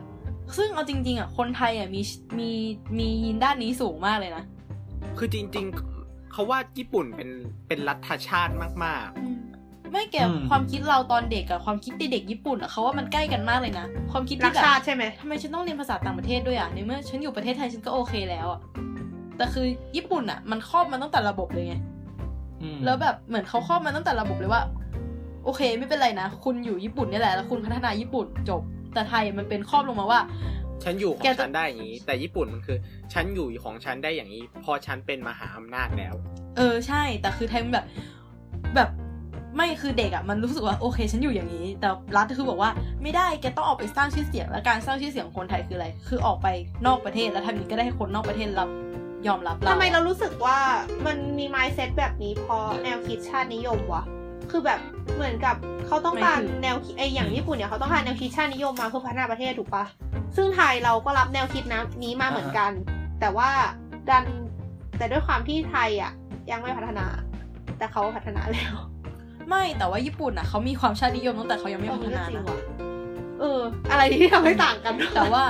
[0.57, 2.01] ซึ่งเอาจริง ๆอะคนไทยอะมี
[2.39, 2.49] มี
[2.97, 4.45] มียีนด้านนี้สูงมากเลยนะ
[5.17, 5.65] คือจริง
[5.99, 7.29] ๆ เขาว่าญี่ปุ่นเป็น
[7.67, 8.53] เป็นรัฐชาติ
[8.85, 9.07] มาก
[9.91, 18.59] ไม่เกี่ยวความคิดเราตอนเด็กกับความคิดเด็กญี่ปุ่นอะเขาว่ามันใกล้กันมากเลยนะ ความคิดรัที่กแบบชาติใช่ไหมทำไมฉันต้องเรียนภาษาต่างประเทศด้วยอะในเมื่อฉันอยู่ประเทศไทยฉันก็โอเคแล้วอะ
[19.37, 21.75] แต่คือญี่ปุ่นอะมันครอบมันตั้งแต่ระบบเลยไง
[22.61, 24.61] อืมแล้วแบบเหมือนเขาครอบมันตั้งแต่ระบบเลยว่า
[25.45, 28.61] โอเคไม่เป็นไรนะ คุณอยู่ญี่ปุ่นนี่แหละแล้วคุณพัฒนาญี่ปุ่นจบ
[28.93, 32.78] แต่ไทยมันเป็นครอบลงมาว่าๆ ฉันอยู่ขอแกงจะฉันได้อย่างนี้ แต่ญี่ปุ่นมันคือ
[33.13, 36.15] ฉันอยู่ของฉันได้อย่างนี้ พอฉันเป็นมหาอำนาจแล้ว
[36.57, 37.86] เออใช่ แต่คือไทยมันแบบ
[38.75, 38.89] แบบ
[39.55, 42.71] ไม่คือเด็กอะ่ะมันรู้สึกว่าโอเคฉันอยู่อย่างนี้ แต่รัฐคือบอกว่า
[43.01, 46.47] ไม่ได้แกต้องออกไปสร้างชื่อเสียงและการสร้างชื่อเสียงของคนไทยคืออะไร คือออกไป
[46.86, 48.69] นอกประเทศแล้วทำอย่างนี้ก็ได้ให้คนนอกประเทศรับ
[49.28, 50.57] ยอมรับเราทำไมเรารู้สึกว่า
[51.05, 54.03] มันมี mindset แบบนี้เพราะแนวคิดชาตินิยมวะ
[54.51, 54.79] คือแบบ
[55.15, 55.55] เหมือนกับ
[55.88, 59.85] เขาต้องการแนวคิดไออย่างญี่ปุ่นเนี่ยเขาต้องการแนวคิดชาตินิยมมาเพื่อพัฒนาประเทศถูกปะ
[60.35, 62.71] ซึ่งไทยเราก็รับแนวคิดนะนี้มาเหมือนกัน
[63.19, 63.49] แต่ว่า
[64.09, 64.25] ดัน
[64.97, 66.11] แต่ด้วยความที่ไทยอะ
[66.51, 67.05] ยังไม่พัฒนา
[67.77, 68.75] แต่เขาพัฒนาแล้ว
[69.49, 72.59] ไม่แต่ว่าญี่ปุ่นอะเขามีความชาตินิยมตั้งแต่เขายังไม่พัฒนาเออก็จรินะงว่ะ
[73.39, 73.59] เออ
[73.91, 75.45] อะไรที่ทำให้ต่างกัน แต่ว่า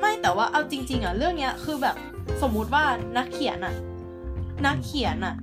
[0.00, 1.96] ไม่แต่ว่าเอาจริง ๆ อะ เรื่องเนี้ยคือแบบ
[2.42, 2.84] สมมุติว่า
[3.16, 3.74] นักเขียนอะ
[4.66, 5.34] นักเขียนอะ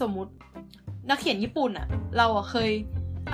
[0.00, 0.32] สมมุติ
[1.10, 1.86] นักเขียนญี่ปุ่นอะ
[2.16, 2.70] เราอะเคย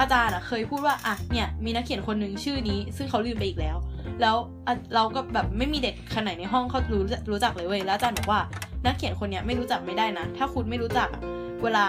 [0.00, 3.76] อาจารย์อะเคยพูดว่าอะเนี่ยมีนักเขียนคนหนึ่งชื่อนี้ ซึ่งเขาลืมไปอีกแล้ว
[4.20, 8.40] แล้วอะเราก็แบบไม่มีเด็กคนไหนในห้องเขารู้รู้จักเลยเว้ยแล้วอาจารย์บอกว่า
[8.84, 11.22] นักเขียนคนเนี้ยไม่รู้จักไม่ได้นะ ถ้าคุณไม่รู้จักอะ
[11.62, 11.84] เวลา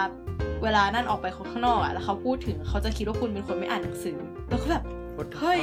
[0.62, 4.18] เวลานั่นออกไปข้างนอกอะแล้วเขาพูดถึงเขาจะคิดว่าคุณเป็นคนไม่อ่านหนังสือ
[4.50, 4.84] แล้วก็แบบ
[5.38, 5.62] เฮ้ย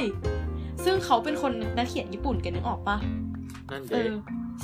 [0.84, 2.96] ซึ่งเขาเป็นคนนักเขียนญี่ปุ่นกันนึกออกปะ
[3.70, 4.14] นั่นเอเด็อ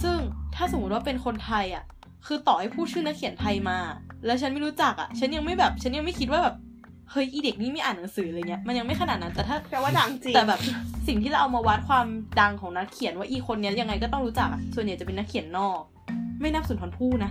[0.03, 0.19] ซึ่ง
[0.55, 1.85] ถ้าสมมติว่าเป็นคนไทยอะ
[2.27, 3.79] คือต่อให้พูดชื่อนักเขียนไทยมา
[4.27, 6.57] แล้วฉันไม่รู้จักอะ ฉันยังไม่แบบ ฉันยังไม่คิดว่าแบบ
[7.11, 10.61] เฮ้ย อีเด็กนี่ไม่อ่านหนังสืออะไรเงี้ย มันยังไม่ขนาดนั้น แต่ถ้าแต่ว่าดังจริง แต่แบบ
[11.09, 12.07] สิ่งที่เราเอามาวัดความ
[12.41, 15.81] ดังของนักเขียนว่าอีคนเนี้ยยังไงก็ต้องรู้จักอะส่วนใหญ่จะเป็นนักเขียนนอก
[16.41, 17.31] ไม่นับสุนทรภู่นะ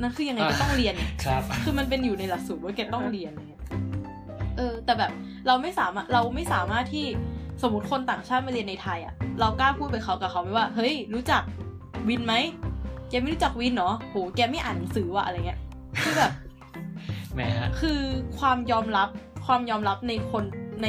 [0.00, 0.94] นั่นคือยังไงก็ต้องเรียน
[1.24, 3.62] ครับ คือมันเป็นอยู่ในหลักสูตรว่าแกต้องเรียนอะไรเงี้ย
[4.56, 5.12] เออ แต่แบบ
[5.46, 7.06] เราไม่สามารถ เราไม่สามารถที่
[7.62, 11.42] สมมติคนต่างชาติมาเรียนในไทยอะ เรากล้าพูดไปเขากับเขาไหมว่า เฮ้ย รู้จัก
[12.08, 12.34] วินไหม
[13.10, 15.58] แกไม่รู้จักวินเนาะโห แกไม่อ่านหนังสือว่ะอะไรเงี้ย
[16.02, 16.32] คือแบบ
[17.34, 18.00] แหมฮะคือ
[18.38, 19.08] ความยอมรับ
[19.46, 20.44] ความยอมรับในคน
[20.82, 20.88] ใน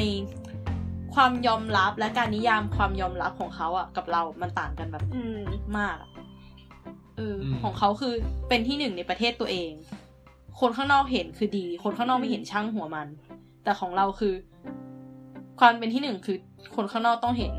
[1.14, 5.40] ความยอมรับและการนิยามความยอมรับของเขาอะกับเรามันต่างกันแบบ อืม
[5.78, 6.10] มากอะ
[7.16, 8.14] เอออมของเขาคือ
[8.48, 9.70] เป็นที่หนึ่งในประเทศตัวเอง
[10.60, 13.08] คนข้างนอกเห็นคือดี คนข้างนอกไม่เห็นช่างหัวมัน
[13.64, 14.34] แต่ของเราคือ
[15.60, 16.36] ความเป็นที่หนึ่งคือ
[16.76, 17.52] คนข้างนอกต้องเห็น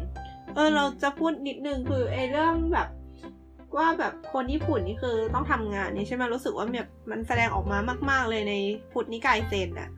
[0.56, 2.88] เออเราจะพูดนิดนึงคือไอ้เรื่องแบบ
[3.78, 7.78] ว่าแบบคนญี่ปุ่นนี่คือต้องทำงานเนี่ยใช่ไหมรู้สึกว่าแบบมันแสดงออกมา
[8.09, 8.53] มาก ๆ เลยใน
[8.91, 9.89] พุทธนิกายเซนอะ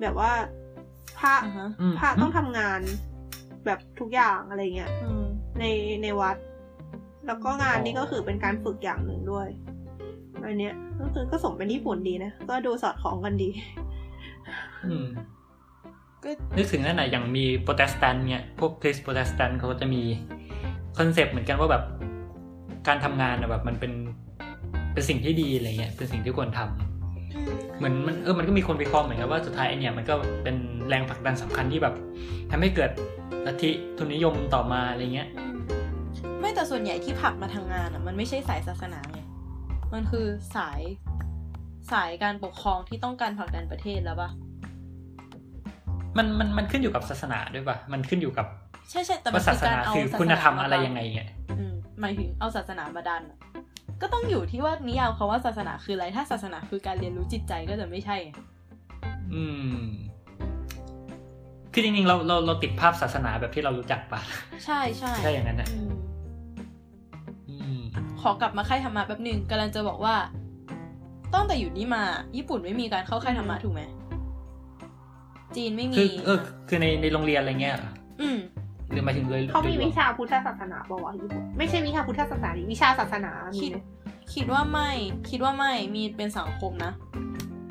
[0.00, 0.30] แบบว่า
[1.18, 2.80] พระอ่าฮะอืมพระต้องทำงาน
[3.66, 5.24] แบบทุกอย่างอะไรเงี้ยอืม
[5.58, 5.64] ใน
[6.02, 6.36] ในวัด
[7.26, 9.48] แล้วก็งานนี้ก็คือเป็นการฝึกอย่างหนึ่งด้วย
[10.44, 13.50] อันเนี้ยก็คือก็สมเป็นญี่ปุ่นดีนะก็ดูสอดคล้องกันดี
[14.86, 15.06] อืม
[16.22, 20.02] ก็นึกถึงนั่นแหละอย่างมีโปรเตสแตนต์เนี่ยพวกคริสต์โปรเตสแตนต์เขาก็จะมี
[20.98, 21.82] concept เหมือนกันว่าแบบ
[22.88, 23.92] การทำงานอะแบบมันเป็น
[24.92, 30.56] เป็นสิ่งที่ดีอะไรเงี้ยเป็นสิ่งที่ควรทำเหมือนมันเออมันก็มีคนวิเคราะห์เหมือนกันว่าสุดท้ายไอ้เนี่ยมันก็เป็น
[30.88, 31.94] แรงผลักดันสำคัญที่แบบ
[32.50, 32.90] ทำให้เกิด
[33.46, 35.58] ลัทธิทุนนิยมต่อมาอะไรเงี้ยอืม
[36.40, 39.20] ไม่แต่ส่วนใหญ่ที่ผลักมาทางงานอะมันไม่ใช่สายศาสนาไง
[39.92, 40.26] มันคือ
[40.56, 40.80] สาย
[41.92, 44.30] สายการปกครองที่ต้องการผลักดันประเทศแล้วปะ
[46.18, 48.46] มันมันมันขึ้นอยู่กับศาสนาด้วยป่ะมันขึ้นอยู่กับ
[48.90, 51.22] ใช่ใช่แต่มัว่านศาคือสการนาเอาคือศาสนาคุณธรรมอะไรายังไงไง
[51.58, 53.38] อืม หมายถึงเอาศาสนามาดันอะ
[54.02, 58.30] ก็ต้องอยู่ที่ว่านิยามเขาว่าศาสนาคืออะไร ถ้าศาสนาคือการเรียนรู้จิตใจก็จะไม่ใช่ไง
[59.34, 59.44] อื
[59.78, 59.84] ม
[61.72, 64.20] คือจริงๆเราเราเราติดภาพศาสนาแบบที่เรารู้จักป่ะ
[64.64, 65.92] ใช่ใช่ใช่อย่างนั้นนะอืม
[67.48, 67.82] อืม
[68.20, 70.16] ขอกลับมาค่ายธรรมะแป๊บหนึงกำลังจะบอกว่า
[71.34, 72.02] ตั้งแต่อยู่นี่มา
[72.36, 73.82] ญี่ปุ่นไม่มีการเข้าค่ายธรรมะถูกไหม
[75.56, 76.38] จีนไม่มีคือเออ
[76.68, 78.38] คือในในโรงเรียนอะไรเงี้ยเหรออืม
[78.90, 83.76] หรือหมายถึงเลยเขามีโดยรวิชาพุทธศาสนาปะวะญี่ปุ่นไม่ใช่วิชาพุทธศาสนาดิวิชาศาสนามีคิดไหม
[84.34, 84.90] คิดว่าไม่
[85.30, 86.92] คิดว่าไม่มีเป็นสังคมนะ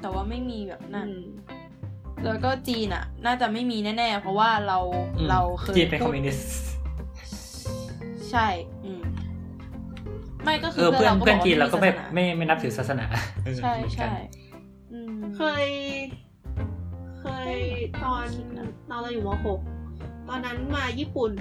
[0.02, 1.14] แต่ว่าไม่มีแบบอืนั้นม
[2.26, 4.80] แล้วก็จีนอะ น่าจะไม่มีแน่ๆ เพราะว่าเรา
[5.18, 6.50] อืมเราเคยจีนเป็นคพูอมดมิวนิสต์
[8.32, 8.48] ใช่
[8.86, 9.04] อืม
[10.44, 13.06] ไม่ก็คืเออเพื่อนราเพื่อนบจีนเราก็ไม่ศสนาไม่ไม่นับถือศาสนา
[13.60, 14.14] ใช่เหมือนกัใช่น
[14.92, 15.68] อืมเคย
[17.20, 17.54] เคย
[18.04, 18.26] ตอน
[18.90, 19.79] ตอนเราอยู่ม .6
[20.30, 21.32] ตอนนั้นมาญี่ปุ่น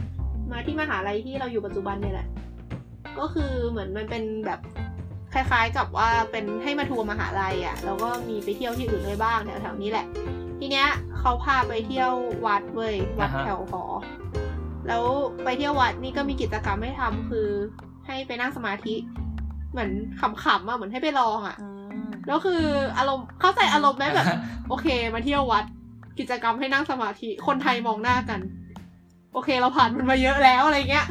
[0.53, 2.28] มาที่มหาลัยที่เราอยู่ปัจจุบันเนี่ยแหละ
[3.18, 4.61] ก็คือเหมือนมันเป็นแบบ
[5.32, 10.07] คล้ายๆ กับว่าเป็นให้มาทัวร์มหาลัยอะ่ะแล้วก็มีไปเที่ยวที่อื่นด้วยบ้างแถวๆนี้แหละ
[10.59, 12.12] ทีเนี้ยเขาพาไปเที่ยว
[12.47, 13.82] วัดเว้ยวัดอ่าฮะแถวหอ
[14.89, 15.05] แล้ว
[15.45, 17.49] ไปเที่ยววัดนี่ก็มีกิจกรรมให้ทำคือ
[18.07, 18.95] ให้ไปนั่งสมาธิ
[19.70, 22.62] เหมือนขำๆอะเหมือนให้ไปลองอะอ่าแล้วคือ
[22.99, 24.26] อารมณ์เข้าใจอารมณ์ไหมแบบ
[24.68, 25.64] โอเค มาเที่ยววัด
[26.18, 28.41] กิจกรรมให้นั่งสมาธิ คนไทยมองหน้ากัน
[29.33, 31.07] โอเคเราผ่านมันมาเยอะแล้วอะไรเงี้ย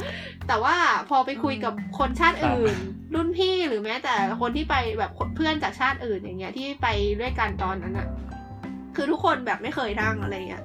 [0.48, 0.76] แต่ว่า
[1.08, 2.76] พอไปคุยกับคนชาติอื่น
[3.14, 6.86] รุ่นพี่หรือแม้แต่คนที่ไปแบบเพื่อนจากชาติอื่นอย่างเงี้ยที่ไป
[7.20, 8.06] ด้วยกันตอนนั้นอะ
[8.96, 10.64] คือทุกคนแบบไม่เคยนั่งอะไรเงี้ย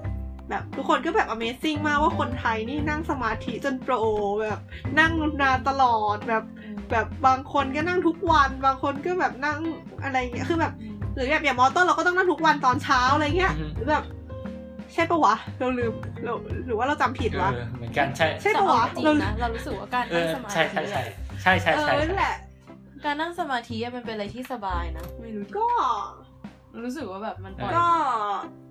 [0.49, 3.93] แบบทุกคนก็แบบ Amazing มากว่าคนไทยนี่นั่งสมาธิจนโปร
[4.41, 4.59] แบบ
[4.99, 6.43] นั่งนานตลอดแบบ
[6.91, 9.57] แบบบางคนก็นั่งทุกวัน บางคนก็แบบนั่ง
[10.03, 10.73] อะไรเงี้ยคือแบบ
[11.15, 14.03] หรือแบบอย่างมอต้นเราก็ต้องนั่งทุกวันตอนเช้าอะไรเงี้ยอือฮึหรือแบบ
[14.93, 16.33] ใช่ปะวะ เราลืมเรา
[16.65, 21.01] หรือว่าเราจำผิดเอวะอเหมือนกันใช่ใช่แต่ปะเอาวะจริงเรานะเรารู้สึกว่าการเอนั่งอสมาธิใช่ใช่ใช่
[21.41, 22.35] ใช่ใช่เอใช่อนั่นแหละ
[23.05, 25.67] การนั่งสมาธิอะมันเป็นอะไรที่สบายนะไม่รู้ดิก็
[26.83, 27.87] รู้สึกว่าแบบมันปล่อย ก็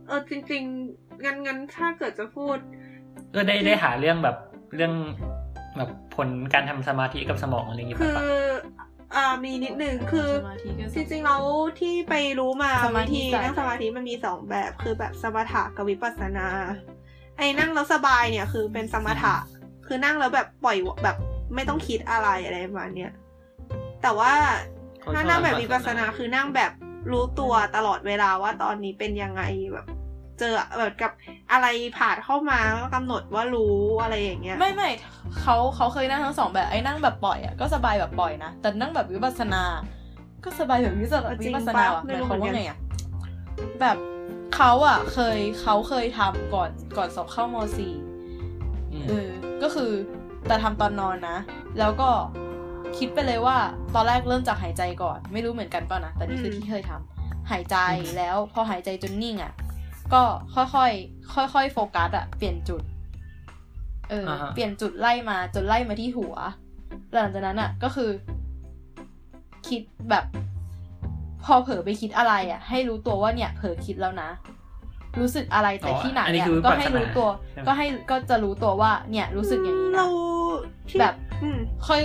[0.06, 2.56] เออจริงๆงั้นงั้นถ้าเกิดจะพูด
[3.34, 4.36] ก็ได้ได้หาเรื่องแบบ
[4.76, 4.92] เรื่อง
[5.76, 8.52] แบบผลการทำสมาธิกับสมองอะไรอย่างงี้คืป่ะอ
[9.14, 11.42] อ่ามีนิดนึงคือสมาธิก็จริงๆแล้ว
[11.80, 16.46] ที่ไปรู้มาสมาธิวิธีสายนั่งสมาธิมันมีสองแบบคือแบบสมถะกับวิปัสสนา
[17.38, 19.34] ไอ้นั่งแล้วสบายเนี่ยคือเป็นสมถะ
[19.86, 21.16] คือนั่งแล้วแบบปล่อยแบบ
[21.54, 23.12] ไม่ต้องคิดอะไรอะไรประมาณเนี้ย
[24.02, 24.32] แต่ว่า
[25.14, 26.72] ถ้านั่งแบบวิปัสสนาคือนั่งแบบ
[27.12, 29.42] รู้ตัวตลอดเวลาว่าตอนนี้เป็นยังไง
[29.72, 29.86] แบบ
[30.42, 31.12] เจอแบบกับ
[31.52, 31.66] อะไร
[31.98, 34.90] ผ่านเข้ามาก็กำหนดว่ารู้อะไรอย่างเงี้ย ไม่ไม่
[35.40, 39.62] เขาเขาเคยนั่งทั้งสองแบบไอ้นั่งแบบปล่อยอะก็สบายแบบปล่อยนะแต่นั่งแบบวิปัสสนา
[40.44, 42.78] ก็สบายแบบวิปัสสนาจริงวิปัสสนาปะอะหไม่มายรู้ความว่าเหมือนกันไงอะ
[43.80, 43.96] แบบ
[44.54, 47.92] เขาอะ เคยเขาเคยทำก่อนก่อนสอบเข้ามสี่
[49.02, 49.28] มเออ
[49.62, 49.90] ก็คือ
[50.46, 51.36] แต่ทำตอนนอนนะ
[51.78, 52.10] แล้วก็
[52.98, 53.56] คิดไปเลยว่า
[53.94, 57.76] ตอนแรกเริ่มจากหายใจก่อน ไม่รู้เหมือนกันป่ะนะแต่นี่คืออืมที่เคยทำหายใจ
[58.16, 59.52] แล้วพอหายใจจนนิ่งอะ
[60.14, 60.22] ก็
[60.54, 62.82] ค่อยๆค่อยๆโฟกัสอะเปลี่ยนจุด
[64.10, 66.34] เอออ่าฮะเปลี่ยนจุดไล่มาจนไล่มาที่หัว
[67.12, 68.10] หลังจากนั้นอะก็คือ
[69.68, 70.24] คิดแบบ
[71.44, 74.30] พอเผลอไปคิดอะไรอะให้รู้ตัวว่าเนี่ย เผลอคิดแล้วนะ
[75.20, 80.06] รู้สึกอะไรแต่อ๋อที่ไหนอันนี้อะคือก็วิปัสสนาให้รู้ตัวใช่ไหมก็ให้ก็จะรู้ตัวว่า เนี่ย รู้สึกอย่างนี้นะเรา
[80.88, 82.00] ที่แบบอืมค่อย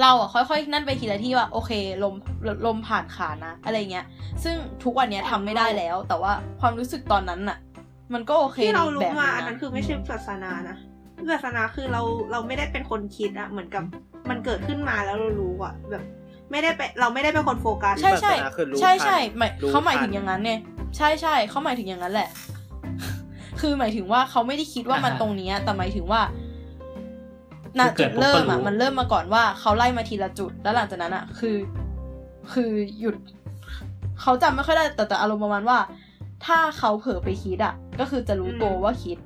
[0.00, 1.70] เราอะค่อยๆ นั่นไปทีละที่ว่าโอเค
[2.02, 2.14] ลม
[2.66, 4.06] ลมผ่านขานะ อะไรเงี้ย
[4.44, 7.58] ซึ่งทุกวันเนี้ยทำไม่ได้แล้ว แต่ว่าความรู้สึกตอนนั้นน่ะ
[8.14, 10.76] มันก็โอเคที่เราในรู้แบบมานึงอันนั้นคือไม่ใช่วิปัสสนานะ
[11.20, 13.84] วิปัสสนาคือเราเราไม่ได้เป็นคนคิดอะเหมือนกับ
[14.30, 16.04] มันเกิดขึ้นมาแล้วเรารู้อะแบบ
[16.50, 20.58] ไม่ได้ไปเราไม่ได้เป็นคนโฟกัสใช่ใช่วิปัสสนาคือรู้ใช่ทันใช่หมายรู้เขาหมายทันถึงอย่างนั้นเนี่ย
[20.96, 22.28] ใช่ใช่เขาหมายถึงอย่างนั้นแหละ
[23.60, 26.20] คือหมายถึงว่าเขาไม่ได้คิดว่ามันอ่าฮะตรงเนี้ย แต่หมายถึงว่า
[27.78, 31.56] ณคือเกิจุดดปุ๊บเริ่มก็รู้อะมันเริ่มมาก่อนว่าเขาไล่มาทีละจุด แล้วหลังจากนั้นอะ คือ
[32.52, 33.16] คือหยุด
[34.20, 35.78] เขาจำไม่ค่อยได้แต่แต่อารมณ์ประมาณว่า
[36.44, 39.18] ถ้าเขาเผลอไปคิดอะ ก็คือจะรู้ตัวว่าคิด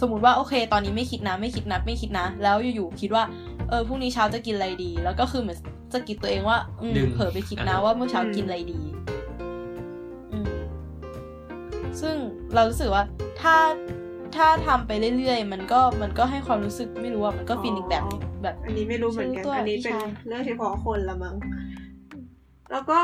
[0.00, 3.24] สมมติว่าโอเค ตอนนี้ไม่คิดนะ ไม่คิดนะไม่คิดนะ แล้วอยู่ๆคิดว่า
[3.68, 5.58] เออพรุ่งนี้เช้าจะกินอะไรดี แล้วก็คือเหมือน
[5.92, 8.80] จะกิดตัวเองว่า อืมดึงเผลอไปคิดนะอ่าว่าเมื่อเช้ากินอะไรดี
[10.32, 10.48] อืม
[12.00, 12.14] ซึ่ง
[12.54, 13.02] เรารู้สึกว่า
[13.40, 13.56] ถ้า
[14.34, 21.36] ถ้าทำไปเรื่อยๆ มันก็มันก็ให้ความรู้สึกไม่รู้ว่ามันก็ฟีลอีกแบบหนึ่งแบบ อันนี้ไม่รู้เหมือนกันชื่อตัวอันนี้เป็นพี่ชายเรื่องเฉพาะคนละมั้ง
[22.70, 23.00] แล้วก็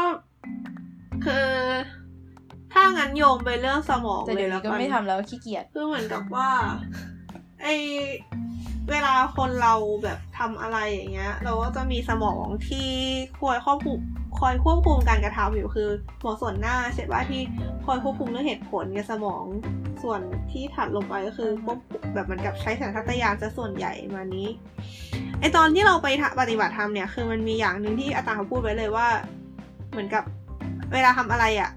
[1.24, 1.48] คือ
[2.72, 6.48] ถ้างั้นโยงไปเรื่องสมองแต่เลเดี๋ยยวแล้นี้วก็กันไม่ทำแล้วขี้เกียจคือเหมือนกับว่า
[7.62, 7.68] ไอ
[8.90, 9.74] เวลาคนเรา
[10.04, 12.90] แบบทำอะไรอย่างเงี้ย เราก็จะมีสมองที่
[13.38, 13.98] คอยควบคุม
[14.38, 15.88] คอยควบคุมการกระทำอยู่คือ
[16.20, 17.42] หมอส่วนหน้าใช่ปะที่
[17.86, 19.44] คอยควบคุมเรื่องเหตุผลกับสมอง
[20.02, 20.20] ส่วน
[20.52, 24.48] ที่ถัดลงไปก็คือควบคุมแบบเหมือนกับใช้สัญชาตญาณจะส่วนใหญ่มานี้
[25.40, 29.08] ไอตอนที่เราไปทำปฏิบัติธรรมเนี่ยคือมันมีอย่างหนึ่งที่อาจารย์เขาพูดไว้เลยว่า
[29.90, 30.24] เหมือนกับ
[30.92, 31.70] เวลาทำอะไรอะ่ะ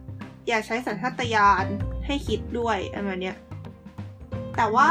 [0.48, 1.66] อย่าใช้สัญชาตญาณ
[2.06, 3.38] ให้คิดด้วยประมาณเนี้ย
[4.58, 4.90] แต่ว่า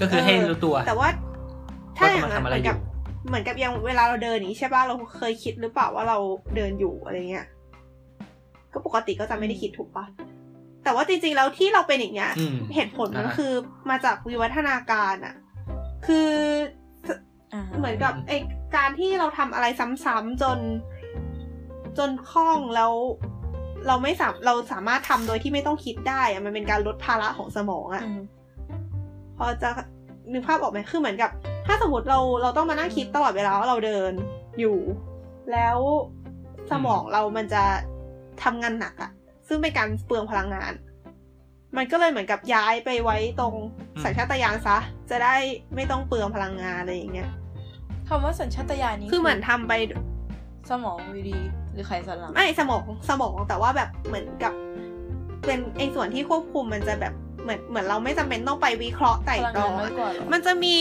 [0.00, 1.08] ก็คือให้รู้ตัว แต่ว่า
[1.96, 2.78] ถ้าอย่างนั้นว่าเหกำลังทำอะไรมือนกับอยู่
[3.28, 6.18] เหมือนกับอย่างเวลาเราเดินอย่างนี้ใช่ป่ะเราเคยคิดหรือเปล่าว่าเรา
[6.56, 7.46] เดินอยู่อะไรเงี้ย
[8.72, 10.06] ก็ปกติก็จะไม่ได้คิดถูกปะ
[10.84, 13.52] แต่ว่าจริงๆแล้วที่เราเป็นอย่างเงี้ยอืมเหตุผลมันอ่าคือ
[13.90, 15.34] มาจากวิวัฒนาการอะ
[16.06, 16.30] คือ
[17.52, 18.32] อ่าเหมือนกับไอ
[18.76, 19.66] การที่เราทำอะไร
[20.04, 20.58] ซ้ำๆจน
[21.98, 22.92] จนคล่องแล้ว
[23.86, 28.20] เราไม่สามเราสามารถทำโดยที่ไม่ต้องคิดได้อะมันเป็นการลดภาระของสมองอะอืม
[29.42, 29.70] พอจะ
[30.32, 31.30] นึกภาพออกไหมคือเหมือนกับ
[31.66, 34.12] ถ้าสมมติเราเราต้องมานั่งคิดตลอดเวลาว่าเราเดิน
[34.60, 34.78] อยู่
[35.52, 35.78] แล้ว
[36.70, 37.62] สมองเรามันจะ
[38.42, 39.10] ทำงานหนักอะ
[39.48, 40.72] ซึ่งเป็นการเปลืองพลังงาน
[41.76, 43.54] มันก็เลยเหมือนกับย้ายไปไว้ตรง
[43.94, 44.78] อืมสัญชาตญาณซะ
[45.10, 45.36] จะได้
[45.74, 47.30] ไม่ต้องเปลืองพลังงานอะไรอย่างเงี้ย
[48.08, 49.72] คำว่าสัญชาตญาณนี้คือเหมือนทำไป
[50.70, 51.38] สมองวีดี
[51.72, 54.52] หรือไขสันหลังไม่สมองสมองแต่ว่าแบบเหมือนกับ
[55.44, 60.76] เป็นไอ้ส่วนที่ควบคุมมันจะแบบ เหมือนเหมือนเราไม่จำเป็นต้องไปวิเคราะห์ไต่พลังตรองานงน้อยกว่าเหรอมันจะมี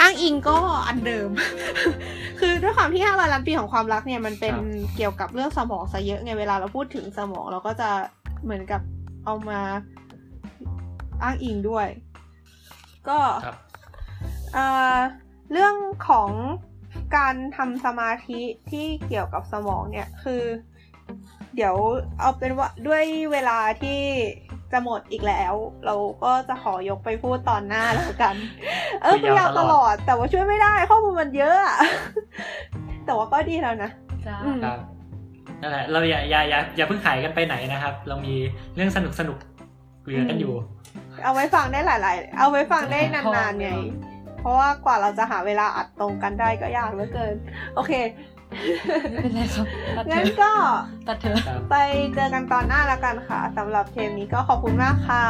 [0.00, 0.56] อ้างอิงก็
[0.86, 1.30] อันเดิม
[2.40, 7.90] คือด้วยความที่ห้าร้อยล้านปีของความรักเนี่ยมันเป็นครับเกี่ยวกับเรื่องสมองซะเยอะไงเวลาเราพูดถึงสมองเราก็จะ
[8.44, 8.82] เหมือนกับ
[9.24, 9.60] เอามา
[11.22, 11.86] อ้างอิงด้วย
[13.08, 13.56] ก็ครับ
[14.52, 14.96] เอ่อ
[15.52, 15.74] เรื่อง
[16.08, 16.30] ของ
[17.16, 18.40] การทำสมาธิ
[18.70, 20.42] ที่เกี่ยวกับสมองเนี่ยคือ
[21.56, 21.74] เดี๋ยว
[22.20, 24.00] เอาเป็นว่าด้วยเวลาที่
[24.72, 25.54] จะหมดอีกแล้ว
[25.86, 25.94] เรา
[26.24, 28.34] ก็จะขอยกไปพูดตอนหน้าแล้วกัน
[29.02, 31.78] เออคุคุยยยาวยาวตตลลออดดแต่ว่าช่วยไม่ได้ข้อมูลมันเยอะอะ
[33.06, 33.90] แต่ว่าก็ดีแล้วนะ
[34.26, 34.78] จ้าอืมครับ
[35.60, 38.34] นั่นแหละเราอย่าอย่าอย่าอย่าเพิ่งหายกันไปไหนนะครับ เรามี
[38.74, 40.54] เรื่องสนุกสนุกๆเหลือกันอยู่
[41.22, 43.70] เอาไว้ฟังได้หลาย ๆ เอาไว้ฟังได้นานๆไง
[44.40, 47.34] เพราะว่ากว่าเราจะหาเวลาอัดตรงกันได้ก็ยากเหลือเกิน
[47.74, 47.92] โอเค
[49.10, 50.52] ไม่เป็นไรครับตัดเถงั้นอะก็
[51.06, 51.76] ตัดเถอะครับไป
[52.14, 55.24] เจอกันตอนหน้าแล้วกันค่ะสำหรับเทปนี้ก็ขอบคุณมากค่ะ